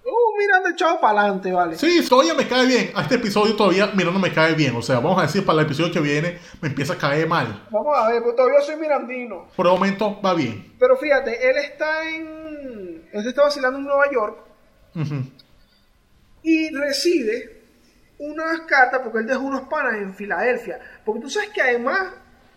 Uh, 0.74 0.76
echado 0.76 1.00
para 1.00 1.22
adelante, 1.22 1.52
vale. 1.52 1.78
Sí, 1.78 2.06
todavía 2.08 2.34
me 2.34 2.48
cae 2.48 2.66
bien. 2.66 2.92
A 2.96 3.04
este 3.04 3.16
episodio 3.16 3.56
todavía 3.56 3.88
Miranda 3.88 4.20
me 4.20 4.34
cae 4.34 4.54
bien. 4.54 4.76
O 4.76 4.82
sea, 4.82 5.00
vamos 5.00 5.20
a 5.20 5.24
decir, 5.24 5.46
para 5.46 5.60
el 5.60 5.66
episodio 5.66 5.92
que 5.92 6.00
viene 6.00 6.40
me 6.62 6.70
empieza 6.70 6.94
a 6.94 6.98
caer 6.98 7.28
mal. 7.28 7.68
Vamos 7.72 7.98
a 7.98 8.10
ver, 8.10 8.22
pero 8.22 8.36
todavía 8.36 8.62
soy 8.62 8.76
mirandino. 8.78 9.48
Por 9.56 9.68
el 9.68 9.74
momento 9.74 10.20
va 10.22 10.34
bien. 10.34 10.74
Pero 10.80 10.98
fíjate, 10.98 11.50
él 11.50 11.58
está 11.58 12.10
en... 12.10 13.10
Él 13.12 13.28
está 13.28 13.44
vacilando 13.44 13.80
en 13.80 13.86
Nueva 13.86 14.12
York. 14.12 14.38
Y 16.44 16.70
recibe 16.76 17.62
unas 18.20 18.62
cartas, 18.62 19.02
porque 19.04 19.20
él 19.20 19.28
dejó 19.28 19.42
unos 19.42 19.68
panas 19.68 19.96
en 19.96 20.14
Filadelfia. 20.14 20.80
Porque 21.06 21.22
tú 21.22 21.30
sabes 21.30 21.50
que 21.50 21.62
además 21.62 22.12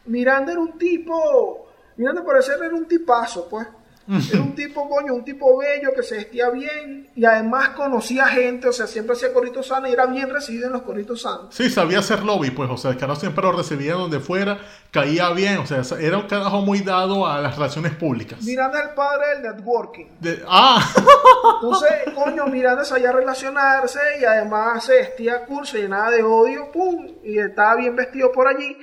Miranda 0.07 0.53
era 0.53 0.61
un 0.61 0.79
tipo, 0.79 1.69
Miranda 1.97 2.25
parecer 2.25 2.59
era 2.63 2.75
un 2.75 2.87
tipazo, 2.87 3.49
pues. 3.49 3.67
Era 4.09 4.41
un 4.41 4.55
tipo, 4.55 4.89
coño, 4.89 5.15
un 5.15 5.25
tipo 5.25 5.59
bello 5.59 5.93
que 5.95 6.03
se 6.03 6.17
vestía 6.17 6.49
bien 6.51 7.11
y 7.17 7.25
además 7.25 7.71
conocía 7.71 8.27
gente, 8.27 8.69
o 8.69 8.73
sea, 8.73 8.87
siempre 8.87 9.17
hacía 9.17 9.33
corritos 9.33 9.67
sanos 9.67 9.91
y 9.91 9.93
era 9.93 10.07
bien 10.07 10.31
recibido 10.31 10.67
en 10.69 10.75
los 10.75 10.83
corritos 10.83 11.23
sanos. 11.23 11.55
Sí, 11.55 11.69
sabía 11.71 11.99
hacer 11.99 12.23
lobby, 12.23 12.53
pues, 12.53 12.71
o 12.71 12.77
sea, 12.77 12.93
el 12.93 12.99
carajo 12.99 13.19
siempre 13.19 13.43
lo 13.43 13.53
recibía 13.53 13.95
donde 13.95 14.21
fuera, 14.21 14.59
caía 14.93 15.31
bien, 15.31 15.59
o 15.59 15.67
sea, 15.67 15.83
era 15.99 16.19
un 16.19 16.29
carajo 16.29 16.61
muy 16.61 16.81
dado 16.81 17.27
a 17.27 17.41
las 17.41 17.57
relaciones 17.57 17.95
públicas. 17.95 18.43
Miranda 18.45 18.79
es 18.79 18.89
el 18.91 18.95
padre 18.95 19.27
del 19.35 19.43
networking. 19.43 20.07
ah. 20.47 20.95
Entonces, 21.63 21.91
coño, 22.15 22.47
Miranda 22.47 22.85
sabía 22.85 23.11
relacionarse 23.11 23.99
y 24.21 24.25
además 24.25 24.85
se 24.85 24.95
vestía 24.95 25.45
cool, 25.47 25.67
se 25.67 25.79
llenaba 25.79 26.11
de 26.11 26.23
odio, 26.23 26.71
pum, 26.71 27.17
y 27.25 27.39
estaba 27.39 27.77
bien 27.77 27.97
vestido 27.97 28.31
por 28.31 28.47
allí. 28.47 28.77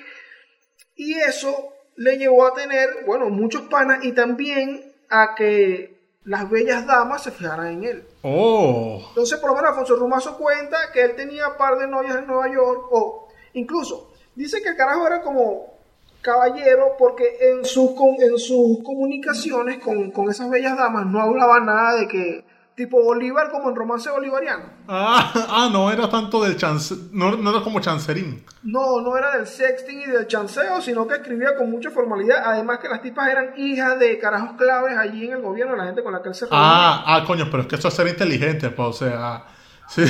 Y 0.95 1.13
eso 1.13 1.69
le 1.95 2.17
llevó 2.17 2.45
a 2.45 2.53
tener, 2.53 2.89
bueno, 3.05 3.29
muchos 3.29 3.63
panas 3.63 4.03
y 4.03 4.11
también 4.11 4.92
a 5.21 5.35
que 5.35 5.93
las 6.25 6.49
bellas 6.49 6.85
damas 6.87 7.21
se 7.23 7.31
fijaran 7.31 7.67
en 7.67 7.83
él. 7.83 8.07
Oh. 8.23 9.03
Entonces, 9.09 9.37
por 9.39 9.49
lo 9.49 9.55
menos 9.55 9.69
Alfonso 9.71 9.95
Rumazo 9.95 10.37
cuenta 10.37 10.77
que 10.93 11.01
él 11.01 11.15
tenía 11.15 11.49
un 11.49 11.57
par 11.57 11.77
de 11.77 11.87
novias 11.87 12.15
en 12.15 12.27
Nueva 12.27 12.47
York, 12.53 12.87
o 12.91 13.27
incluso 13.53 14.11
dice 14.35 14.61
que 14.61 14.69
el 14.69 14.77
carajo 14.77 15.05
era 15.05 15.21
como 15.21 15.73
caballero 16.21 16.95
porque 16.97 17.37
en, 17.41 17.65
sus 17.65 17.91
con- 17.91 18.15
en 18.21 18.37
sus 18.37 18.81
comunicaciones 18.83 19.79
con, 19.79 20.11
con 20.11 20.29
esas 20.29 20.49
bellas 20.49 20.77
damas 20.77 21.05
no 21.05 21.19
hablaba 21.21 21.59
nada 21.59 21.95
de 21.99 22.07
que, 22.07 22.45
tipo 22.75 23.03
Bolívar 23.03 23.51
como 23.51 23.69
en 23.69 23.75
romance 23.75 24.09
bolivariano. 24.09 24.65
Ah, 24.87 25.31
ah, 25.49 25.69
no 25.71 25.91
era 25.91 26.09
tanto 26.09 26.43
del 26.43 26.57
chance, 26.57 26.95
no, 27.11 27.35
no 27.35 27.51
era 27.51 27.61
como 27.61 27.79
chancerín. 27.79 28.43
No, 28.63 29.01
no 29.01 29.15
era 29.15 29.37
del 29.37 29.47
sexting 29.47 30.01
y 30.01 30.05
del 30.05 30.27
chanceo, 30.27 30.81
sino 30.81 31.07
que 31.07 31.15
escribía 31.15 31.55
con 31.55 31.69
mucha 31.69 31.91
formalidad. 31.91 32.43
Además 32.45 32.79
que 32.79 32.89
las 32.89 33.01
tipas 33.01 33.29
eran 33.29 33.53
hijas 33.57 33.99
de 33.99 34.17
carajos 34.17 34.53
claves 34.57 34.97
allí 34.97 35.25
en 35.25 35.33
el 35.33 35.41
gobierno, 35.41 35.75
la 35.75 35.85
gente 35.85 36.03
con 36.03 36.13
la 36.13 36.21
que 36.21 36.29
él 36.29 36.35
se. 36.35 36.45
Ah, 36.51 37.03
ah, 37.05 37.23
coño, 37.25 37.47
pero 37.51 37.63
es 37.63 37.69
que 37.69 37.75
eso 37.75 37.87
es 37.87 37.93
ser 37.93 38.07
inteligente, 38.07 38.69
pues, 38.69 38.89
o 38.89 38.93
sea, 38.93 39.45
si, 39.87 40.03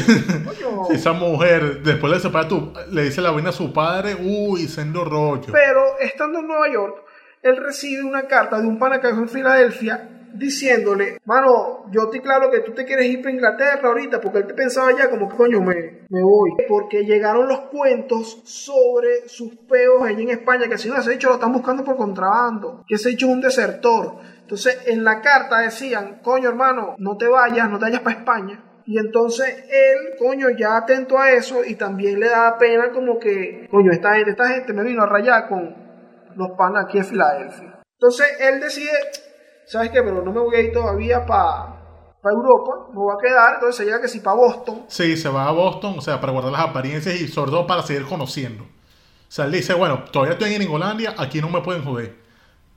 esa 0.92 1.14
mujer 1.14 1.84
después 1.84 2.14
le 2.14 2.20
separa 2.20 2.48
tu, 2.48 2.74
le 2.92 3.04
dice 3.04 3.22
la 3.22 3.32
vaina 3.32 3.50
a 3.50 3.54
su 3.54 3.74
padre, 3.74 4.16
uy, 4.16 4.68
sendo 4.68 5.04
rollo. 5.04 5.52
Pero 5.52 6.00
estando 6.00 6.40
en 6.40 6.48
Nueva 6.48 6.72
York, 6.72 7.04
él 7.42 7.58
recibe 7.58 8.04
una 8.04 8.24
carta 8.28 8.62
de 8.62 8.68
un 8.68 8.80
pana 8.80 9.02
que 9.02 9.10
en 9.10 9.28
Filadelfia 9.28 10.10
diciéndole, 10.34 11.20
mano, 11.26 11.86
yo 11.92 12.04
estoy 12.04 12.20
claro 12.20 12.50
que 12.50 12.62
tú 12.62 12.74
te 12.74 12.86
quieres 12.86 13.06
ir 13.06 13.22
para 13.22 13.34
Inglaterra 13.34 13.88
ahorita, 13.88 14.20
porque 14.20 14.40
él 14.40 14.48
pensaba 14.56 14.92
ya 14.98 15.10
como 15.10 15.30
que 15.30 15.36
coño 15.36 15.62
me, 15.62 16.06
me 16.10 16.22
voy. 16.22 16.52
Porque 16.68 17.06
llegaron 17.06 17.48
los 17.48 17.62
cuentos 17.62 18.42
sobre 18.44 19.28
sus 19.28 19.56
peos 19.56 20.04
allí 20.04 20.24
en 20.24 20.32
España, 20.32 20.68
que 20.68 20.78
si 20.78 20.90
no, 20.90 20.98
ese 20.98 21.14
hecho 21.14 21.30
lo 21.30 21.36
están 21.36 21.54
buscando 21.54 21.84
por 21.84 21.96
contrabando, 21.96 22.84
que 22.88 22.96
ese 22.96 23.12
hecho 23.12 23.28
es 23.28 23.34
un 23.34 23.42
desertor. 23.42 24.18
Entonces 24.42 24.78
en 24.88 25.04
la 25.04 25.22
carta 25.22 25.60
decían, 25.60 26.20
coño 26.22 26.50
hermano, 26.50 26.96
no 26.98 27.18
te 27.18 27.28
vayas, 27.28 27.70
no 27.70 27.80
te 27.80 27.86
vayas 27.86 28.02
para 28.02 28.18
España. 28.18 28.64
Y 28.86 28.98
entonces 28.98 29.66
él, 29.70 30.18
coño, 30.20 30.50
ya 30.50 30.78
atento 30.78 31.18
a 31.18 31.32
eso 31.32 31.64
y 31.66 31.76
también 31.76 32.20
le 32.20 32.28
da 32.28 32.58
pena 32.58 32.92
como 32.92 33.18
que, 33.18 33.68
coño, 33.72 33.92
esta 33.92 34.16
gente, 34.16 34.32
esta 34.32 34.50
gente 34.50 34.74
me 34.74 34.84
vino 34.84 35.04
a 35.04 35.06
rayar 35.06 35.48
con 35.48 35.74
los 36.36 36.52
panas 36.58 36.86
aquí 36.86 36.98
en 36.98 37.06
Filadelfia. 37.06 37.80
Entonces 37.94 38.28
él 38.42 38.60
decide, 38.60 38.92
¿sabes 39.66 39.90
qué? 39.90 40.02
Pero 40.02 40.24
no 40.24 40.32
me 40.32 40.40
voy 40.40 40.56
a 40.56 40.62
ir 40.62 40.72
todavía 40.72 41.26
para 41.26 41.84
Europa, 42.24 42.88
me 42.90 42.96
voy 42.96 43.14
a 43.14 43.22
quedar, 43.22 43.54
entonces 43.56 43.76
se 43.76 43.86
llega 43.86 44.02
que 44.02 44.08
si 44.08 44.20
para 44.20 44.38
Boston. 44.38 44.86
Sí, 44.88 45.18
se 45.18 45.30
va 45.30 45.48
a 45.48 45.52
Boston, 45.52 45.96
o 45.98 46.02
sea, 46.02 46.20
para 46.22 46.32
guardar 46.32 46.52
las 46.52 46.62
apariencias 46.62 47.20
y 47.20 47.28
sobre 47.28 47.52
todo 47.52 47.68
para 47.68 47.84
seguir 47.84 48.06
conociendo. 48.06 48.64
O 48.64 49.36
sea, 49.36 49.46
él 49.46 49.52
dice, 49.52 49.74
bueno, 49.74 50.04
todavía 50.12 50.34
estoy 50.34 50.54
en 50.54 50.62
Ingolandia, 50.62 51.16
aquí 51.18 51.42
no 51.42 51.50
me 51.50 51.62
pueden 51.62 51.84
joder. 51.84 52.16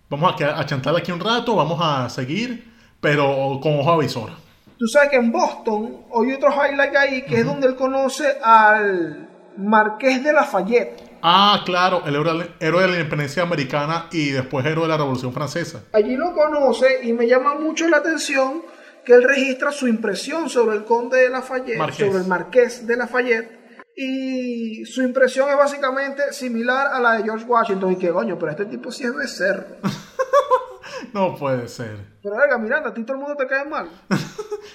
Vamos 0.08 0.34
a, 0.40 0.58
a 0.58 0.66
chantar 0.66 0.96
aquí 0.96 1.12
un 1.12 1.20
rato, 1.20 1.54
vamos 1.54 1.78
a 1.82 2.08
seguir, 2.08 2.72
pero 3.00 3.60
con 3.62 3.78
ojo 3.78 3.92
avisor. 3.92 4.30
Tú 4.78 4.86
sabes 4.86 5.10
que 5.10 5.16
en 5.16 5.32
Boston 5.32 6.04
hay 6.14 6.32
otro 6.32 6.50
highlight 6.50 6.96
ahí 6.96 7.22
que 7.24 7.36
es 7.36 7.46
donde 7.46 7.66
él 7.66 7.76
conoce 7.76 8.36
al 8.42 9.28
Marqués 9.56 10.22
de 10.22 10.32
Lafayette. 10.32 11.05
Ah, 11.28 11.62
claro, 11.64 12.04
el 12.06 12.14
héroe, 12.14 12.52
héroe 12.60 12.82
de 12.82 12.88
la 12.88 12.96
independencia 12.98 13.42
americana 13.42 14.06
y 14.12 14.30
después 14.30 14.64
héroe 14.64 14.84
de 14.84 14.90
la 14.90 14.96
Revolución 14.96 15.32
Francesa. 15.32 15.82
Allí 15.92 16.14
lo 16.14 16.32
conoce 16.32 17.00
y 17.02 17.12
me 17.12 17.26
llama 17.26 17.54
mucho 17.54 17.88
la 17.88 17.96
atención 17.96 18.62
que 19.04 19.12
él 19.12 19.24
registra 19.24 19.72
su 19.72 19.88
impresión 19.88 20.48
sobre 20.48 20.76
el 20.76 20.84
conde 20.84 21.18
de 21.22 21.30
Lafayette, 21.30 21.78
Marqués. 21.78 22.06
sobre 22.06 22.20
el 22.20 22.28
marqués 22.28 22.86
de 22.86 22.96
Lafayette. 22.96 23.50
Y 23.96 24.84
su 24.84 25.02
impresión 25.02 25.50
es 25.50 25.56
básicamente 25.56 26.32
similar 26.32 26.94
a 26.94 27.00
la 27.00 27.14
de 27.14 27.24
George 27.24 27.44
Washington. 27.44 27.94
Y 27.94 27.96
que 27.96 28.10
coño, 28.10 28.38
pero 28.38 28.52
este 28.52 28.66
tipo 28.66 28.92
sí 28.92 29.02
es 29.02 29.12
becerro. 29.12 29.66
No 31.12 31.34
puede 31.34 31.68
ser. 31.68 32.16
Pero 32.22 32.36
verga, 32.36 32.58
Miranda, 32.58 32.90
a 32.90 32.94
ti 32.94 33.02
todo 33.04 33.14
el 33.14 33.22
mundo 33.22 33.36
te 33.36 33.46
cae 33.46 33.64
mal. 33.64 33.88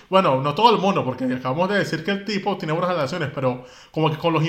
Bueno, 0.10 0.42
no 0.42 0.56
todo 0.56 0.74
el 0.74 0.82
mundo, 0.82 1.04
porque 1.04 1.26
acabamos 1.26 1.70
de 1.70 1.80
decir 1.80 2.04
que 2.04 2.12
el 2.12 2.26
tipo 2.26 2.58
tiene 2.58 2.74
buenas 2.74 2.92
relaciones, 2.92 3.30
pero 3.34 3.66
como 3.92 4.10
que 4.10 4.18
con 4.18 4.34
los, 4.34 4.44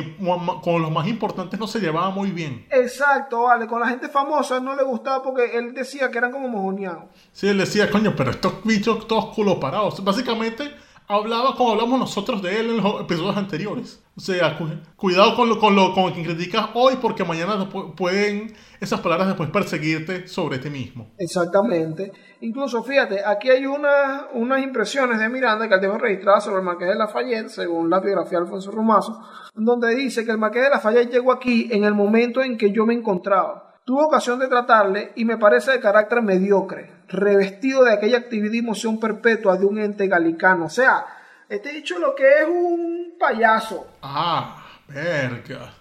con 0.63 0.83
los 0.83 0.91
más 0.91 1.07
importantes 1.09 1.59
no 1.59 1.67
se 1.67 1.81
llevaba 1.81 2.11
muy 2.11 2.31
bien. 2.31 2.67
Exacto, 2.71 3.45
vale. 3.45 3.67
Con 3.67 3.81
la 3.81 3.89
gente 3.89 4.09
famosa 4.09 4.61
no 4.61 4.75
le 4.77 4.83
gustaba 4.83 5.23
porque 5.23 5.57
él 5.57 5.75
decía 5.75 6.11
que 6.11 6.19
eran 6.19 6.31
como 6.31 6.49
mojoneados. 6.49 7.05
Sí, 7.33 7.49
él 7.49 7.59
decía, 7.59 7.91
coño, 7.91 8.15
pero 8.17 8.31
estos 8.31 8.63
bichos 8.65 9.07
todos 9.07 9.35
culo 9.35 9.59
parados. 9.59 10.03
Básicamente 10.05 10.73
hablaba 11.15 11.55
como 11.57 11.73
hablamos 11.73 11.99
nosotros 11.99 12.43
de 12.43 12.61
él 12.61 12.71
en 12.71 12.77
los 12.83 13.01
episodios 13.01 13.37
anteriores. 13.37 14.03
O 14.17 14.21
sea, 14.21 14.59
cu- 14.59 14.69
cuidado 14.97 15.35
con 15.37 15.49
lo, 15.49 15.59
con 15.59 15.75
con 15.93 16.13
quien 16.13 16.25
criticas 16.25 16.69
hoy, 16.75 16.97
porque 17.01 17.25
mañana 17.25 17.69
pu- 17.71 17.95
pueden 17.95 18.55
esas 18.81 19.01
palabras 19.01 19.29
después 19.29 19.49
perseguirte 19.51 20.27
sobre 20.29 20.59
ti 20.59 20.69
mismo. 20.71 21.13
Exactamente. 21.19 22.13
Incluso, 22.41 22.83
fíjate, 22.83 23.25
aquí 23.25 23.49
hay 23.51 23.65
unas, 23.67 24.25
unas 24.35 24.63
impresiones 24.63 25.19
de 25.19 25.29
Miranda 25.29 25.69
que 25.69 25.79
tengo 25.79 25.97
registradas 25.99 26.45
sobre 26.45 26.59
el 26.59 26.65
Marqués 26.65 26.89
de 26.89 26.95
Lafayette, 26.97 27.49
según 27.49 27.89
la 27.89 28.01
biografía 28.01 28.39
de 28.39 28.45
Alfonso 28.45 28.71
Rumazo, 28.71 29.19
donde 29.55 29.95
dice 29.95 30.25
que 30.25 30.33
el 30.33 30.39
Marqués 30.39 30.65
de 30.65 30.71
Lafayette 30.71 31.11
llegó 31.13 31.33
aquí 31.33 31.69
en 31.71 31.85
el 31.85 31.95
momento 31.95 32.43
en 32.43 32.59
que 32.59 32.71
yo 32.73 32.85
me 32.85 32.95
encontraba. 32.95 33.71
Tuve 33.85 34.05
ocasión 34.05 34.39
de 34.39 34.47
tratarle 34.47 35.13
y 35.17 35.25
me 35.25 35.39
parece 35.39 35.73
de 35.73 35.81
carácter 35.81 36.23
mediocre, 36.23 37.02
revestido 37.13 37.85
de 37.85 37.93
aquella 37.93 38.19
actividad 38.19 38.53
y 38.55 38.59
emoción 38.59 38.99
perpetua 38.99 39.57
de 39.57 39.67
un 39.67 39.79
ente 39.79 40.07
galicano. 40.09 40.67
O 40.67 40.71
sea, 40.71 41.05
este 41.49 41.73
dicho 41.73 41.99
lo 41.99 42.15
que 42.15 42.27
es 42.41 42.49
un 42.49 43.15
payaso. 43.19 43.87
Ah, 44.03 44.65
verga. 44.89 45.75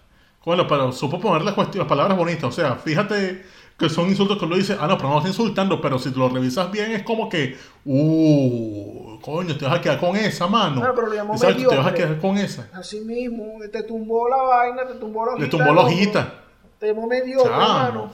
Bueno, 0.44 0.68
pero 0.68 0.92
supo 0.92 1.20
poner 1.20 1.44
las, 1.44 1.56
las 1.76 1.88
palabras 1.88 2.18
bonitas. 2.18 2.44
O 2.46 2.52
sea, 2.52 2.76
fíjate 2.76 3.44
que 3.78 3.90
son 3.90 4.10
insultos 4.10 4.38
que 4.38 4.46
uno 4.46 4.56
dice, 4.56 4.78
ah, 4.80 4.88
no, 4.88 4.98
pero 4.98 5.10
no 5.10 5.18
está 5.18 5.30
insultando, 5.30 5.82
pero 5.82 5.98
si 5.98 6.12
lo 6.12 6.30
revisas 6.30 6.70
bien 6.72 6.92
es 6.92 7.04
como 7.04 7.28
que, 7.30 7.58
uh, 7.86 9.20
coño, 9.22 9.58
te 9.58 9.66
vas 9.66 9.76
a 9.80 9.82
quedar 9.82 10.00
con 10.00 10.16
esa 10.16 10.48
mano. 10.48 10.84
Ah, 10.84 10.92
pero 10.94 11.08
lo 11.08 11.14
llamó 11.16 11.34
Exacto, 11.34 11.58
te 11.58 11.76
vas 11.76 11.88
a 11.88 11.92
mediocre. 11.92 12.04
quedar 12.04 12.20
con 12.20 12.38
esa. 12.38 12.68
Así 12.74 13.02
mismo, 13.02 13.56
te 13.72 13.84
tumbó 13.84 14.30
la 14.30 14.38
vaina, 14.38 14.86
te 14.86 14.96
tumbó 14.96 15.26
la 15.26 15.32
hojita. 15.34 15.46
Le 15.46 15.50
tumbó 15.50 15.74
la 15.74 15.82
hojita. 15.82 16.34
Te 16.80 16.88
llamó 16.88 17.08
mediocre, 17.08 17.52
hermano. 17.52 18.12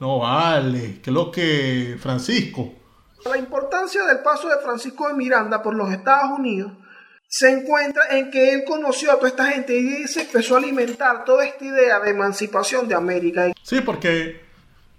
No 0.00 0.18
vale, 0.20 1.00
que 1.00 1.10
lo 1.10 1.30
que 1.30 1.96
Francisco. 2.00 2.72
La 3.24 3.36
importancia 3.36 4.04
del 4.04 4.20
paso 4.20 4.48
de 4.48 4.58
Francisco 4.58 5.08
de 5.08 5.14
Miranda 5.14 5.62
por 5.62 5.74
los 5.74 5.90
Estados 5.90 6.38
Unidos 6.38 6.72
se 7.26 7.50
encuentra 7.50 8.04
en 8.10 8.30
que 8.30 8.54
él 8.54 8.64
conoció 8.66 9.12
a 9.12 9.16
toda 9.16 9.28
esta 9.28 9.46
gente 9.46 9.76
y 9.76 10.08
se 10.08 10.22
empezó 10.22 10.54
a 10.54 10.58
alimentar 10.58 11.24
toda 11.24 11.44
esta 11.44 11.64
idea 11.64 12.00
de 12.00 12.10
emancipación 12.10 12.88
de 12.88 12.94
América. 12.94 13.52
Sí, 13.62 13.80
porque 13.82 14.40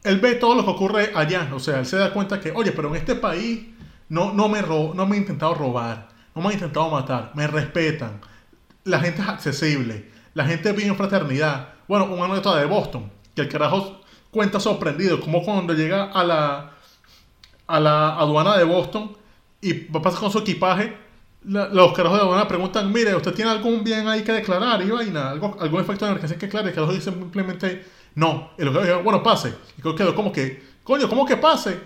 él 0.03 0.19
ve 0.19 0.35
todo 0.35 0.55
lo 0.55 0.63
que 0.63 0.71
ocurre 0.71 1.11
allá. 1.15 1.49
O 1.53 1.59
sea, 1.59 1.79
él 1.79 1.85
se 1.85 1.97
da 1.97 2.13
cuenta 2.13 2.39
que, 2.39 2.51
oye, 2.51 2.71
pero 2.71 2.89
en 2.89 2.97
este 2.97 3.15
país 3.15 3.67
no, 4.09 4.33
no, 4.33 4.47
me, 4.47 4.61
ro 4.61 4.91
no 4.93 5.07
me 5.07 5.15
han 5.15 5.21
intentado 5.21 5.55
robar, 5.55 6.09
no 6.35 6.41
me 6.41 6.49
han 6.49 6.53
intentado 6.53 6.89
matar, 6.89 7.31
me 7.35 7.47
respetan. 7.47 8.21
La 8.83 8.99
gente 8.99 9.21
es 9.21 9.27
accesible, 9.27 10.09
la 10.33 10.45
gente 10.45 10.71
vive 10.71 10.89
en 10.89 10.97
fraternidad. 10.97 11.73
Bueno, 11.87 12.05
una 12.05 12.25
anécdota 12.25 12.57
de 12.57 12.65
Boston, 12.65 13.11
que 13.35 13.41
el 13.41 13.49
carajo 13.49 14.01
cuenta 14.31 14.59
sorprendido, 14.59 15.19
como 15.19 15.43
cuando 15.43 15.73
llega 15.73 16.11
a 16.11 16.23
la, 16.23 16.71
a 17.67 17.79
la 17.79 18.15
aduana 18.17 18.57
de 18.57 18.63
Boston 18.63 19.15
y 19.61 19.73
pasa 19.73 20.19
con 20.19 20.31
su 20.31 20.39
equipaje, 20.39 20.95
la- 21.45 21.67
los 21.69 21.93
carajos 21.93 22.17
de 22.19 22.23
aduana 22.25 22.47
preguntan, 22.47 22.91
mire, 22.91 23.15
¿usted 23.15 23.33
tiene 23.33 23.51
algún 23.51 23.83
bien 23.83 24.07
ahí 24.07 24.23
que 24.23 24.31
declarar 24.33 24.81
y 24.81 24.89
vaina? 24.89 25.31
¿Algo, 25.31 25.57
¿Algún 25.59 25.81
efecto 25.81 26.05
de 26.05 26.11
emergencia 26.11 26.37
que 26.37 26.45
declarar? 26.47 26.67
Y 26.67 26.69
el 26.69 26.75
carajo 26.75 26.93
dice 26.93 27.11
simplemente, 27.11 27.85
no. 28.15 28.51
Y 28.57 28.63
los 28.63 28.75
carajos 28.75 29.03
bueno, 29.03 29.23
pase. 29.23 29.53
Y 29.77 29.81
yo 29.83 29.95
quedo 29.95 30.13
como 30.15 30.31
que, 30.31 30.61
coño, 30.83 31.07
¿cómo 31.09 31.25
que 31.25 31.37
pase? 31.37 31.79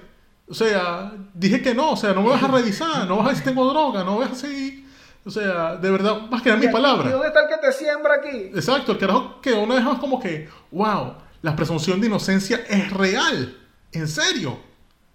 O 0.50 0.54
sea, 0.54 1.14
dije 1.34 1.62
que 1.62 1.74
no, 1.74 1.91
o 1.91 1.98
sea, 1.98 2.14
no 2.14 2.22
me 2.22 2.30
vas 2.30 2.44
a 2.44 2.48
revisar, 2.48 3.08
no 3.08 3.18
vas 3.18 3.26
a 3.26 3.30
ver 3.30 3.38
si 3.38 3.44
tengo 3.44 3.66
droga, 3.70 4.04
no 4.04 4.18
vas 4.18 4.32
a 4.32 4.36
seguir. 4.36 4.84
O 5.26 5.32
sea, 5.32 5.78
de 5.78 5.89
verdad, 5.89 6.24
vas 6.30 6.41
a 6.41 6.44
quedar 6.44 6.60
mi 6.60 6.66
¿Y 6.66 6.70
palabra. 6.70 7.10
dónde 7.10 7.28
está 7.28 7.44
el 7.44 7.48
que 7.48 7.58
te 7.66 7.72
siembra 7.72 8.16
aquí? 8.16 8.52
Exacto, 8.54 8.91
el 8.91 8.98
carajo 8.98 9.39
quedó 9.41 9.62
una 9.62 9.76
vez 9.76 9.84
más 9.86 10.00
como 10.00 10.20
que, 10.20 10.50
wow, 10.72 11.14
la 11.44 11.56
presunción 11.56 12.02
de 12.02 12.08
inocencia 12.08 12.64
es 12.68 12.89
real. 12.89 13.56
En 13.91 14.08
serio. 14.08 14.58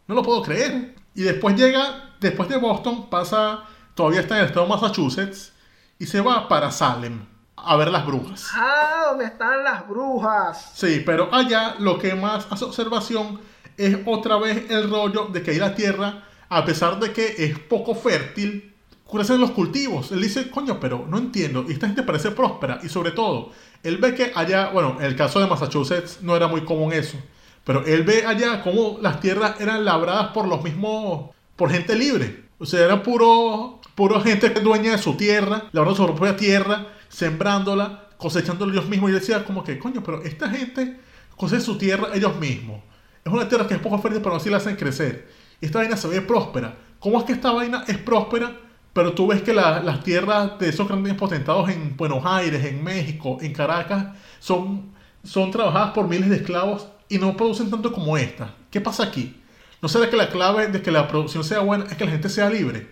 No 0.06 0.14
lo 0.14 0.22
puedo 0.22 0.42
creer. 0.42 0.94
Y 1.14 1.22
después 1.22 1.56
llega, 1.56 2.14
después 2.20 2.48
de 2.48 2.58
Boston, 2.58 3.10
pasa, 3.10 3.64
todavía 3.94 4.20
está 4.20 4.36
en 4.36 4.42
el 4.42 4.46
estado 4.46 4.66
de 4.66 4.72
Massachusetts, 4.72 5.52
y 5.98 6.06
se 6.06 6.20
va 6.20 6.46
para 6.46 6.70
Salem 6.70 7.26
a 7.56 7.76
ver 7.76 7.90
las 7.90 8.06
brujas. 8.06 8.46
Ah, 8.54 9.06
¿dónde 9.08 9.24
están 9.24 9.64
las 9.64 9.88
brujas? 9.88 10.72
Sí, 10.74 11.02
pero 11.04 11.34
allá 11.34 11.74
lo 11.78 11.98
que 11.98 12.14
más 12.14 12.46
hace 12.50 12.64
observación 12.64 13.40
es 13.76 13.96
otra 14.06 14.36
vez 14.36 14.70
el 14.70 14.88
rollo 14.88 15.26
de 15.32 15.42
que 15.42 15.52
ahí 15.52 15.58
la 15.58 15.74
tierra, 15.74 16.24
a 16.48 16.64
pesar 16.64 17.00
de 17.00 17.12
que 17.12 17.34
es 17.38 17.58
poco 17.58 17.94
fértil, 17.94 18.74
crecen 19.10 19.40
los 19.40 19.50
cultivos. 19.52 20.12
Él 20.12 20.20
dice, 20.20 20.50
coño, 20.50 20.78
pero 20.78 21.06
no 21.08 21.18
entiendo. 21.18 21.64
Y 21.66 21.72
esta 21.72 21.86
gente 21.86 22.02
parece 22.02 22.30
próspera. 22.30 22.80
Y 22.82 22.88
sobre 22.88 23.12
todo, 23.12 23.50
él 23.82 23.98
ve 23.98 24.14
que 24.14 24.32
allá, 24.34 24.70
bueno, 24.70 24.96
en 24.98 25.06
el 25.06 25.16
caso 25.16 25.40
de 25.40 25.46
Massachusetts 25.46 26.18
no 26.22 26.36
era 26.36 26.48
muy 26.48 26.62
común 26.64 26.92
eso. 26.92 27.16
Pero 27.64 27.84
él 27.84 28.02
ve 28.02 28.24
allá 28.26 28.62
cómo 28.62 28.98
las 29.00 29.20
tierras 29.20 29.60
eran 29.60 29.84
labradas 29.84 30.28
por 30.28 30.48
los 30.48 30.62
mismos, 30.62 31.30
por 31.54 31.70
gente 31.70 31.94
libre. 31.94 32.44
O 32.58 32.66
sea, 32.66 32.84
era 32.84 33.02
puro, 33.02 33.80
puro 33.94 34.20
gente 34.20 34.52
que 34.52 34.60
dueña 34.60 34.92
de 34.92 34.98
su 34.98 35.16
tierra, 35.16 35.68
labrando 35.72 35.96
su 35.96 36.06
propia 36.14 36.36
tierra, 36.36 36.86
sembrándola, 37.08 38.08
cosechándola 38.16 38.72
ellos 38.72 38.88
mismos. 38.88 39.10
Y 39.10 39.14
decía 39.14 39.44
como 39.44 39.62
que, 39.62 39.78
coño, 39.78 40.02
pero 40.02 40.22
esta 40.22 40.48
gente 40.48 40.98
cosecha 41.36 41.62
su 41.62 41.78
tierra 41.78 42.08
ellos 42.14 42.36
mismos. 42.36 42.82
es 43.24 43.32
una 43.32 43.48
tierra 43.48 43.68
que 43.68 43.74
es 43.74 43.80
poco 43.80 43.98
fértil, 43.98 44.22
pero 44.22 44.36
así 44.36 44.50
la 44.50 44.56
hacen 44.56 44.76
crecer. 44.76 45.28
Y 45.60 45.66
esta 45.66 45.78
vaina 45.78 45.96
se 45.96 46.08
ve 46.08 46.20
próspera. 46.22 46.74
¿Cómo 46.98 47.18
es 47.18 47.24
que 47.24 47.32
esta 47.32 47.52
vaina 47.52 47.84
es 47.86 47.98
próspera? 47.98 48.56
Pero 48.98 49.12
tú 49.14 49.28
ves 49.28 49.42
que 49.42 49.52
la- 49.54 49.80
las 49.80 50.02
tierras 50.02 50.58
de 50.58 50.68
esos 50.70 50.88
grandes 50.88 51.14
potentados 51.14 51.68
en 51.70 51.96
Buenos 51.96 52.24
Aires, 52.26 52.64
en 52.64 52.82
México, 52.82 53.38
en 53.40 53.52
Caracas, 53.52 54.06
son, 54.40 54.90
son 55.22 55.52
trabajadas 55.52 55.92
por 55.92 56.08
miles 56.08 56.28
de 56.28 56.34
esclavos 56.36 56.88
y 57.08 57.18
no 57.18 57.36
producen 57.36 57.70
tanto 57.70 57.92
como 57.92 58.16
esta. 58.18 58.56
¿Qué 58.72 58.80
pasa 58.80 59.04
aquí? 59.04 59.40
¿No 59.80 59.88
será 59.88 60.10
que 60.10 60.16
la 60.16 60.28
clave 60.30 60.66
de 60.66 60.82
que 60.82 60.90
la 60.90 61.06
producción 61.06 61.44
sea 61.44 61.60
buena 61.60 61.84
es 61.84 61.96
que 61.96 62.04
la 62.06 62.10
gente 62.10 62.28
sea 62.28 62.50
libre? 62.50 62.88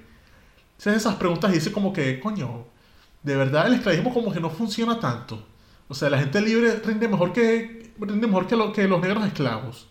Se 0.78 0.90
hacen 0.90 1.00
esas 1.00 1.16
preguntas 1.16 1.50
y 1.50 1.54
dice 1.54 1.72
como 1.72 1.92
que, 1.92 2.20
coño, 2.20 2.66
de 3.24 3.36
verdad 3.36 3.66
el 3.66 3.74
esclavismo 3.74 4.14
como 4.14 4.32
que 4.32 4.40
no 4.40 4.50
funciona 4.50 5.00
tanto. 5.00 5.44
O 5.88 5.94
sea, 5.94 6.08
la 6.10 6.18
gente 6.18 6.40
libre 6.40 6.76
rinde 6.84 7.08
mejor 7.08 7.32
que, 7.32 7.92
rinde 7.98 8.28
mejor 8.28 8.46
que, 8.46 8.56
lo, 8.56 8.72
que 8.72 8.86
los 8.86 9.00
negros 9.00 9.26
esclavos. 9.26 9.88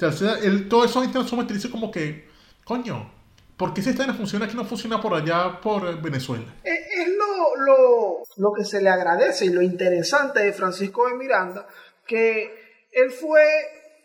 O 0.00 0.12
sea, 0.12 0.38
el, 0.38 0.68
todo 0.68 0.84
eso 0.84 1.02
internacionalmente 1.02 1.54
dice 1.54 1.70
como 1.70 1.90
que, 1.90 2.28
coño, 2.64 3.10
¿por 3.58 3.74
qué 3.74 3.82
si 3.82 3.90
esta 3.90 4.04
vaina 4.04 4.14
funciona 4.14 4.46
aquí 4.46 4.56
no 4.56 4.64
funciona 4.64 5.00
por 5.00 5.12
allá, 5.12 5.60
por 5.60 6.00
Venezuela? 6.00 6.44
Es, 6.64 6.80
es 6.96 7.08
lo, 7.08 7.56
lo, 7.56 8.22
lo 8.36 8.52
que 8.52 8.64
se 8.64 8.80
le 8.80 8.88
agradece 8.88 9.44
y 9.46 9.50
lo 9.50 9.60
interesante 9.60 10.40
de 10.40 10.52
Francisco 10.54 11.08
de 11.08 11.14
Miranda, 11.16 11.66
que 12.06 12.86
él 12.92 13.10
fue 13.10 13.44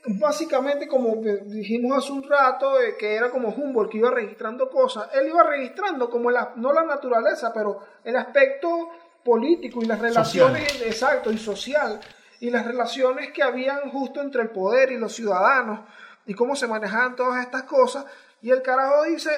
básicamente 0.06 0.88
como 0.88 1.16
dijimos 1.46 2.04
hace 2.04 2.12
un 2.12 2.24
rato, 2.24 2.82
eh, 2.82 2.96
que 2.98 3.16
era 3.16 3.30
como 3.30 3.50
Humboldt, 3.50 3.92
que 3.92 4.00
iba 4.00 4.12
registrando 4.12 4.70
cosas, 4.70 5.10
él 5.14 5.28
iba 5.28 5.44
registrando 5.44 6.10
como 6.10 6.30
la, 6.30 6.54
no 6.58 6.74
la 6.74 6.84
naturaleza, 6.84 7.54
pero 7.54 7.80
el 8.04 8.16
aspecto 8.16 8.90
político 9.24 9.82
y 9.82 9.86
las 9.86 10.00
relaciones, 10.00 10.82
exacto, 10.82 11.32
y 11.32 11.38
social, 11.38 12.00
y 12.42 12.50
las 12.50 12.66
relaciones 12.66 13.32
que 13.32 13.42
habían 13.42 13.90
justo 13.90 14.22
entre 14.22 14.42
el 14.42 14.50
poder 14.50 14.92
y 14.92 14.98
los 14.98 15.14
ciudadanos, 15.14 15.82
y 16.26 16.34
cómo 16.34 16.56
se 16.56 16.68
manejaban 16.68 17.16
todas 17.16 17.46
estas 17.46 17.64
cosas, 17.64 18.06
y 18.44 18.52
el 18.52 18.62
carajo 18.62 19.06
dice, 19.06 19.32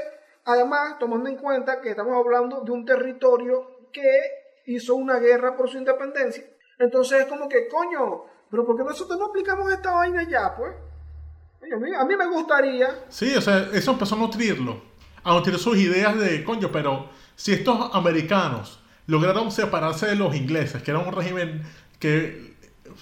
además, 0.45 0.97
tomando 0.99 1.29
en 1.29 1.37
cuenta 1.37 1.79
que 1.79 1.91
estamos 1.91 2.17
hablando 2.17 2.61
de 2.61 2.71
un 2.71 2.83
territorio 2.83 3.87
que 3.93 4.01
hizo 4.65 4.95
una 4.95 5.19
guerra 5.19 5.55
por 5.55 5.69
su 5.69 5.77
independencia, 5.77 6.43
entonces 6.79 7.21
es 7.21 7.27
como 7.27 7.47
que, 7.47 7.67
coño, 7.67 8.23
pero 8.49 8.65
¿por 8.65 8.75
qué 8.75 8.83
nosotros 8.83 9.19
no 9.19 9.27
aplicamos 9.27 9.71
esta 9.71 9.91
vaina 9.91 10.27
ya, 10.27 10.55
pues? 10.55 10.73
A, 11.71 12.05
mí, 12.05 12.15
me 12.15 12.27
gustaría... 12.27 13.05
Sí, 13.09 13.35
o 13.35 13.41
sea, 13.41 13.69
eso 13.73 13.91
empezó 13.91 14.15
a 14.15 14.17
nutrirlo, 14.17 14.81
a 15.23 15.33
nutrir 15.33 15.57
sus 15.59 15.77
ideas 15.77 16.17
de, 16.17 16.43
coño, 16.43 16.71
pero 16.71 17.09
si 17.35 17.53
estos 17.53 17.93
americanos 17.93 18.83
lograron 19.05 19.51
separarse 19.51 20.07
de 20.07 20.15
los 20.15 20.35
ingleses, 20.35 20.81
que 20.81 20.89
era 20.89 20.99
un 20.99 21.13
régimen 21.13 21.61
que 21.99 22.55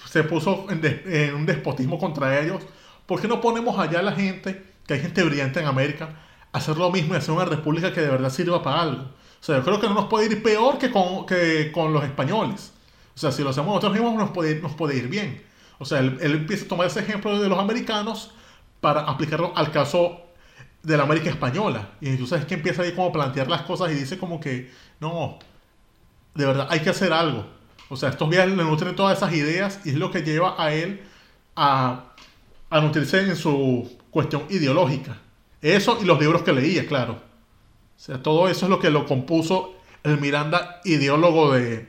se 0.06 0.22
puso 0.22 0.66
en, 0.68 0.82
en, 0.84 1.34
un 1.34 1.46
despotismo 1.46 1.98
contra 1.98 2.40
ellos, 2.40 2.62
¿por 3.06 3.22
qué 3.22 3.26
no 3.26 3.40
ponemos 3.40 3.78
allá 3.78 4.00
a 4.00 4.02
la 4.02 4.12
gente, 4.12 4.73
que 4.86 4.94
hay 4.94 5.00
gente 5.00 5.22
brillante 5.22 5.60
en 5.60 5.66
América, 5.66 6.10
hacer 6.52 6.76
lo 6.76 6.90
mismo 6.90 7.14
y 7.14 7.16
hacer 7.16 7.34
una 7.34 7.44
república 7.44 7.92
que 7.92 8.00
de 8.00 8.08
verdad 8.08 8.30
sirva 8.30 8.62
para 8.62 8.82
algo? 8.82 9.02
O 9.02 9.46
sea, 9.46 9.58
yo 9.58 9.64
creo 9.64 9.80
que 9.80 9.88
no 9.88 9.94
nos 9.94 10.06
puede 10.06 10.26
ir 10.26 10.42
peor 10.42 10.78
que 10.78 10.90
con, 10.90 11.26
que 11.26 11.70
con 11.72 11.92
los 11.92 12.02
españoles. 12.04 12.72
O 13.14 13.18
sea, 13.18 13.30
si 13.30 13.42
lo 13.42 13.50
hacemos 13.50 13.68
nosotros 13.68 13.92
mismos 13.92 14.14
nos 14.14 14.30
puede, 14.30 14.60
nos 14.60 14.72
puede 14.72 14.96
ir 14.96 15.08
bien. 15.08 15.42
O 15.78 15.84
sea, 15.84 16.00
él, 16.00 16.18
él, 16.20 16.32
empieza 16.32 16.64
a 16.64 16.68
tomar 16.68 16.86
ese 16.86 17.00
ejemplo 17.00 17.38
de 17.38 17.48
los 17.48 17.58
americanos 17.58 18.30
para 18.80 19.02
aplicarlo 19.02 19.52
al 19.56 19.70
caso 19.70 20.20
de 20.82 20.96
la 20.96 21.02
América 21.02 21.30
española. 21.30 21.90
Y 22.00 22.08
entonces 22.08 22.40
es 22.40 22.46
que 22.46 22.54
empieza 22.54 22.82
ahí 22.82 22.92
como 22.92 23.08
a 23.08 23.12
plantear 23.12 23.48
las 23.48 23.62
cosas 23.62 23.90
y 23.90 23.94
dice 23.94 24.18
como 24.18 24.40
que, 24.40 24.70
no, 25.00 25.38
de 26.34 26.46
verdad 26.46 26.68
hay 26.70 26.80
que 26.80 26.90
hacer 26.90 27.12
algo. 27.12 27.46
O 27.88 27.96
sea, 27.96 28.10
estos 28.10 28.28
viajes 28.28 28.56
le 28.56 28.64
nutren 28.64 28.94
todas 28.96 29.16
esas 29.16 29.32
ideas 29.32 29.80
y 29.84 29.90
es 29.90 29.96
lo 29.96 30.10
que 30.10 30.22
lleva 30.22 30.54
a 30.62 30.72
él 30.72 31.02
a, 31.56 32.12
a 32.70 32.80
nutrirse 32.80 33.20
en 33.20 33.36
su 33.36 33.90
cuestión 34.14 34.44
ideológica. 34.48 35.20
Eso 35.60 35.98
y 36.00 36.04
los 36.04 36.20
libros 36.20 36.42
que 36.42 36.52
leía, 36.52 36.86
claro. 36.86 37.14
O 37.14 37.98
sea, 37.98 38.22
todo 38.22 38.48
eso 38.48 38.66
es 38.66 38.70
lo 38.70 38.78
que 38.78 38.90
lo 38.90 39.06
compuso 39.06 39.74
el 40.04 40.20
Miranda 40.20 40.80
ideólogo 40.84 41.52
de, 41.52 41.88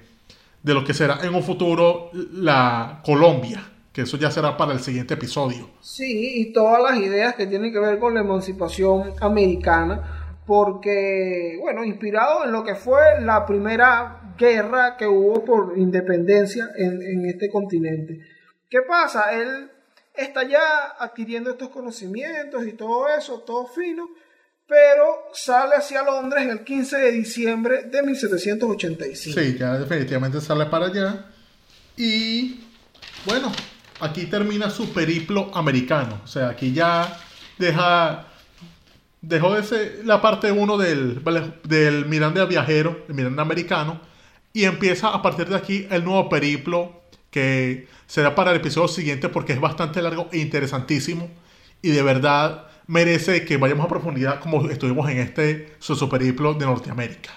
de 0.64 0.74
lo 0.74 0.84
que 0.84 0.94
será 0.94 1.20
en 1.24 1.36
un 1.36 1.44
futuro 1.44 2.10
la 2.14 3.02
Colombia, 3.06 3.64
que 3.94 4.02
eso 4.02 4.18
ya 4.18 4.32
será 4.32 4.58
para 4.58 4.74
el 4.74 4.80
siguiente 4.80 5.14
episodio. 5.14 5.70
Sí, 5.82 6.42
y 6.42 6.52
todas 6.52 6.82
las 6.82 7.00
ideas 7.00 7.36
que 7.36 7.46
tienen 7.46 7.72
que 7.72 7.80
ver 7.80 8.00
con 8.00 8.16
la 8.16 8.22
emancipación 8.22 9.14
americana, 9.22 10.40
porque, 10.48 11.58
bueno, 11.62 11.84
inspirado 11.84 12.44
en 12.44 12.52
lo 12.52 12.64
que 12.64 12.76
fue 12.76 13.22
la 13.22 13.46
primera 13.46 14.34
guerra 14.38 14.98
que 14.98 15.06
hubo 15.06 15.46
por 15.46 15.78
independencia 15.78 16.70
en, 16.76 17.02
en 17.02 17.26
este 17.28 17.50
continente. 17.52 18.20
¿Qué 18.70 18.82
pasa? 18.82 19.32
Él 19.32 19.70
está 20.18 20.44
ya 20.48 20.96
adquiriendo 21.00 21.52
estos 21.52 21.70
conocimientos 21.70 22.66
y 22.66 22.74
todo 22.74 23.08
eso, 23.08 23.40
todo 23.40 23.68
fino, 23.68 24.10
pero 24.68 25.04
sale 25.34 25.76
hacia 25.76 26.04
Londres 26.04 26.48
el 26.48 26.64
15 26.64 26.98
de 26.98 27.12
diciembre 27.12 27.84
de 27.84 28.02
1785. 28.02 29.40
Sí, 29.40 29.58
ya 29.58 29.78
definitivamente 29.78 30.42
sale 30.42 30.66
para 30.66 30.88
allá. 30.88 31.26
Y 31.98 32.62
bueno, 33.26 33.52
aquí 34.00 34.26
termina 34.26 34.70
su 34.70 34.92
periplo 34.92 35.52
americano. 35.56 36.22
O 36.24 36.28
sea, 36.28 36.50
aquí 36.50 36.74
ya 36.74 37.20
deja. 37.58 38.28
Dejó 39.22 39.56
de 39.56 39.64
ser 39.64 40.02
la 40.06 40.22
parte 40.22 40.52
1 40.52 40.78
del, 40.78 41.24
del 41.64 42.06
Miranda 42.06 42.46
viajero, 42.46 43.06
el 43.08 43.16
Miranda 43.16 43.42
americano, 43.42 44.00
y 44.54 44.66
empieza 44.66 45.08
a 45.08 45.24
partir 45.24 45.50
de 45.50 45.56
aquí 45.56 45.88
el 45.90 46.04
nuevo 46.04 46.30
periplo 46.30 47.05
que 47.36 47.88
será 48.08 48.34
para 48.34 48.52
el 48.52 48.58
episodio 48.58 48.88
siguiente 48.88 49.28
porque 49.28 49.52
es 49.52 49.60
bastante 49.60 50.02
largo 50.02 50.30
e 50.32 50.38
interesantísimo 50.38 51.30
y 51.82 51.92
de 51.92 52.02
verdad 52.02 52.68
merece 52.88 53.44
que 53.44 53.58
vayamos 53.58 53.88
a 53.88 53.90
profundidad 53.90 54.40
como 54.40 54.70
estuvimos 54.70 55.10
en 55.10 55.18
este 55.18 55.68
periplo 56.10 56.54
de 56.54 56.66
Norteamérica. 56.66 57.32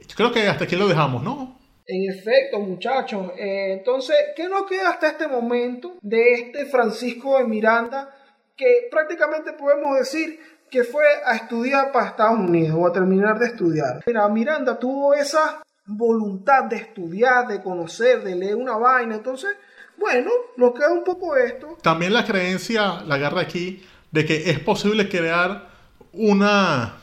Yo 0.00 0.16
creo 0.16 0.32
que 0.32 0.48
hasta 0.48 0.64
aquí 0.64 0.74
lo 0.74 0.88
dejamos, 0.88 1.22
¿no? 1.22 1.60
En 1.86 2.10
efecto, 2.10 2.58
muchachos. 2.58 3.30
Eh, 3.38 3.74
entonces, 3.74 4.16
¿qué 4.34 4.48
nos 4.48 4.66
queda 4.66 4.90
hasta 4.90 5.10
este 5.10 5.28
momento 5.28 5.94
de 6.02 6.32
este 6.32 6.66
Francisco 6.66 7.38
de 7.38 7.44
Miranda? 7.44 8.16
Que 8.56 8.88
prácticamente 8.90 9.52
podemos 9.52 9.96
decir 9.96 10.40
que 10.68 10.82
fue 10.82 11.04
a 11.24 11.36
estudiar 11.36 11.92
para 11.92 12.06
Estados 12.06 12.40
Unidos 12.40 12.76
o 12.76 12.84
a 12.84 12.92
terminar 12.92 13.38
de 13.38 13.46
estudiar. 13.46 14.02
Mira, 14.08 14.28
Miranda 14.28 14.76
tuvo 14.76 15.14
esa 15.14 15.62
voluntad 15.86 16.64
de 16.64 16.76
estudiar, 16.76 17.46
de 17.48 17.62
conocer, 17.62 18.22
de 18.22 18.34
leer 18.34 18.56
una 18.56 18.76
vaina. 18.76 19.16
Entonces, 19.16 19.50
bueno, 19.96 20.30
nos 20.56 20.72
queda 20.74 20.92
un 20.92 21.04
poco 21.04 21.36
esto. 21.36 21.78
También 21.82 22.12
la 22.12 22.24
creencia, 22.24 23.02
la 23.06 23.14
agarra 23.14 23.42
aquí, 23.42 23.82
de 24.10 24.24
que 24.24 24.50
es 24.50 24.60
posible 24.60 25.08
crear 25.08 25.68
una 26.12 26.94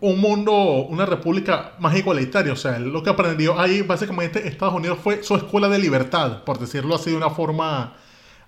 un 0.00 0.20
mundo, 0.20 0.52
una 0.88 1.06
república 1.06 1.72
más 1.78 1.96
igualitaria. 1.96 2.52
O 2.52 2.56
sea, 2.56 2.78
lo 2.78 3.02
que 3.02 3.10
aprendió 3.10 3.58
ahí, 3.58 3.82
básicamente, 3.82 4.46
Estados 4.46 4.74
Unidos 4.74 4.98
fue 5.02 5.22
su 5.22 5.34
escuela 5.36 5.68
de 5.68 5.78
libertad, 5.78 6.44
por 6.44 6.58
decirlo 6.58 6.94
así 6.94 7.10
de 7.10 7.16
una 7.16 7.30
forma 7.30 7.94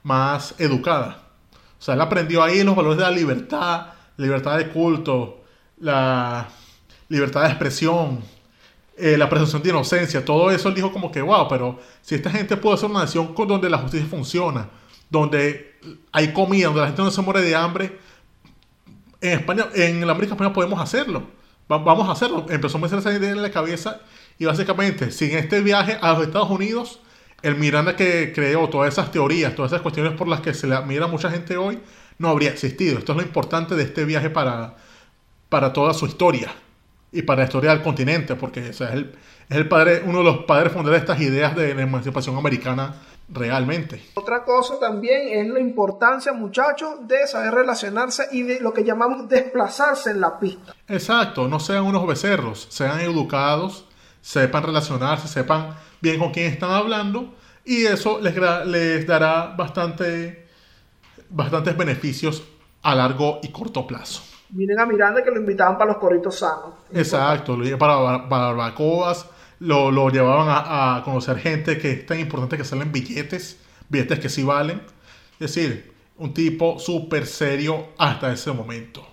más 0.03 0.55
educada. 0.59 1.23
O 1.79 1.83
sea, 1.83 1.95
él 1.95 2.01
aprendió 2.01 2.43
ahí 2.43 2.63
los 2.63 2.77
valores 2.77 2.99
de 2.99 3.05
la 3.05 3.11
libertad, 3.11 3.87
libertad 4.17 4.59
de 4.59 4.69
culto, 4.69 5.45
la 5.79 6.49
libertad 7.09 7.43
de 7.43 7.49
expresión, 7.49 8.21
eh, 9.01 9.17
la 9.17 9.29
presunción 9.29 9.63
de 9.63 9.71
inocencia, 9.71 10.25
todo 10.25 10.51
eso 10.51 10.69
él 10.69 10.75
dijo 10.75 10.93
como 10.93 11.11
que, 11.11 11.23
wow, 11.23 11.49
pero 11.49 11.79
si 12.03 12.15
esta 12.15 12.31
gente 12.31 12.57
puede 12.57 12.77
ser 12.77 12.91
una 12.91 13.01
nación 13.01 13.35
donde 13.35 13.71
la 13.71 13.79
justicia 13.79 14.07
funciona, 14.09 14.69
donde 15.09 15.79
hay 16.13 16.33
comida, 16.33 16.67
donde 16.67 16.81
la 16.83 16.87
gente 16.89 17.03
no 17.03 17.11
se 17.11 17.23
muere 17.23 17.41
de 17.41 17.57
hambre, 17.57 17.99
en 19.21 19.39
España, 19.39 19.67
en 19.75 20.07
la 20.07 20.13
América 20.13 20.35
Española 20.35 20.55
podemos 20.55 20.81
hacerlo. 20.81 21.23
Va, 21.71 21.79
vamos 21.79 22.09
a 22.09 22.13
hacerlo. 22.13 22.47
Empezó 22.49 22.79
a 22.79 22.81
meter 22.81 22.99
esa 22.99 23.13
idea 23.13 23.31
en 23.31 23.43
la 23.43 23.51
cabeza 23.51 24.01
y 24.39 24.45
básicamente, 24.45 25.11
sin 25.11 25.31
este 25.37 25.61
viaje 25.61 25.99
a 26.01 26.13
los 26.13 26.23
Estados 26.23 26.51
Unidos, 26.51 27.01
el 27.43 27.57
Miranda 27.57 27.97
que 27.97 28.33
creó 28.35 28.69
todas 28.69 28.93
esas 28.93 29.11
teorías, 29.11 29.55
todas 29.55 29.73
esas 29.73 29.83
cuestiones 29.83 30.13
por 30.15 30.29
las 30.29 30.41
que 30.41 30.55
se 30.55 30.67
le 30.67 30.75
admira 30.75 31.07
a 31.07 31.09
mucha 31.09 31.31
gente 31.31 31.57
hoy, 31.57 31.81
no 32.19 32.29
habría 32.29 32.51
existido. 32.51 32.99
Esto 32.99 33.13
es 33.13 33.17
lo 33.17 33.23
importante 33.23 33.75
de 33.75 33.83
este 33.83 34.05
viaje 34.05 34.31
para, 34.31 34.77
para 35.49 35.73
toda 35.73 35.95
su 35.95 36.07
historia 36.07 36.53
y 37.13 37.23
para 37.23 37.41
la 37.41 37.45
historia 37.45 37.71
del 37.71 37.83
continente, 37.83 38.37
porque 38.37 38.71
o 38.71 38.73
sea, 38.73 38.89
es, 38.89 38.95
el, 38.95 39.13
es 39.49 39.57
el 39.57 39.69
padre, 39.69 40.03
uno 40.05 40.19
de 40.19 40.25
los 40.25 40.39
padres 40.45 40.73
fundadores 40.73 41.01
de 41.01 41.13
estas 41.13 41.21
ideas 41.23 41.57
de 41.57 41.75
la 41.75 41.83
emancipación 41.83 42.37
americana 42.37 42.95
realmente. 43.29 44.03
Otra 44.15 44.45
cosa 44.45 44.79
también 44.79 45.29
es 45.29 45.49
la 45.49 45.61
importancia, 45.61 46.33
muchachos, 46.33 47.07
de 47.07 47.27
saber 47.27 47.55
relacionarse 47.55 48.29
y 48.33 48.43
de 48.43 48.61
lo 48.61 48.73
que 48.73 48.85
llamamos 48.85 49.29
desplazarse 49.29 50.11
en 50.11 50.21
la 50.21 50.39
pista. 50.39 50.75
Exacto, 50.89 51.49
no 51.49 51.61
sean 51.61 51.85
unos 51.85 52.07
becerros, 52.07 52.67
sean 52.71 53.01
educados, 53.01 53.87
sepan 54.21 54.65
relacionarse, 54.65 55.29
sepan 55.29 55.77
bien 56.01 56.19
con 56.19 56.31
quién 56.33 56.47
están 56.53 56.71
hablando 56.71 57.35
y 57.65 57.85
eso 57.85 58.21
les, 58.21 58.35
les 58.67 59.07
dará 59.07 59.55
bastante, 59.57 60.47
bastantes 61.29 61.77
beneficios 61.77 62.43
a 62.83 62.95
largo 62.95 63.41
y 63.43 63.49
corto 63.49 63.87
plazo. 63.87 64.23
Miren 64.53 64.81
a 64.81 64.87
Miranda 64.87 65.23
que 65.23 65.31
lo 65.31 65.39
invitaban 65.39 65.79
para 65.79 65.93
los 65.93 66.01
corritos 66.01 66.39
sanos. 66.39 66.75
Exacto, 66.93 67.57
lo 67.57 67.79
para, 67.79 68.29
para 68.29 68.47
barbacoas, 68.47 69.27
lo, 69.61 69.91
lo 69.91 70.09
llevaban 70.09 70.49
a, 70.49 70.97
a, 70.97 71.03
conocer 71.05 71.39
gente 71.39 71.79
que 71.79 71.93
es 71.93 72.07
tan 72.07 72.19
importante 72.19 72.57
que 72.57 72.65
salen 72.65 72.91
billetes, 72.91 73.59
billetes 73.89 74.19
que 74.19 74.29
sí 74.29 74.43
valen. 74.43 74.81
Es 75.39 75.55
decir, 75.55 75.93
un 76.19 76.35
tipo 76.35 76.79
súper 76.79 77.27
serio 77.27 77.89
hasta 77.99 78.33
ese 78.33 78.53
momento. 78.53 79.07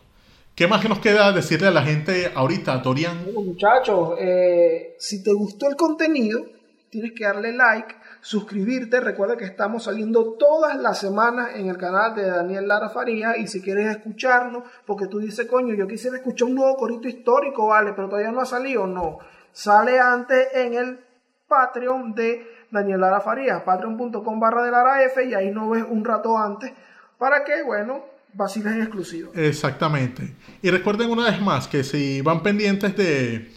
¿Qué 0.58 0.68
más 0.68 0.82
que 0.82 0.90
nos 0.90 1.00
queda 1.00 1.32
decirle 1.32 1.68
a 1.68 1.72
la 1.72 1.84
gente 1.84 2.32
ahorita, 2.34 2.78
Dorian? 2.80 3.26
Bueno, 3.26 3.42
muchachos, 3.42 4.16
eh, 4.20 4.96
si 4.98 5.22
te 5.22 5.32
gustó 5.32 5.70
el 5.70 5.76
contenido, 5.76 6.44
tienes 6.90 7.12
que 7.14 7.26
darle 7.26 7.54
like, 7.54 7.94
suscribirte. 8.28 8.99
Recuerda 8.99 9.38
que 9.38 9.45
estamos 9.45 9.86
saliendo 9.86 10.34
todas 10.34 10.75
las 10.75 10.99
semanas 10.99 11.51
en 11.55 11.69
el 11.69 11.78
canal 11.78 12.13
de 12.13 12.23
Daniel 12.23 12.67
Lara 12.67 12.89
Faría. 12.89 13.38
Y 13.38 13.47
si 13.47 13.61
quieres 13.61 13.88
escucharnos, 13.88 14.63
porque 14.86 15.07
tú 15.07 15.19
dices, 15.19 15.47
coño, 15.47 15.73
yo 15.75 15.88
quisiera 15.88 16.17
escuchar 16.17 16.49
un 16.49 16.55
nuevo 16.55 16.75
corito 16.75 17.07
histórico, 17.07 17.67
vale, 17.67 17.93
pero 17.93 18.09
todavía 18.09 18.34
no 18.34 18.41
ha 18.41 18.45
salido. 18.45 18.86
No, 18.86 19.19
sale 19.53 19.97
antes 20.01 20.49
en 20.53 20.73
el 20.73 20.99
Patreon 21.47 22.13
de 22.13 22.45
Daniel 22.69 22.99
Lara 22.99 23.21
Faría, 23.21 23.63
patreon.com 23.63 24.39
barra 24.41 24.97
de 24.97 25.30
y 25.30 25.34
ahí 25.34 25.49
no 25.49 25.69
ves 25.69 25.86
un 25.88 26.03
rato 26.03 26.38
antes 26.38 26.73
para 27.17 27.45
que, 27.45 27.63
bueno, 27.63 28.03
vaciles 28.34 28.73
en 28.73 28.82
exclusivo. 28.82 29.32
Exactamente. 29.36 30.36
Y 30.61 30.69
recuerden 30.69 31.09
una 31.09 31.32
vez 31.32 31.41
más 31.41 31.69
que 31.69 31.82
si 31.86 32.19
van 32.19 32.43
pendientes 32.43 32.97
de, 32.97 33.49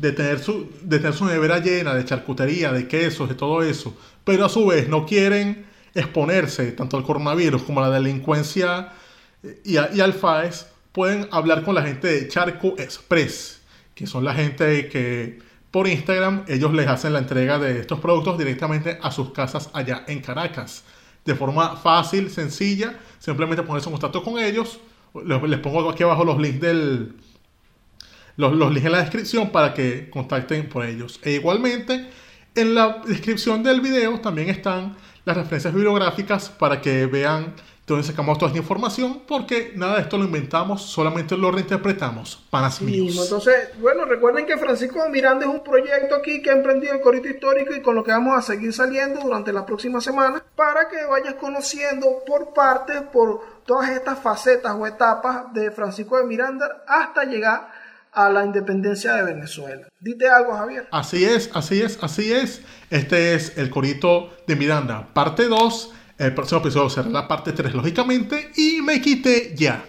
de, 0.00 0.12
tener 0.12 0.38
su, 0.38 0.70
de 0.82 0.98
tener 0.98 1.14
su 1.14 1.24
nevera 1.24 1.58
llena 1.58 1.94
de 1.94 2.04
charcutería, 2.04 2.72
de 2.72 2.86
quesos, 2.86 3.28
de 3.28 3.34
todo 3.34 3.62
eso, 3.62 3.96
pero 4.24 4.44
a 4.44 4.48
su 4.48 4.66
vez 4.66 4.88
no 4.88 5.06
quieren 5.06 5.66
exponerse 5.94 6.72
tanto 6.72 6.96
al 6.96 7.04
coronavirus 7.04 7.62
como 7.62 7.80
a 7.80 7.88
la 7.88 7.94
delincuencia 7.94 8.92
y, 9.64 9.76
a, 9.76 9.90
y 9.92 10.00
al 10.00 10.12
FAES, 10.12 10.66
pueden 10.92 11.28
hablar 11.30 11.64
con 11.64 11.74
la 11.74 11.82
gente 11.82 12.08
de 12.08 12.28
Charco 12.28 12.74
Express, 12.78 13.60
que 13.94 14.06
son 14.06 14.24
la 14.24 14.34
gente 14.34 14.88
que 14.88 15.38
por 15.70 15.86
Instagram 15.86 16.44
ellos 16.48 16.72
les 16.72 16.88
hacen 16.88 17.12
la 17.12 17.18
entrega 17.18 17.58
de 17.58 17.80
estos 17.80 18.00
productos 18.00 18.38
directamente 18.38 18.98
a 19.02 19.10
sus 19.10 19.32
casas 19.32 19.70
allá 19.72 20.04
en 20.06 20.20
Caracas 20.20 20.84
de 21.28 21.34
forma 21.34 21.76
fácil, 21.76 22.30
sencilla, 22.30 22.98
simplemente 23.18 23.62
ponerse 23.62 23.90
en 23.90 23.92
contacto 23.92 24.22
con 24.22 24.38
ellos. 24.38 24.80
Les, 25.24 25.58
pongo 25.58 25.90
aquí 25.90 26.02
abajo 26.02 26.24
los 26.24 26.38
links 26.38 26.60
del 26.60 27.12
los, 28.38 28.54
los, 28.54 28.74
en 28.74 28.90
la 28.92 29.00
descripción 29.00 29.50
para 29.50 29.74
que 29.74 30.08
contacten 30.08 30.68
por 30.70 30.86
ellos. 30.86 31.20
E 31.22 31.32
igualmente, 31.32 32.08
en 32.54 32.74
la 32.74 33.02
descripción 33.06 33.62
del 33.62 33.82
video 33.82 34.20
también 34.20 34.48
están 34.48 34.96
las 35.26 35.36
referencias 35.36 35.74
bibliográficas 35.74 36.48
para 36.48 36.80
que 36.80 37.04
vean 37.06 37.54
donde 37.86 38.04
sacamos 38.04 38.36
toda 38.36 38.48
esta 38.50 38.58
información, 38.58 39.22
porque 39.26 39.72
nada 39.74 39.94
de 39.96 40.02
esto 40.02 40.18
lo 40.18 40.24
inventamos, 40.24 40.82
solamente 40.82 41.36
lo 41.38 41.50
reinterpretamos. 41.50 42.46
Panas 42.50 42.76
Sí, 42.76 42.84
míos. 42.84 43.18
entonces, 43.22 43.70
bueno, 43.80 44.04
recuerden 44.04 44.44
que 44.44 44.58
Francisco 44.58 45.02
de 45.02 45.08
Miranda 45.08 45.46
es 45.46 45.50
un 45.50 45.64
proyecto 45.64 46.14
aquí 46.16 46.42
que 46.42 46.50
ha 46.50 46.52
emprendido 46.52 46.92
el 46.92 47.00
Corito 47.00 47.28
Histórico 47.28 47.74
y 47.74 47.80
con 47.80 47.94
lo 47.94 48.04
que 48.04 48.10
vamos 48.12 48.36
a 48.38 48.42
seguir 48.42 48.74
saliendo 48.74 49.20
durante 49.20 49.54
la 49.54 49.64
próxima 49.64 50.02
semana 50.02 50.44
para 50.54 50.88
que 50.90 51.02
vayas 51.06 51.34
conociendo 51.34 52.06
por 52.26 52.52
partes, 52.52 53.00
por 53.10 53.40
todas 53.64 53.88
estas 53.88 54.18
facetas 54.18 54.74
o 54.78 54.86
etapas 54.86 55.52
de 55.54 55.70
Francisco 55.70 56.18
de 56.18 56.24
Miranda 56.24 56.84
hasta 56.86 57.24
llegar 57.24 57.70
a 58.18 58.30
la 58.30 58.44
independencia 58.44 59.14
de 59.14 59.22
Venezuela. 59.22 59.86
Dite 60.00 60.28
algo, 60.28 60.52
Javier. 60.56 60.88
Así 60.90 61.24
es, 61.24 61.50
así 61.54 61.80
es, 61.80 62.02
así 62.02 62.32
es. 62.32 62.62
Este 62.90 63.34
es 63.34 63.56
el 63.56 63.70
Corito 63.70 64.36
de 64.44 64.56
Miranda, 64.56 65.08
parte 65.14 65.44
2. 65.44 65.92
El 66.18 66.34
próximo 66.34 66.60
episodio 66.60 66.90
será 66.90 67.08
la 67.10 67.28
parte 67.28 67.52
3, 67.52 67.74
lógicamente. 67.74 68.50
Y 68.56 68.82
me 68.82 69.00
quité 69.00 69.54
ya. 69.54 69.84